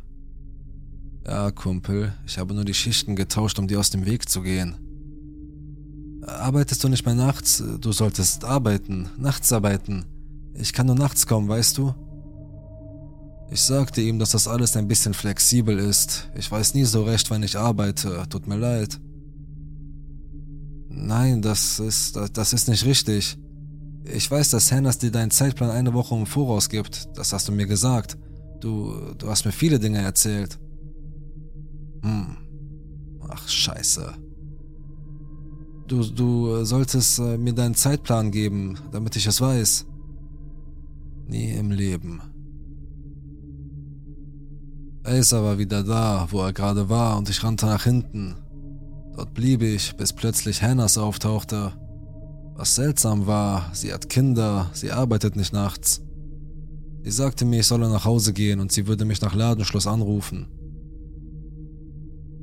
Ja, 1.26 1.52
Kumpel, 1.52 2.14
ich 2.26 2.38
habe 2.38 2.54
nur 2.54 2.66
die 2.66 2.74
Schichten 2.74 3.16
getauscht, 3.16 3.60
um 3.60 3.68
dir 3.68 3.80
aus 3.80 3.90
dem 3.90 4.06
Weg 4.06 4.30
zu 4.30 4.42
gehen. 4.42 4.76
Arbeitest 6.26 6.84
du 6.84 6.90
nicht 6.90 7.06
mehr 7.06 7.16
nachts? 7.16 7.64
Du 7.82 7.92
solltest 7.92 8.44
arbeiten, 8.44 9.10
nachts 9.18 9.52
arbeiten. 9.52 10.06
Ich 10.54 10.74
kann 10.74 10.88
nur 10.88 10.96
nachts 10.96 11.28
kommen, 11.28 11.48
weißt 11.48 11.78
du? 11.78 11.94
Ich 13.50 13.62
sagte 13.62 14.02
ihm, 14.02 14.20
dass 14.20 14.32
das 14.32 14.48
alles 14.48 14.76
ein 14.76 14.88
bisschen 14.88 15.14
flexibel 15.14 15.78
ist. 15.80 16.30
Ich 16.36 16.52
weiß 16.52 16.74
nie 16.74 16.84
so 16.84 17.04
recht, 17.04 17.32
wann 17.32 17.44
ich 17.44 17.58
arbeite. 17.58 18.26
Tut 18.30 18.48
mir 18.48 18.58
leid. 18.58 19.00
Nein, 21.00 21.42
das 21.42 21.80
ist, 21.80 22.20
das 22.34 22.54
ist 22.54 22.68
nicht 22.68 22.84
richtig. 22.86 23.38
Ich 24.04 24.30
weiß, 24.30 24.50
dass 24.50 24.72
Hannas 24.72 24.98
dir 24.98 25.12
deinen 25.12 25.32
Zeitplan 25.32 25.70
eine 25.70 25.94
Woche 25.94 26.16
im 26.16 26.26
Voraus 26.26 26.70
gibt. 26.70 27.08
Das 27.16 27.34
hast 27.34 27.48
du 27.48 27.52
mir 27.52 27.68
gesagt. 27.68 28.18
Du, 28.60 29.14
du 29.18 29.30
hast 29.30 29.46
mir 29.46 29.52
viele 29.52 29.80
Dinge 29.80 30.00
erzählt. 30.00 30.60
Hm. 32.02 32.38
Ach, 33.30 33.48
scheiße. 33.48 34.14
Du, 35.88 36.04
du 36.04 36.66
solltest 36.66 37.20
äh, 37.20 37.38
mir 37.38 37.54
deinen 37.54 37.76
Zeitplan 37.76 38.32
geben, 38.32 38.78
damit 38.92 39.16
ich 39.16 39.28
es 39.28 39.40
weiß. 39.40 39.86
Nie 41.28 41.52
im 41.52 41.72
Leben. 41.72 42.22
Acer 45.04 45.44
war 45.44 45.58
wieder 45.58 45.84
da, 45.84 46.28
wo 46.32 46.42
er 46.42 46.54
gerade 46.54 46.90
war, 46.90 47.18
und 47.18 47.30
ich 47.30 47.44
rannte 47.44 47.68
nach 47.68 47.84
hinten. 47.84 48.36
Dort 49.18 49.34
blieb 49.34 49.64
ich, 49.64 49.98
bis 49.98 50.14
plötzlich 50.14 50.62
Hannas 50.62 50.96
auftauchte. 51.00 51.74
Was 52.54 52.76
seltsam 52.76 53.26
war, 53.26 53.72
sie 53.74 53.92
hat 53.92 54.10
Kinder, 54.10 54.70
sie 54.74 54.92
arbeitet 54.92 55.36
nicht 55.36 55.54
nachts. 55.54 56.04
Sie 57.04 57.10
sagte 57.10 57.44
mir, 57.44 57.62
ich 57.62 57.66
solle 57.66 57.90
nach 57.90 58.06
Hause 58.06 58.32
gehen 58.32 58.60
und 58.60 58.72
sie 58.72 58.86
würde 58.86 59.06
mich 59.06 59.20
nach 59.22 59.34
Ladenschluss 59.34 59.88
anrufen. 59.88 60.46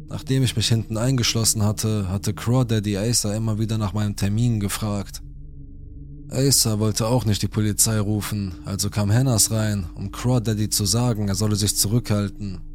Nachdem 0.09 0.43
ich 0.43 0.57
mich 0.57 0.66
hinten 0.66 0.97
eingeschlossen 0.97 1.62
hatte, 1.62 2.09
hatte 2.09 2.35
Crawdaddy 2.35 2.97
Acer 2.97 3.37
immer 3.37 3.61
wieder 3.61 3.79
nach 3.79 3.93
meinem 3.93 4.16
Termin 4.16 4.59
gefragt. 4.59 5.22
Acer 6.29 6.81
wollte 6.81 7.07
auch 7.07 7.25
nicht 7.25 7.43
die 7.43 7.49
Polizei 7.49 8.01
rufen, 8.01 8.53
also 8.64 8.91
kam 8.91 9.12
Hannas 9.12 9.53
rein, 9.53 9.87
um 9.95 10.11
Crawdaddy 10.11 10.70
zu 10.70 10.87
sagen, 10.87 11.29
er 11.29 11.37
solle 11.37 11.55
sich 11.55 11.77
zurückhalten. 11.77 12.74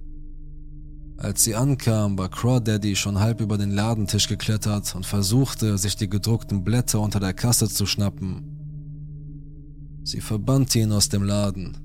Als 1.22 1.44
sie 1.44 1.54
ankam, 1.54 2.18
war 2.18 2.30
Crawdaddy 2.30 2.96
schon 2.96 3.20
halb 3.20 3.42
über 3.42 3.58
den 3.58 3.72
Ladentisch 3.72 4.30
geklettert 4.30 4.96
und 4.96 5.06
versuchte, 5.06 5.78
sich 5.78 5.98
die 5.98 6.10
gedruckten 6.10 6.64
Blätter 6.64 7.02
unter 7.02 7.20
der 7.20 7.34
Kasse 7.34 7.68
zu 7.68 7.86
schnappen. 7.86 10.00
Sie 10.06 10.22
verbannte 10.22 10.80
ihn 10.80 10.94
aus 10.94 11.10
dem 11.10 11.24
Laden. 11.24 11.76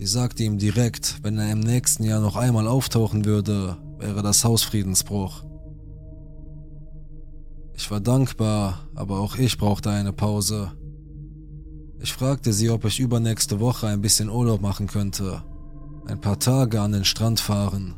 Sie 0.00 0.06
sagte 0.06 0.42
ihm 0.42 0.58
direkt, 0.58 1.20
wenn 1.22 1.38
er 1.38 1.52
im 1.52 1.60
nächsten 1.60 2.02
Jahr 2.02 2.20
noch 2.20 2.34
einmal 2.34 2.66
auftauchen 2.66 3.24
würde, 3.24 3.76
wäre 4.00 4.20
das 4.20 4.44
Hausfriedensbruch. 4.44 5.44
Ich 7.74 7.88
war 7.92 8.00
dankbar, 8.00 8.88
aber 8.96 9.20
auch 9.20 9.36
ich 9.36 9.58
brauchte 9.58 9.90
eine 9.90 10.12
Pause. 10.12 10.72
Ich 12.00 12.12
fragte 12.12 12.52
sie, 12.52 12.70
ob 12.70 12.84
ich 12.84 12.98
übernächste 12.98 13.60
Woche 13.60 13.86
ein 13.86 14.00
bisschen 14.00 14.28
Urlaub 14.28 14.60
machen 14.60 14.88
könnte. 14.88 15.44
Ein 16.06 16.20
paar 16.20 16.40
Tage 16.40 16.80
an 16.80 16.90
den 16.90 17.04
Strand 17.04 17.38
fahren. 17.38 17.94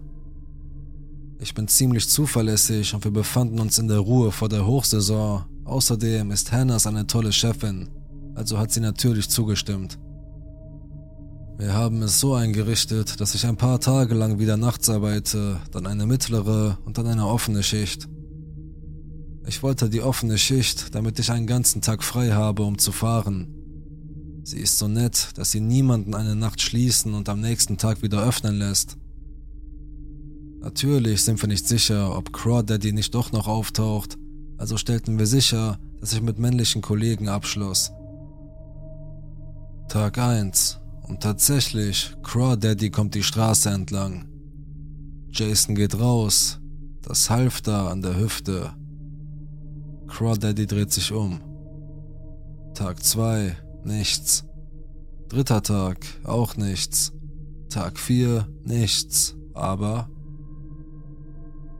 Ich 1.38 1.52
bin 1.52 1.68
ziemlich 1.68 2.08
zuverlässig 2.08 2.94
und 2.94 3.04
wir 3.04 3.10
befanden 3.10 3.60
uns 3.60 3.78
in 3.78 3.88
der 3.88 3.98
Ruhe 3.98 4.32
vor 4.32 4.48
der 4.48 4.66
Hochsaison. 4.66 5.44
Außerdem 5.64 6.30
ist 6.30 6.50
Hannas 6.50 6.86
eine 6.86 7.06
tolle 7.06 7.32
Chefin, 7.32 7.88
also 8.34 8.58
hat 8.58 8.72
sie 8.72 8.80
natürlich 8.80 9.28
zugestimmt. 9.28 9.98
Wir 11.58 11.74
haben 11.74 12.02
es 12.02 12.20
so 12.20 12.34
eingerichtet, 12.34 13.20
dass 13.20 13.34
ich 13.34 13.46
ein 13.46 13.56
paar 13.56 13.80
Tage 13.80 14.14
lang 14.14 14.38
wieder 14.38 14.56
nachts 14.56 14.88
arbeite, 14.88 15.58
dann 15.72 15.86
eine 15.86 16.06
mittlere 16.06 16.78
und 16.84 16.98
dann 16.98 17.06
eine 17.06 17.26
offene 17.26 17.62
Schicht. 17.62 18.08
Ich 19.46 19.62
wollte 19.62 19.88
die 19.90 20.02
offene 20.02 20.38
Schicht, 20.38 20.94
damit 20.94 21.18
ich 21.18 21.30
einen 21.30 21.46
ganzen 21.46 21.82
Tag 21.82 22.02
frei 22.02 22.32
habe, 22.32 22.62
um 22.62 22.78
zu 22.78 22.92
fahren. 22.92 23.52
Sie 24.42 24.58
ist 24.58 24.78
so 24.78 24.88
nett, 24.88 25.30
dass 25.34 25.50
sie 25.50 25.60
niemanden 25.60 26.14
eine 26.14 26.36
Nacht 26.36 26.60
schließen 26.60 27.14
und 27.14 27.28
am 27.28 27.40
nächsten 27.40 27.78
Tag 27.78 28.02
wieder 28.02 28.22
öffnen 28.22 28.58
lässt. 28.58 28.96
Natürlich 30.60 31.22
sind 31.22 31.40
wir 31.40 31.48
nicht 31.48 31.66
sicher, 31.66 32.16
ob 32.16 32.32
Crawdaddy 32.32 32.92
nicht 32.92 33.14
doch 33.14 33.32
noch 33.32 33.46
auftaucht, 33.46 34.18
also 34.58 34.76
stellten 34.76 35.18
wir 35.18 35.26
sicher, 35.26 35.78
dass 36.00 36.12
ich 36.12 36.22
mit 36.22 36.38
männlichen 36.38 36.82
Kollegen 36.82 37.28
abschloss. 37.28 37.92
Tag 39.88 40.18
1 40.18 40.80
und 41.06 41.22
tatsächlich, 41.22 42.14
Crawdaddy 42.22 42.90
kommt 42.90 43.14
die 43.14 43.22
Straße 43.22 43.70
entlang. 43.70 44.26
Jason 45.30 45.74
geht 45.74 45.98
raus, 45.98 46.60
das 47.02 47.30
Halfter 47.30 47.90
an 47.90 48.02
der 48.02 48.18
Hüfte. 48.18 48.72
Crawdaddy 50.08 50.66
dreht 50.66 50.92
sich 50.92 51.12
um. 51.12 51.40
Tag 52.74 53.02
2, 53.02 53.56
nichts. 53.84 54.44
Dritter 55.28 55.62
Tag, 55.62 56.06
auch 56.24 56.56
nichts. 56.56 57.12
Tag 57.68 57.98
4, 57.98 58.48
nichts. 58.64 59.36
Aber 59.54 60.08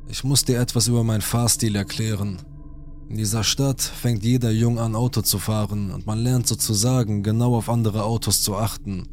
ich 0.09 0.25
muss 0.25 0.45
dir 0.45 0.61
etwas 0.61 0.89
über 0.89 1.05
meinen 1.05 1.21
Fahrstil 1.21 1.75
erklären. 1.77 2.39
In 3.09 3.17
dieser 3.17 3.45
Stadt 3.45 3.81
fängt 3.81 4.25
jeder 4.25 4.51
jung 4.51 4.79
an, 4.79 4.97
Auto 4.97 5.23
zu 5.23 5.39
fahren 5.39 5.91
und 5.91 6.07
man 6.07 6.19
lernt 6.19 6.47
sozusagen 6.47 7.23
genau 7.23 7.55
auf 7.55 7.69
andere 7.69 8.05
Autos 8.05 8.43
zu 8.43 8.57
achten. 8.57 9.09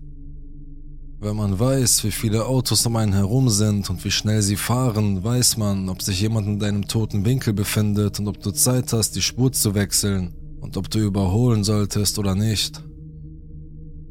Wenn 1.19 1.37
man 1.37 1.57
weiß, 1.57 2.03
wie 2.03 2.11
viele 2.11 2.45
Autos 2.47 2.85
um 2.85 2.95
einen 2.97 3.13
herum 3.13 3.49
sind 3.49 3.89
und 3.89 4.03
wie 4.03 4.11
schnell 4.11 4.41
sie 4.41 4.57
fahren, 4.57 5.23
weiß 5.23 5.57
man, 5.57 5.87
ob 5.87 6.01
sich 6.01 6.19
jemand 6.19 6.47
in 6.47 6.59
deinem 6.59 6.87
toten 6.87 7.23
Winkel 7.23 7.53
befindet 7.53 8.19
und 8.19 8.27
ob 8.27 8.41
du 8.41 8.51
Zeit 8.51 8.91
hast, 8.91 9.15
die 9.15 9.21
Spur 9.21 9.51
zu 9.51 9.73
wechseln 9.73 10.33
und 10.59 10.75
ob 10.75 10.89
du 10.89 10.99
überholen 10.99 11.63
solltest 11.63 12.19
oder 12.19 12.35
nicht. 12.35 12.83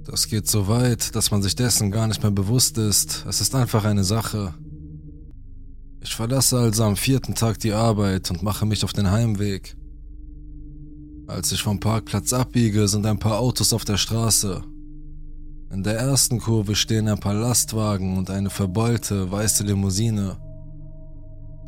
Das 0.04 0.28
geht 0.28 0.48
so 0.48 0.68
weit, 0.68 1.14
dass 1.14 1.30
man 1.30 1.42
sich 1.42 1.54
dessen 1.54 1.90
gar 1.90 2.06
nicht 2.06 2.22
mehr 2.22 2.32
bewusst 2.32 2.78
ist. 2.78 3.24
Es 3.28 3.40
ist 3.40 3.54
einfach 3.54 3.84
eine 3.84 4.04
Sache. 4.04 4.54
Ich 6.05 6.16
verlasse 6.16 6.59
also 6.59 6.82
am 6.82 6.96
vierten 6.96 7.36
Tag 7.36 7.61
die 7.61 7.72
Arbeit 7.72 8.28
und 8.32 8.42
mache 8.42 8.66
mich 8.66 8.82
auf 8.82 8.92
den 8.92 9.12
Heimweg. 9.12 9.76
Als 11.28 11.53
ich 11.53 11.62
vom 11.62 11.78
Parkplatz 11.78 12.32
abbiege, 12.32 12.88
sind 12.88 13.07
ein 13.07 13.20
paar 13.20 13.38
Autos 13.38 13.72
auf 13.72 13.84
der 13.84 13.96
Straße. 13.96 14.64
In 15.70 15.84
der 15.84 15.96
ersten 15.98 16.40
Kurve 16.40 16.74
stehen 16.74 17.07
ein 17.07 17.20
paar 17.20 17.34
Lastwagen 17.34 18.18
und 18.18 18.30
eine 18.30 18.50
verbeulte 18.50 19.30
weiße 19.30 19.62
Limousine. 19.62 20.38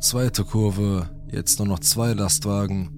Zweite 0.01 0.43
Kurve, 0.43 1.09
jetzt 1.31 1.59
nur 1.59 1.69
noch 1.69 1.79
zwei 1.79 2.11
Lastwagen. 2.11 2.89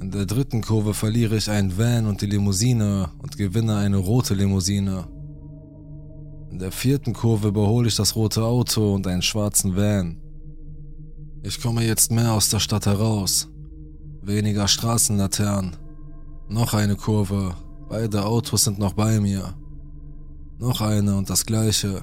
In 0.00 0.12
der 0.12 0.24
dritten 0.24 0.62
Kurve 0.62 0.94
verliere 0.94 1.36
ich 1.36 1.50
einen 1.50 1.76
Van 1.76 2.06
und 2.06 2.22
die 2.22 2.26
Limousine 2.26 3.10
und 3.18 3.36
gewinne 3.36 3.76
eine 3.76 3.96
rote 3.96 4.34
Limousine. 4.34 5.08
In 6.50 6.58
der 6.58 6.72
vierten 6.72 7.12
Kurve 7.12 7.48
überhole 7.48 7.88
ich 7.88 7.96
das 7.96 8.16
rote 8.16 8.44
Auto 8.44 8.94
und 8.94 9.06
einen 9.06 9.22
schwarzen 9.22 9.76
Van. 9.76 10.18
Ich 11.42 11.60
komme 11.60 11.84
jetzt 11.84 12.10
mehr 12.10 12.32
aus 12.32 12.50
der 12.50 12.60
Stadt 12.60 12.86
heraus. 12.86 13.48
Weniger 14.22 14.68
Straßenlaternen. 14.68 15.76
Noch 16.48 16.74
eine 16.74 16.96
Kurve 16.96 17.54
Beide 17.90 18.24
Autos 18.24 18.62
sind 18.62 18.78
noch 18.78 18.92
bei 18.92 19.18
mir. 19.18 19.52
Noch 20.60 20.80
eine 20.80 21.16
und 21.16 21.28
das 21.28 21.44
gleiche. 21.44 22.02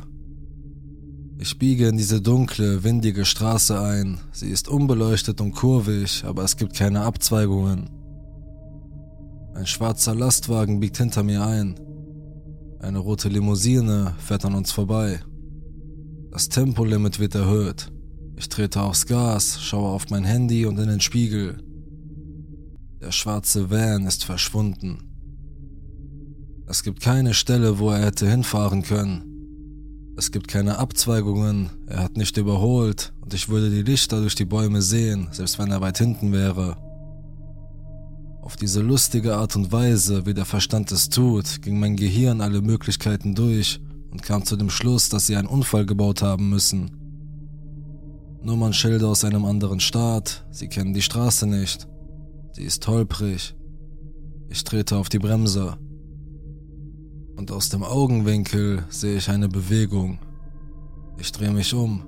Ich 1.37 1.57
biege 1.57 1.87
in 1.87 1.95
diese 1.95 2.21
dunkle, 2.21 2.83
windige 2.83 3.23
Straße 3.23 3.79
ein. 3.79 4.19
Sie 4.33 4.49
ist 4.49 4.67
unbeleuchtet 4.67 5.39
und 5.39 5.53
kurvig, 5.53 6.25
aber 6.25 6.43
es 6.43 6.57
gibt 6.57 6.73
keine 6.73 7.03
Abzweigungen. 7.03 7.89
Ein 9.55 9.65
schwarzer 9.65 10.13
Lastwagen 10.13 10.81
biegt 10.81 10.97
hinter 10.97 11.23
mir 11.23 11.45
ein. 11.45 11.79
Eine 12.79 12.99
rote 12.99 13.27
Limousine 13.27 14.13
fährt 14.19 14.45
an 14.45 14.53
uns 14.53 14.71
vorbei. 14.71 15.19
Das 16.31 16.49
Tempolimit 16.49 17.19
wird 17.19 17.33
erhöht. 17.33 17.91
Ich 18.35 18.49
trete 18.49 18.81
aufs 18.81 19.07
Gas, 19.07 19.59
schaue 19.61 19.89
auf 19.89 20.09
mein 20.11 20.23
Handy 20.23 20.65
und 20.65 20.77
in 20.77 20.87
den 20.87 21.01
Spiegel. 21.01 21.57
Der 23.01 23.11
schwarze 23.11 23.71
Van 23.71 24.05
ist 24.05 24.23
verschwunden. 24.23 24.99
Es 26.67 26.83
gibt 26.83 27.01
keine 27.01 27.33
Stelle, 27.33 27.79
wo 27.79 27.89
er 27.89 28.05
hätte 28.05 28.29
hinfahren 28.29 28.83
können. 28.83 30.13
Es 30.17 30.31
gibt 30.31 30.47
keine 30.47 30.77
Abzweigungen, 30.77 31.69
er 31.87 32.03
hat 32.03 32.17
nicht 32.17 32.37
überholt 32.37 33.13
und 33.21 33.33
ich 33.33 33.49
würde 33.49 33.69
die 33.69 33.83
Lichter 33.83 34.19
durch 34.19 34.35
die 34.35 34.45
Bäume 34.45 34.81
sehen, 34.81 35.29
selbst 35.31 35.57
wenn 35.57 35.71
er 35.71 35.81
weit 35.81 35.97
hinten 35.97 36.31
wäre. 36.31 36.77
Auf 38.47 38.55
diese 38.55 38.79
lustige 38.79 39.35
Art 39.35 39.57
und 39.57 39.73
Weise, 39.73 40.25
wie 40.25 40.33
der 40.33 40.45
Verstand 40.45 40.89
es 40.93 41.09
tut, 41.09 41.61
ging 41.61 41.81
mein 41.81 41.97
Gehirn 41.97 42.39
alle 42.39 42.61
Möglichkeiten 42.61 43.35
durch 43.35 43.81
und 44.09 44.23
kam 44.23 44.45
zu 44.45 44.55
dem 44.55 44.69
Schluss, 44.69 45.09
dass 45.09 45.27
sie 45.27 45.35
einen 45.35 45.49
Unfall 45.49 45.85
gebaut 45.85 46.21
haben 46.21 46.49
müssen. 46.49 46.91
Nummernschilder 48.41 49.09
aus 49.09 49.25
einem 49.25 49.43
anderen 49.43 49.81
Staat, 49.81 50.47
sie 50.49 50.69
kennen 50.69 50.93
die 50.93 51.01
Straße 51.01 51.45
nicht. 51.45 51.89
Sie 52.53 52.63
ist 52.63 52.87
holprig. 52.87 53.53
Ich 54.47 54.63
trete 54.63 54.95
auf 54.95 55.09
die 55.09 55.19
Bremse 55.19 55.77
und 57.35 57.51
aus 57.51 57.67
dem 57.67 57.83
Augenwinkel 57.83 58.85
sehe 58.87 59.17
ich 59.17 59.29
eine 59.29 59.49
Bewegung. 59.49 60.19
Ich 61.17 61.33
drehe 61.33 61.51
mich 61.51 61.73
um. 61.73 62.01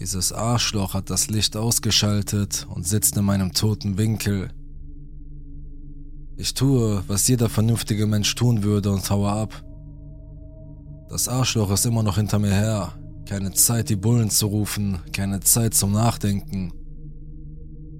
Dieses 0.00 0.32
Arschloch 0.32 0.94
hat 0.94 1.08
das 1.08 1.30
Licht 1.30 1.56
ausgeschaltet 1.56 2.66
und 2.68 2.84
sitzt 2.84 3.16
in 3.16 3.24
meinem 3.24 3.52
toten 3.52 3.96
Winkel. 3.96 4.50
Ich 6.42 6.54
tue, 6.54 7.04
was 7.06 7.28
jeder 7.28 7.48
vernünftige 7.48 8.08
Mensch 8.08 8.34
tun 8.34 8.64
würde 8.64 8.90
und 8.90 9.08
haue 9.08 9.30
ab. 9.30 9.62
Das 11.08 11.28
Arschloch 11.28 11.70
ist 11.70 11.86
immer 11.86 12.02
noch 12.02 12.16
hinter 12.16 12.40
mir 12.40 12.52
her. 12.52 12.92
Keine 13.28 13.52
Zeit, 13.52 13.88
die 13.88 13.96
Bullen 13.96 14.28
zu 14.28 14.48
rufen, 14.48 14.98
keine 15.12 15.38
Zeit 15.38 15.74
zum 15.74 15.92
Nachdenken. 15.92 16.72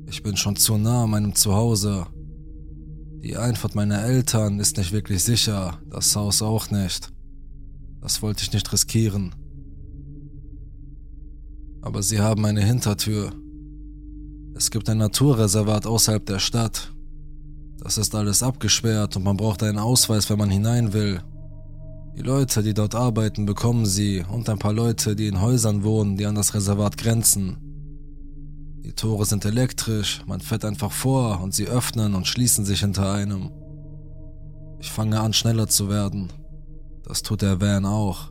Ich 0.09 0.23
bin 0.23 0.37
schon 0.37 0.57
zu 0.57 0.77
nah 0.77 1.05
an 1.05 1.11
meinem 1.11 1.35
Zuhause 1.35 2.07
die 3.23 3.37
Einfahrt 3.37 3.77
meiner 3.77 4.03
Eltern 4.03 4.59
ist 4.59 4.77
nicht 4.79 4.91
wirklich 4.91 5.23
sicher, 5.23 5.79
das 5.89 6.17
Haus 6.17 6.43
auch 6.43 6.73
nicht. 6.73 7.13
Das 8.01 8.21
wollte 8.21 8.43
ich 8.43 8.53
nicht 8.53 8.73
riskieren. 8.73 9.33
Aber 11.83 12.03
sie 12.03 12.21
haben 12.21 12.45
eine 12.45 12.65
Hintertür. 12.65 13.33
Es 14.57 14.73
gibt 14.73 14.89
ein 14.89 14.99
Naturreservat 14.99 15.87
außerhalb 15.87 16.27
der 16.27 16.41
Stadt. 16.41 16.92
Das 17.83 17.99
ist 17.99 18.15
alles 18.15 18.43
abgesperrt 18.45 19.17
und 19.17 19.25
man 19.25 19.37
braucht 19.37 19.63
einen 19.63 19.79
Ausweis, 19.79 20.31
wenn 20.31 20.39
man 20.39 20.51
hinein 20.51 20.93
will. 20.93 21.21
Die 22.17 22.23
Leute, 22.23 22.63
die 22.63 22.75
dort 22.75 22.95
arbeiten, 22.95 23.45
bekommen 23.45 23.87
sie 23.87 24.25
und 24.31 24.49
ein 24.49 24.59
paar 24.59 24.73
Leute, 24.73 25.17
die 25.17 25.27
in 25.27 25.41
Häusern 25.41 25.83
wohnen, 25.83 26.17
die 26.17 26.27
an 26.27 26.37
das 26.37 26.55
Reservat 26.55 26.97
grenzen. 26.97 27.57
Die 28.85 28.93
Tore 28.93 29.25
sind 29.25 29.45
elektrisch, 29.45 30.23
man 30.27 30.41
fährt 30.41 30.65
einfach 30.65 30.93
vor 30.93 31.41
und 31.41 31.55
sie 31.55 31.67
öffnen 31.67 32.15
und 32.15 32.27
schließen 32.27 32.65
sich 32.65 32.81
hinter 32.81 33.13
einem. 33.13 33.51
Ich 34.79 34.91
fange 34.91 35.21
an 35.21 35.33
schneller 35.33 35.67
zu 35.67 35.89
werden. 35.89 36.33
Das 37.05 37.23
tut 37.23 37.43
der 37.43 37.61
Van 37.61 37.85
auch. 37.85 38.31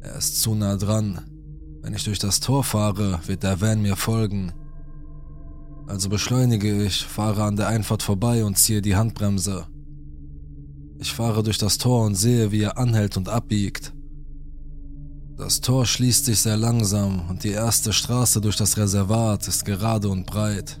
Er 0.00 0.16
ist 0.16 0.42
zu 0.42 0.54
nah 0.54 0.76
dran. 0.76 1.20
Wenn 1.82 1.94
ich 1.94 2.04
durch 2.04 2.18
das 2.18 2.40
Tor 2.40 2.64
fahre, 2.64 3.20
wird 3.26 3.42
der 3.42 3.60
Van 3.60 3.80
mir 3.80 3.96
folgen. 3.96 4.52
Also 5.90 6.08
beschleunige 6.08 6.84
ich, 6.84 7.04
fahre 7.04 7.42
an 7.42 7.56
der 7.56 7.66
Einfahrt 7.66 8.04
vorbei 8.04 8.44
und 8.44 8.56
ziehe 8.56 8.80
die 8.80 8.94
Handbremse. 8.94 9.66
Ich 11.00 11.12
fahre 11.12 11.42
durch 11.42 11.58
das 11.58 11.78
Tor 11.78 12.04
und 12.06 12.14
sehe, 12.14 12.52
wie 12.52 12.62
er 12.62 12.78
anhält 12.78 13.16
und 13.16 13.28
abbiegt. 13.28 13.92
Das 15.36 15.60
Tor 15.60 15.86
schließt 15.86 16.26
sich 16.26 16.38
sehr 16.38 16.56
langsam 16.56 17.28
und 17.28 17.42
die 17.42 17.50
erste 17.50 17.92
Straße 17.92 18.40
durch 18.40 18.54
das 18.54 18.76
Reservat 18.76 19.48
ist 19.48 19.64
gerade 19.64 20.08
und 20.08 20.26
breit. 20.26 20.78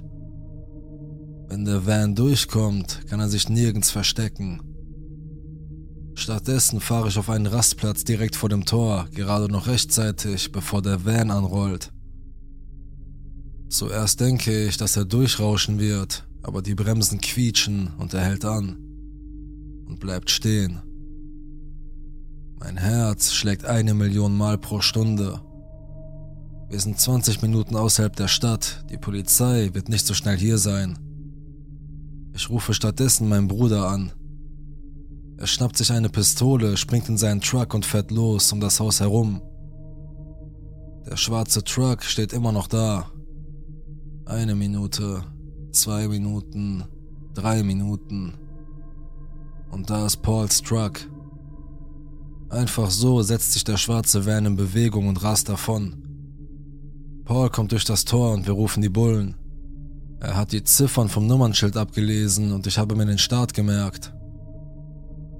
Wenn 1.48 1.64
der 1.64 1.84
Van 1.84 2.14
durchkommt, 2.14 3.00
kann 3.08 3.18
er 3.18 3.28
sich 3.28 3.48
nirgends 3.48 3.90
verstecken. 3.90 4.62
Stattdessen 6.14 6.80
fahre 6.80 7.08
ich 7.08 7.18
auf 7.18 7.30
einen 7.30 7.46
Rastplatz 7.46 8.04
direkt 8.04 8.36
vor 8.36 8.48
dem 8.48 8.64
Tor, 8.64 9.08
gerade 9.12 9.50
noch 9.50 9.66
rechtzeitig, 9.66 10.52
bevor 10.52 10.82
der 10.82 11.04
Van 11.04 11.32
anrollt. 11.32 11.92
Zuerst 13.70 14.18
denke 14.18 14.66
ich, 14.66 14.76
dass 14.78 14.96
er 14.96 15.04
durchrauschen 15.04 15.78
wird, 15.78 16.26
aber 16.42 16.60
die 16.60 16.74
Bremsen 16.74 17.20
quietschen 17.20 17.92
und 17.98 18.12
er 18.12 18.22
hält 18.22 18.44
an 18.44 18.76
und 19.86 20.00
bleibt 20.00 20.28
stehen. 20.28 20.82
Mein 22.58 22.76
Herz 22.76 23.32
schlägt 23.32 23.64
eine 23.64 23.94
Million 23.94 24.36
Mal 24.36 24.58
pro 24.58 24.80
Stunde. 24.80 25.40
Wir 26.68 26.80
sind 26.80 26.98
20 26.98 27.42
Minuten 27.42 27.76
außerhalb 27.76 28.14
der 28.16 28.26
Stadt. 28.26 28.84
Die 28.90 28.98
Polizei 28.98 29.70
wird 29.72 29.88
nicht 29.88 30.04
so 30.04 30.14
schnell 30.14 30.36
hier 30.36 30.58
sein. 30.58 30.98
Ich 32.34 32.50
rufe 32.50 32.74
stattdessen 32.74 33.28
meinen 33.28 33.46
Bruder 33.48 33.88
an. 33.88 34.12
Er 35.36 35.46
schnappt 35.46 35.76
sich 35.76 35.92
eine 35.92 36.08
Pistole, 36.08 36.76
springt 36.76 37.08
in 37.08 37.16
seinen 37.16 37.40
Truck 37.40 37.72
und 37.72 37.86
fährt 37.86 38.10
los 38.10 38.52
um 38.52 38.60
das 38.60 38.80
Haus 38.80 38.98
herum. 38.98 39.40
Der 41.08 41.16
schwarze 41.16 41.62
Truck 41.62 42.02
steht 42.02 42.32
immer 42.32 42.50
noch 42.50 42.66
da. 42.66 43.10
Eine 44.30 44.54
Minute, 44.54 45.24
zwei 45.72 46.06
Minuten, 46.06 46.84
drei 47.34 47.64
Minuten. 47.64 48.34
Und 49.72 49.90
da 49.90 50.06
ist 50.06 50.22
Pauls 50.22 50.62
Truck. 50.62 51.00
Einfach 52.48 52.90
so 52.90 53.22
setzt 53.22 53.54
sich 53.54 53.64
der 53.64 53.76
schwarze 53.76 54.24
Van 54.24 54.46
in 54.46 54.54
Bewegung 54.54 55.08
und 55.08 55.20
rast 55.24 55.48
davon. 55.48 56.04
Paul 57.24 57.50
kommt 57.50 57.72
durch 57.72 57.84
das 57.84 58.04
Tor 58.04 58.32
und 58.32 58.46
wir 58.46 58.54
rufen 58.54 58.82
die 58.82 58.88
Bullen. 58.88 59.34
Er 60.20 60.36
hat 60.36 60.52
die 60.52 60.62
Ziffern 60.62 61.08
vom 61.08 61.26
Nummernschild 61.26 61.76
abgelesen 61.76 62.52
und 62.52 62.68
ich 62.68 62.78
habe 62.78 62.94
mir 62.94 63.06
den 63.06 63.18
Start 63.18 63.52
gemerkt. 63.52 64.14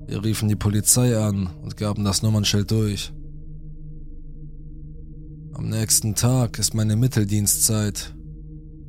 Wir 0.09 0.25
riefen 0.25 0.49
die 0.49 0.57
Polizei 0.57 1.17
an 1.17 1.49
und 1.63 1.77
gaben 1.77 2.03
das 2.03 2.23
Nummernschild 2.23 2.69
durch. 2.69 3.13
Am 5.53 5.69
nächsten 5.69 6.17
Tag 6.17 6.59
ist 6.59 6.75
meine 6.75 6.97
Mitteldienstzeit. 6.97 8.17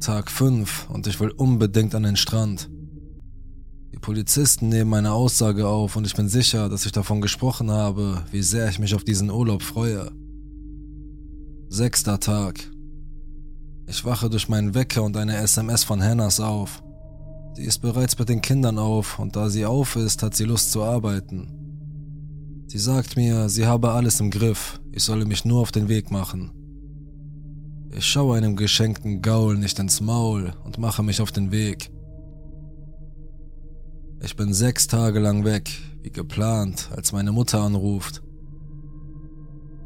Tag 0.02 0.30
5 0.30 0.90
und 0.90 1.08
ich 1.08 1.20
will 1.20 1.30
unbedingt 1.30 1.96
an 1.96 2.04
den 2.04 2.18
Strand. 2.18 2.70
Polizisten 4.02 4.70
nehmen 4.70 4.90
meine 4.90 5.14
Aussage 5.14 5.68
auf 5.68 5.96
und 5.96 6.08
ich 6.08 6.16
bin 6.16 6.28
sicher, 6.28 6.70
dass 6.70 6.86
ich 6.86 6.92
davon 6.92 7.22
gesprochen 7.22 7.70
habe, 7.70 8.24
wie 8.32 8.42
sehr 8.42 8.68
ich 8.68 8.80
mich 8.80 8.96
auf 8.96 9.04
diesen 9.04 9.30
Urlaub 9.30 9.62
freue. 9.62 10.12
Sechster 11.70 12.20
Tag. 12.20 12.60
Ich 13.86 14.04
wache 14.04 14.30
durch 14.30 14.50
meinen 14.50 14.74
Wecker 14.74 15.04
und 15.04 15.16
eine 15.18 15.38
SMS 15.38 15.84
von 15.84 16.04
Hannahs 16.04 16.40
auf. 16.40 16.82
Sie 17.54 17.64
ist 17.64 17.80
bereits 17.80 18.18
mit 18.18 18.30
den 18.30 18.42
Kindern 18.42 18.80
auf 18.80 19.20
und 19.20 19.36
da 19.36 19.50
sie 19.50 19.66
auf 19.66 19.96
ist, 19.96 20.24
hat 20.24 20.36
sie 20.36 20.46
Lust 20.46 20.72
zu 20.72 20.84
arbeiten. 20.84 22.66
Sie 22.68 22.80
sagt 22.80 23.18
mir, 23.18 23.50
sie 23.50 23.68
habe 23.68 23.92
alles 23.92 24.20
im 24.20 24.32
Griff, 24.32 24.82
ich 24.92 25.04
solle 25.04 25.26
mich 25.26 25.46
nur 25.46 25.62
auf 25.62 25.72
den 25.72 25.90
Weg 25.90 26.10
machen. 26.10 26.61
Ich 27.94 28.06
schaue 28.06 28.38
einem 28.38 28.56
geschenkten 28.56 29.22
Gaul 29.22 29.58
nicht 29.58 29.78
ins 29.78 30.00
Maul 30.00 30.54
und 30.64 30.78
mache 30.78 31.04
mich 31.04 31.20
auf 31.22 31.32
den 31.32 31.52
Weg. 31.52 31.92
Ich 34.22 34.36
bin 34.38 34.54
sechs 34.54 34.88
Tage 34.88 35.20
lang 35.20 35.44
weg, 35.44 35.70
wie 36.02 36.12
geplant, 36.12 36.90
als 36.96 37.12
meine 37.12 37.34
Mutter 37.34 37.62
anruft. 37.62 38.24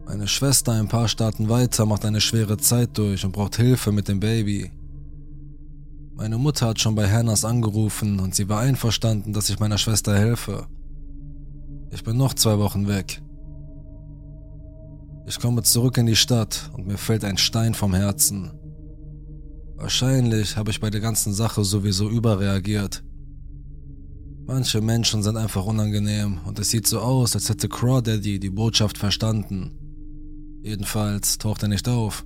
Meine 0.06 0.28
Schwester 0.28 0.74
ein 0.74 0.88
paar 0.88 1.08
Staaten 1.08 1.49
weiter 1.49 1.88
macht 1.88 2.06
eine 2.06 2.22
schwere 2.22 2.58
Zeit 2.58 2.95
durch 2.97 3.26
und 3.26 3.32
braucht 3.32 3.56
Hilfe 3.56 3.91
mit 3.91 4.08
dem 4.08 4.20
Baby. 4.20 4.72
Meine 6.14 6.38
Mutter 6.38 6.68
hat 6.68 6.80
schon 6.80 6.93
bei 6.93 7.12
Hannahs 7.12 7.43
angerufen 7.43 8.20
und 8.20 8.36
sie 8.36 8.47
war 8.47 8.62
einverstanden, 8.62 9.34
dass 9.34 9.49
ich 9.49 9.60
meiner 9.60 9.80
Schwester 9.80 10.16
helfe. 10.16 10.68
Ich 11.91 12.03
bin 12.03 12.18
noch 12.18 12.36
zwei 12.36 12.60
Wochen 12.60 12.88
weg. 12.88 13.22
Ich 15.28 15.39
komme 15.39 15.63
zurück 15.63 15.97
in 15.97 16.05
die 16.05 16.15
Stadt 16.15 16.69
und 16.73 16.86
mir 16.86 16.97
fällt 16.97 17.23
ein 17.23 17.38
Stein 17.38 17.73
vom 17.73 17.95
Herzen. 17.95 18.51
Wahrscheinlich 19.76 20.55
habe 20.55 20.69
ich 20.69 20.80
bei 20.80 20.91
der 20.91 21.01
ganzen 21.01 21.34
Sache 21.34 21.63
sowieso 21.63 22.09
überreagiert. 22.09 23.03
Manche 24.45 24.82
Menschen 24.82 25.23
sind 25.23 25.38
einfach 25.38 25.65
unangenehm 25.65 26.39
und 26.45 26.59
es 26.59 26.69
sieht 26.69 26.86
so 26.86 26.99
aus, 26.99 27.34
als 27.34 27.49
hätte 27.49 27.67
Crawdaddy 27.67 28.39
die 28.39 28.51
Botschaft 28.51 28.99
verstanden. 28.99 29.80
Jedenfalls 30.61 31.39
taucht 31.39 31.63
er 31.63 31.69
nicht 31.69 31.89
auf. 31.89 32.26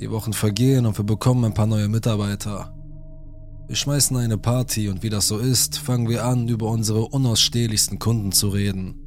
Die 0.00 0.10
Wochen 0.10 0.34
vergehen 0.34 0.84
und 0.84 0.98
wir 0.98 1.04
bekommen 1.04 1.46
ein 1.46 1.54
paar 1.54 1.66
neue 1.66 1.88
Mitarbeiter. 1.88 2.74
Wir 3.66 3.76
schmeißen 3.76 4.16
eine 4.18 4.36
Party 4.36 4.90
und 4.90 5.02
wie 5.02 5.08
das 5.08 5.28
so 5.28 5.38
ist, 5.38 5.78
fangen 5.78 6.10
wir 6.10 6.26
an, 6.26 6.48
über 6.48 6.68
unsere 6.68 7.06
unausstehlichsten 7.06 7.98
Kunden 7.98 8.32
zu 8.32 8.50
reden. 8.50 9.03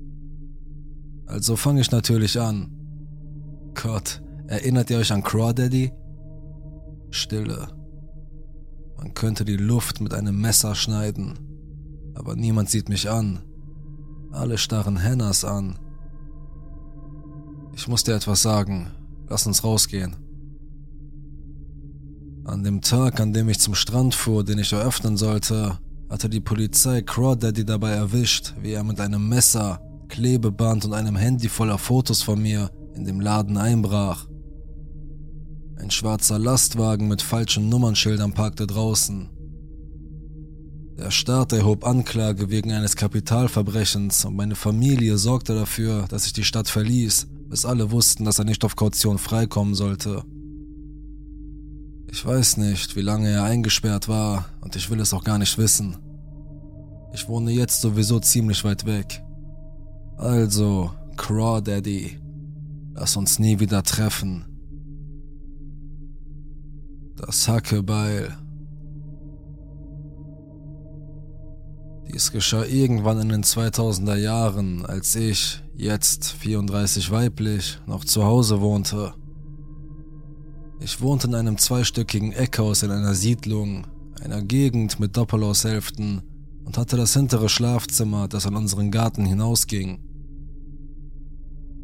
Also 1.27 1.55
fange 1.55 1.81
ich 1.81 1.91
natürlich 1.91 2.39
an. 2.39 2.71
Gott, 3.73 4.21
erinnert 4.47 4.89
ihr 4.89 4.97
euch 4.97 5.11
an 5.11 5.23
Crawdaddy? 5.23 5.91
Stille. 7.11 7.67
Man 8.97 9.13
könnte 9.13 9.45
die 9.45 9.57
Luft 9.57 10.01
mit 10.01 10.13
einem 10.13 10.39
Messer 10.39 10.73
schneiden 10.73 11.47
aber 12.17 12.35
niemand 12.35 12.69
sieht 12.69 12.89
mich 12.89 13.09
an. 13.09 13.39
Alle 14.31 14.57
starren 14.57 14.97
Hennas 14.97 15.45
an. 15.45 15.77
Ich 17.75 17.87
muss 17.87 18.03
dir 18.03 18.15
etwas 18.15 18.41
sagen. 18.41 18.91
Lass 19.29 19.45
uns 19.45 19.63
rausgehen. 19.63 20.15
An 22.43 22.63
dem 22.63 22.81
Tag, 22.81 23.19
an 23.19 23.33
dem 23.33 23.49
ich 23.49 23.59
zum 23.59 23.75
Strand 23.75 24.15
fuhr, 24.15 24.43
den 24.43 24.57
ich 24.57 24.73
eröffnen 24.73 25.15
sollte, 25.15 25.77
hatte 26.09 26.29
die 26.29 26.39
Polizei 26.39 27.01
Crawdaddy 27.01 27.65
dabei 27.65 27.91
erwischt, 27.91 28.55
wie 28.61 28.71
er 28.71 28.83
mit 28.83 28.99
einem 28.99 29.29
Messer, 29.29 29.81
Klebeband 30.07 30.85
und 30.85 30.93
einem 30.93 31.15
Handy 31.15 31.49
voller 31.49 31.77
Fotos 31.77 32.21
von 32.21 32.41
mir 32.41 32.71
in 32.95 33.05
dem 33.05 33.19
Laden 33.19 33.57
einbrach. 33.57 34.27
Ein 35.77 35.91
schwarzer 35.91 36.39
Lastwagen 36.39 37.07
mit 37.07 37.21
falschen 37.21 37.69
Nummernschildern 37.69 38.33
parkte 38.33 38.65
draußen. 38.65 39.29
Der 40.97 41.11
Staat 41.11 41.53
erhob 41.53 41.85
Anklage 41.85 42.49
wegen 42.49 42.71
eines 42.71 42.95
Kapitalverbrechens 42.95 44.25
und 44.25 44.35
meine 44.35 44.55
Familie 44.55 45.19
sorgte 45.19 45.53
dafür, 45.53 46.07
dass 46.09 46.25
ich 46.25 46.33
die 46.33 46.43
Stadt 46.43 46.67
verließ, 46.67 47.27
bis 47.49 47.65
alle 47.65 47.91
wussten, 47.91 48.25
dass 48.25 48.39
er 48.39 48.45
nicht 48.45 48.65
auf 48.65 48.75
Kaution 48.75 49.19
freikommen 49.19 49.75
sollte. 49.75 50.23
Ich 52.09 52.25
weiß 52.25 52.57
nicht, 52.57 52.95
wie 52.95 53.01
lange 53.01 53.29
er 53.29 53.43
eingesperrt 53.43 54.07
war 54.07 54.45
und 54.61 54.75
ich 54.75 54.89
will 54.89 54.99
es 54.99 55.13
auch 55.13 55.23
gar 55.23 55.37
nicht 55.37 55.59
wissen. 55.59 55.97
Ich 57.13 57.27
wohne 57.27 57.51
jetzt 57.51 57.81
sowieso 57.81 58.19
ziemlich 58.19 58.63
weit 58.63 58.85
weg. 58.85 59.23
Also, 60.17 60.91
Crawdaddy, 61.15 62.19
lass 62.95 63.15
uns 63.17 63.37
nie 63.37 63.59
wieder 63.59 63.83
treffen. 63.83 64.45
Das 67.15 67.47
Hackebeil. 67.47 68.35
Dies 72.11 72.31
geschah 72.31 72.63
irgendwann 72.63 73.19
in 73.21 73.29
den 73.29 73.43
2000er 73.43 74.15
Jahren, 74.15 74.85
als 74.87 75.15
ich, 75.15 75.61
jetzt 75.75 76.31
34 76.31 77.11
weiblich, 77.11 77.79
noch 77.85 78.03
zu 78.03 78.23
Hause 78.23 78.59
wohnte. 78.59 79.13
Ich 80.79 80.99
wohnte 80.99 81.27
in 81.27 81.35
einem 81.35 81.59
zweistöckigen 81.59 82.31
Eckhaus 82.31 82.81
in 82.81 82.89
einer 82.89 83.13
Siedlung, 83.13 83.85
einer 84.23 84.41
Gegend 84.41 84.99
mit 84.99 85.15
Doppelhaushälften 85.15 86.23
und 86.65 86.77
hatte 86.77 86.97
das 86.97 87.13
hintere 87.13 87.49
Schlafzimmer, 87.49 88.27
das 88.27 88.47
an 88.47 88.55
unseren 88.55 88.89
Garten 88.89 89.25
hinausging. 89.25 90.06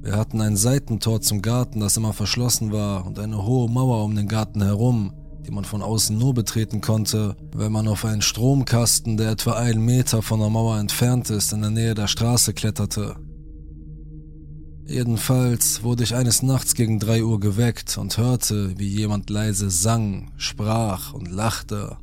Wir 0.04 0.18
hatten 0.18 0.42
ein 0.42 0.58
Seitentor 0.58 1.22
zum 1.22 1.42
Garten, 1.42 1.80
das 1.80 1.96
immer 1.96 2.12
verschlossen 2.12 2.74
war, 2.74 3.06
und 3.06 3.20
eine 3.20 3.46
hohe 3.46 3.70
Mauer 3.70 4.04
um 4.04 4.14
den 4.14 4.28
Garten 4.28 4.62
herum, 4.62 5.14
die 5.46 5.52
man 5.52 5.64
von 5.64 5.82
außen 5.82 6.18
nur 6.18 6.34
betreten 6.34 6.82
konnte, 6.82 7.38
wenn 7.56 7.72
man 7.72 7.88
auf 7.88 8.04
einen 8.04 8.22
Stromkasten, 8.22 9.16
der 9.16 9.32
etwa 9.32 9.54
einen 9.54 9.86
Meter 9.86 10.22
von 10.22 10.42
der 10.42 10.50
Mauer 10.50 10.78
entfernt 10.78 11.30
ist, 11.30 11.54
in 11.54 11.62
der 11.62 11.70
Nähe 11.70 11.94
der 11.94 12.08
Straße 12.08 12.54
kletterte. 12.54 13.16
Jedenfalls 14.86 15.84
wurde 15.84 16.04
ich 16.04 16.16
eines 16.16 16.44
Nachts 16.44 16.76
gegen 16.76 17.00
drei 17.00 17.24
Uhr 17.24 17.40
geweckt 17.40 17.98
und 17.98 18.18
hörte, 18.18 18.78
wie 18.78 18.90
jemand 18.90 19.30
leise 19.30 19.70
sang, 19.70 20.34
sprach 20.36 21.14
und 21.14 21.32
lachte. 21.32 21.96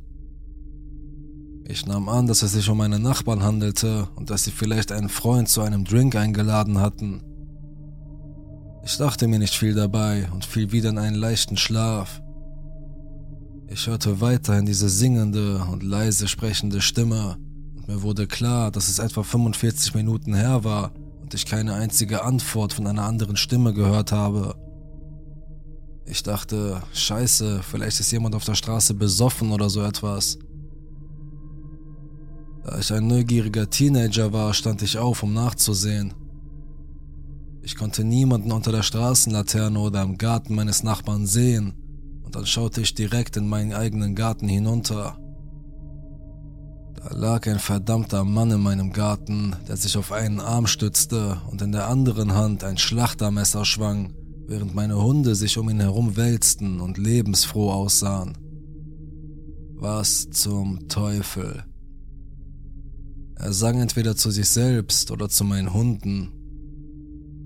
Ich 1.65 1.85
nahm 1.85 2.09
an, 2.09 2.25
dass 2.25 2.41
es 2.41 2.53
sich 2.53 2.67
um 2.67 2.79
meine 2.79 2.97
Nachbarn 2.97 3.43
handelte 3.43 4.07
und 4.15 4.31
dass 4.31 4.43
sie 4.43 4.51
vielleicht 4.51 4.91
einen 4.91 5.09
Freund 5.09 5.49
zu 5.49 5.61
einem 5.61 5.85
Drink 5.85 6.15
eingeladen 6.15 6.79
hatten. 6.79 7.21
Ich 8.83 8.97
dachte 8.97 9.27
mir 9.27 9.39
nicht 9.39 9.55
viel 9.55 9.75
dabei 9.75 10.27
und 10.33 10.43
fiel 10.43 10.71
wieder 10.71 10.89
in 10.89 10.97
einen 10.97 11.15
leichten 11.15 11.57
Schlaf. 11.57 12.21
Ich 13.67 13.87
hörte 13.87 14.21
weiterhin 14.21 14.65
diese 14.65 14.89
singende 14.89 15.63
und 15.71 15.83
leise 15.83 16.27
sprechende 16.27 16.81
Stimme 16.81 17.37
und 17.75 17.87
mir 17.87 18.01
wurde 18.01 18.27
klar, 18.27 18.71
dass 18.71 18.89
es 18.89 18.99
etwa 18.99 19.23
45 19.23 19.93
Minuten 19.93 20.33
her 20.33 20.63
war, 20.63 20.91
und 21.21 21.35
ich 21.35 21.45
keine 21.45 21.75
einzige 21.75 22.23
Antwort 22.23 22.73
von 22.73 22.87
einer 22.87 23.05
anderen 23.05 23.37
Stimme 23.37 23.73
gehört 23.73 24.11
habe. 24.11 24.55
Ich 26.05 26.23
dachte, 26.23 26.81
scheiße, 26.91 27.61
vielleicht 27.63 28.01
ist 28.01 28.11
jemand 28.11 28.35
auf 28.35 28.43
der 28.43 28.55
Straße 28.55 28.93
besoffen 28.95 29.53
oder 29.53 29.69
so 29.69 29.81
etwas. 29.81 30.37
Da 32.65 32.77
ich 32.79 32.91
ein 32.91 33.07
neugieriger 33.07 33.69
Teenager 33.69 34.33
war, 34.33 34.53
stand 34.53 34.81
ich 34.81 34.97
auf, 34.97 35.23
um 35.23 35.33
nachzusehen. 35.33 36.13
Ich 37.63 37.75
konnte 37.75 38.03
niemanden 38.03 38.51
unter 38.51 38.71
der 38.71 38.81
Straßenlaterne 38.81 39.79
oder 39.79 40.01
im 40.01 40.17
Garten 40.17 40.55
meines 40.55 40.83
Nachbarn 40.83 41.27
sehen, 41.27 41.73
und 42.23 42.35
dann 42.35 42.45
schaute 42.45 42.81
ich 42.81 42.95
direkt 42.95 43.37
in 43.37 43.47
meinen 43.47 43.73
eigenen 43.73 44.15
Garten 44.15 44.47
hinunter. 44.47 45.17
Da 46.95 47.15
lag 47.15 47.47
ein 47.47 47.59
verdammter 47.59 48.23
Mann 48.23 48.51
in 48.51 48.61
meinem 48.61 48.93
Garten, 48.93 49.55
der 49.67 49.77
sich 49.77 49.97
auf 49.97 50.11
einen 50.11 50.39
Arm 50.39 50.67
stützte 50.67 51.41
und 51.49 51.61
in 51.61 51.71
der 51.71 51.87
anderen 51.87 52.33
Hand 52.33 52.63
ein 52.63 52.77
Schlachtermesser 52.77 53.65
schwang, 53.65 54.13
während 54.47 54.75
meine 54.75 55.01
Hunde 55.01 55.35
sich 55.35 55.57
um 55.57 55.69
ihn 55.69 55.79
herum 55.79 56.15
wälzten 56.15 56.79
und 56.79 56.97
lebensfroh 56.97 57.71
aussahen. 57.71 58.37
Was 59.75 60.29
zum 60.29 60.87
Teufel? 60.89 61.63
Er 63.35 63.53
sang 63.53 63.79
entweder 63.79 64.15
zu 64.15 64.29
sich 64.29 64.47
selbst 64.47 65.09
oder 65.09 65.27
zu 65.27 65.43
meinen 65.43 65.73
Hunden. 65.73 66.40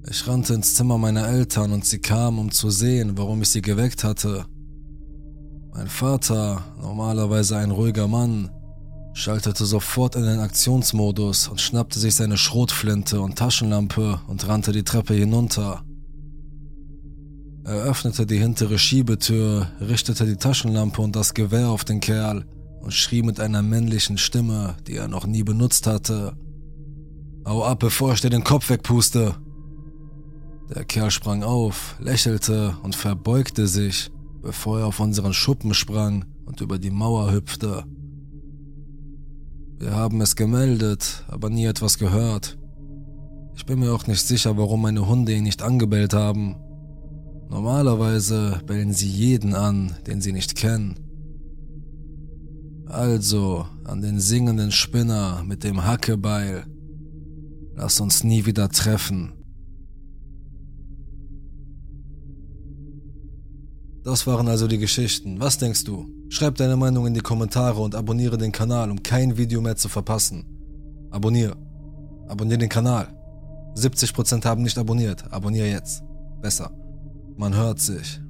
Ich 0.07 0.27
rannte 0.27 0.53
ins 0.53 0.75
Zimmer 0.75 0.99
meiner 0.99 1.27
Eltern 1.27 1.71
und 1.71 1.83
sie 1.83 1.97
kamen, 1.97 2.37
um 2.37 2.51
zu 2.51 2.69
sehen, 2.69 3.17
warum 3.17 3.41
ich 3.41 3.49
sie 3.49 3.61
geweckt 3.61 4.03
hatte. 4.03 4.45
Mein 5.73 5.87
Vater, 5.87 6.63
normalerweise 6.79 7.57
ein 7.57 7.71
ruhiger 7.71 8.07
Mann, 8.07 8.51
schaltete 9.13 9.65
sofort 9.65 10.15
in 10.15 10.23
den 10.23 10.39
Aktionsmodus 10.39 11.47
und 11.47 11.59
schnappte 11.59 11.99
sich 11.99 12.13
seine 12.15 12.37
Schrotflinte 12.37 13.19
und 13.19 13.35
Taschenlampe 13.37 14.21
und 14.27 14.47
rannte 14.47 14.71
die 14.71 14.83
Treppe 14.83 15.15
hinunter. 15.15 15.83
Er 17.63 17.73
öffnete 17.73 18.27
die 18.27 18.37
hintere 18.37 18.77
Schiebetür, 18.77 19.69
richtete 19.81 20.27
die 20.27 20.37
Taschenlampe 20.37 21.01
und 21.01 21.15
das 21.15 21.33
Gewehr 21.33 21.69
auf 21.69 21.83
den 21.83 21.99
Kerl 21.99 22.45
und 22.79 22.93
schrie 22.93 23.23
mit 23.23 23.39
einer 23.39 23.63
männlichen 23.63 24.19
Stimme, 24.19 24.75
die 24.85 24.97
er 24.97 25.07
noch 25.07 25.25
nie 25.25 25.41
benutzt 25.41 25.87
hatte. 25.87 26.37
Hau 27.43 27.63
ab, 27.63 27.79
bevor 27.79 28.13
ich 28.13 28.21
dir 28.21 28.29
den 28.29 28.43
Kopf 28.43 28.69
wegpuste! 28.69 29.35
Der 30.73 30.83
Kerl 30.83 31.11
sprang 31.11 31.43
auf, 31.43 31.95
lächelte 31.99 32.75
und 32.81 32.95
verbeugte 32.95 33.67
sich, 33.67 34.11
bevor 34.41 34.79
er 34.79 34.87
auf 34.87 34.99
unseren 34.99 35.33
Schuppen 35.33 35.73
sprang 35.73 36.25
und 36.45 36.61
über 36.61 36.79
die 36.79 36.89
Mauer 36.89 37.31
hüpfte. 37.31 37.83
Wir 39.77 39.93
haben 39.93 40.21
es 40.21 40.35
gemeldet, 40.35 41.23
aber 41.27 41.49
nie 41.49 41.65
etwas 41.65 41.99
gehört. 41.99 42.57
Ich 43.55 43.65
bin 43.65 43.79
mir 43.79 43.93
auch 43.93 44.07
nicht 44.07 44.25
sicher, 44.25 44.57
warum 44.57 44.81
meine 44.81 45.07
Hunde 45.07 45.33
ihn 45.33 45.43
nicht 45.43 45.61
angebellt 45.61 46.13
haben. 46.13 46.55
Normalerweise 47.49 48.61
bellen 48.65 48.93
sie 48.93 49.09
jeden 49.09 49.53
an, 49.53 49.95
den 50.07 50.19
sie 50.21 50.31
nicht 50.31 50.55
kennen. 50.55 50.99
Also 52.87 53.65
an 53.83 54.01
den 54.01 54.19
singenden 54.19 54.71
Spinner 54.71 55.43
mit 55.43 55.63
dem 55.63 55.85
Hackebeil. 55.85 56.65
Lass 57.75 57.99
uns 57.99 58.23
nie 58.23 58.45
wieder 58.45 58.69
treffen. 58.69 59.33
Das 64.05 64.27
waren 64.27 64.47
also 64.47 64.67
die 64.67 64.77
Geschichten. 64.77 65.39
Was 65.39 65.57
denkst 65.57 65.83
du? 65.83 66.07
Schreib 66.29 66.53
deine 66.55 66.77
Meinung 66.77 67.07
in 67.07 67.15
die 67.15 67.21
Kommentare 67.21 67.81
und 67.81 67.95
abonniere 67.95 68.37
den 68.37 68.51
Kanal, 68.51 68.91
um 68.91 69.01
kein 69.01 69.35
Video 69.35 69.61
mehr 69.61 69.77
zu 69.77 69.89
verpassen. 69.89 70.45
Abonniere. 71.09 71.57
Abonniere 72.27 72.59
den 72.59 72.69
Kanal. 72.69 73.07
70% 73.75 74.45
haben 74.45 74.61
nicht 74.61 74.77
abonniert. 74.77 75.23
Abonniere 75.33 75.69
jetzt. 75.69 76.03
Besser. 76.39 76.69
Man 77.35 77.55
hört 77.55 77.79
sich. 77.79 78.21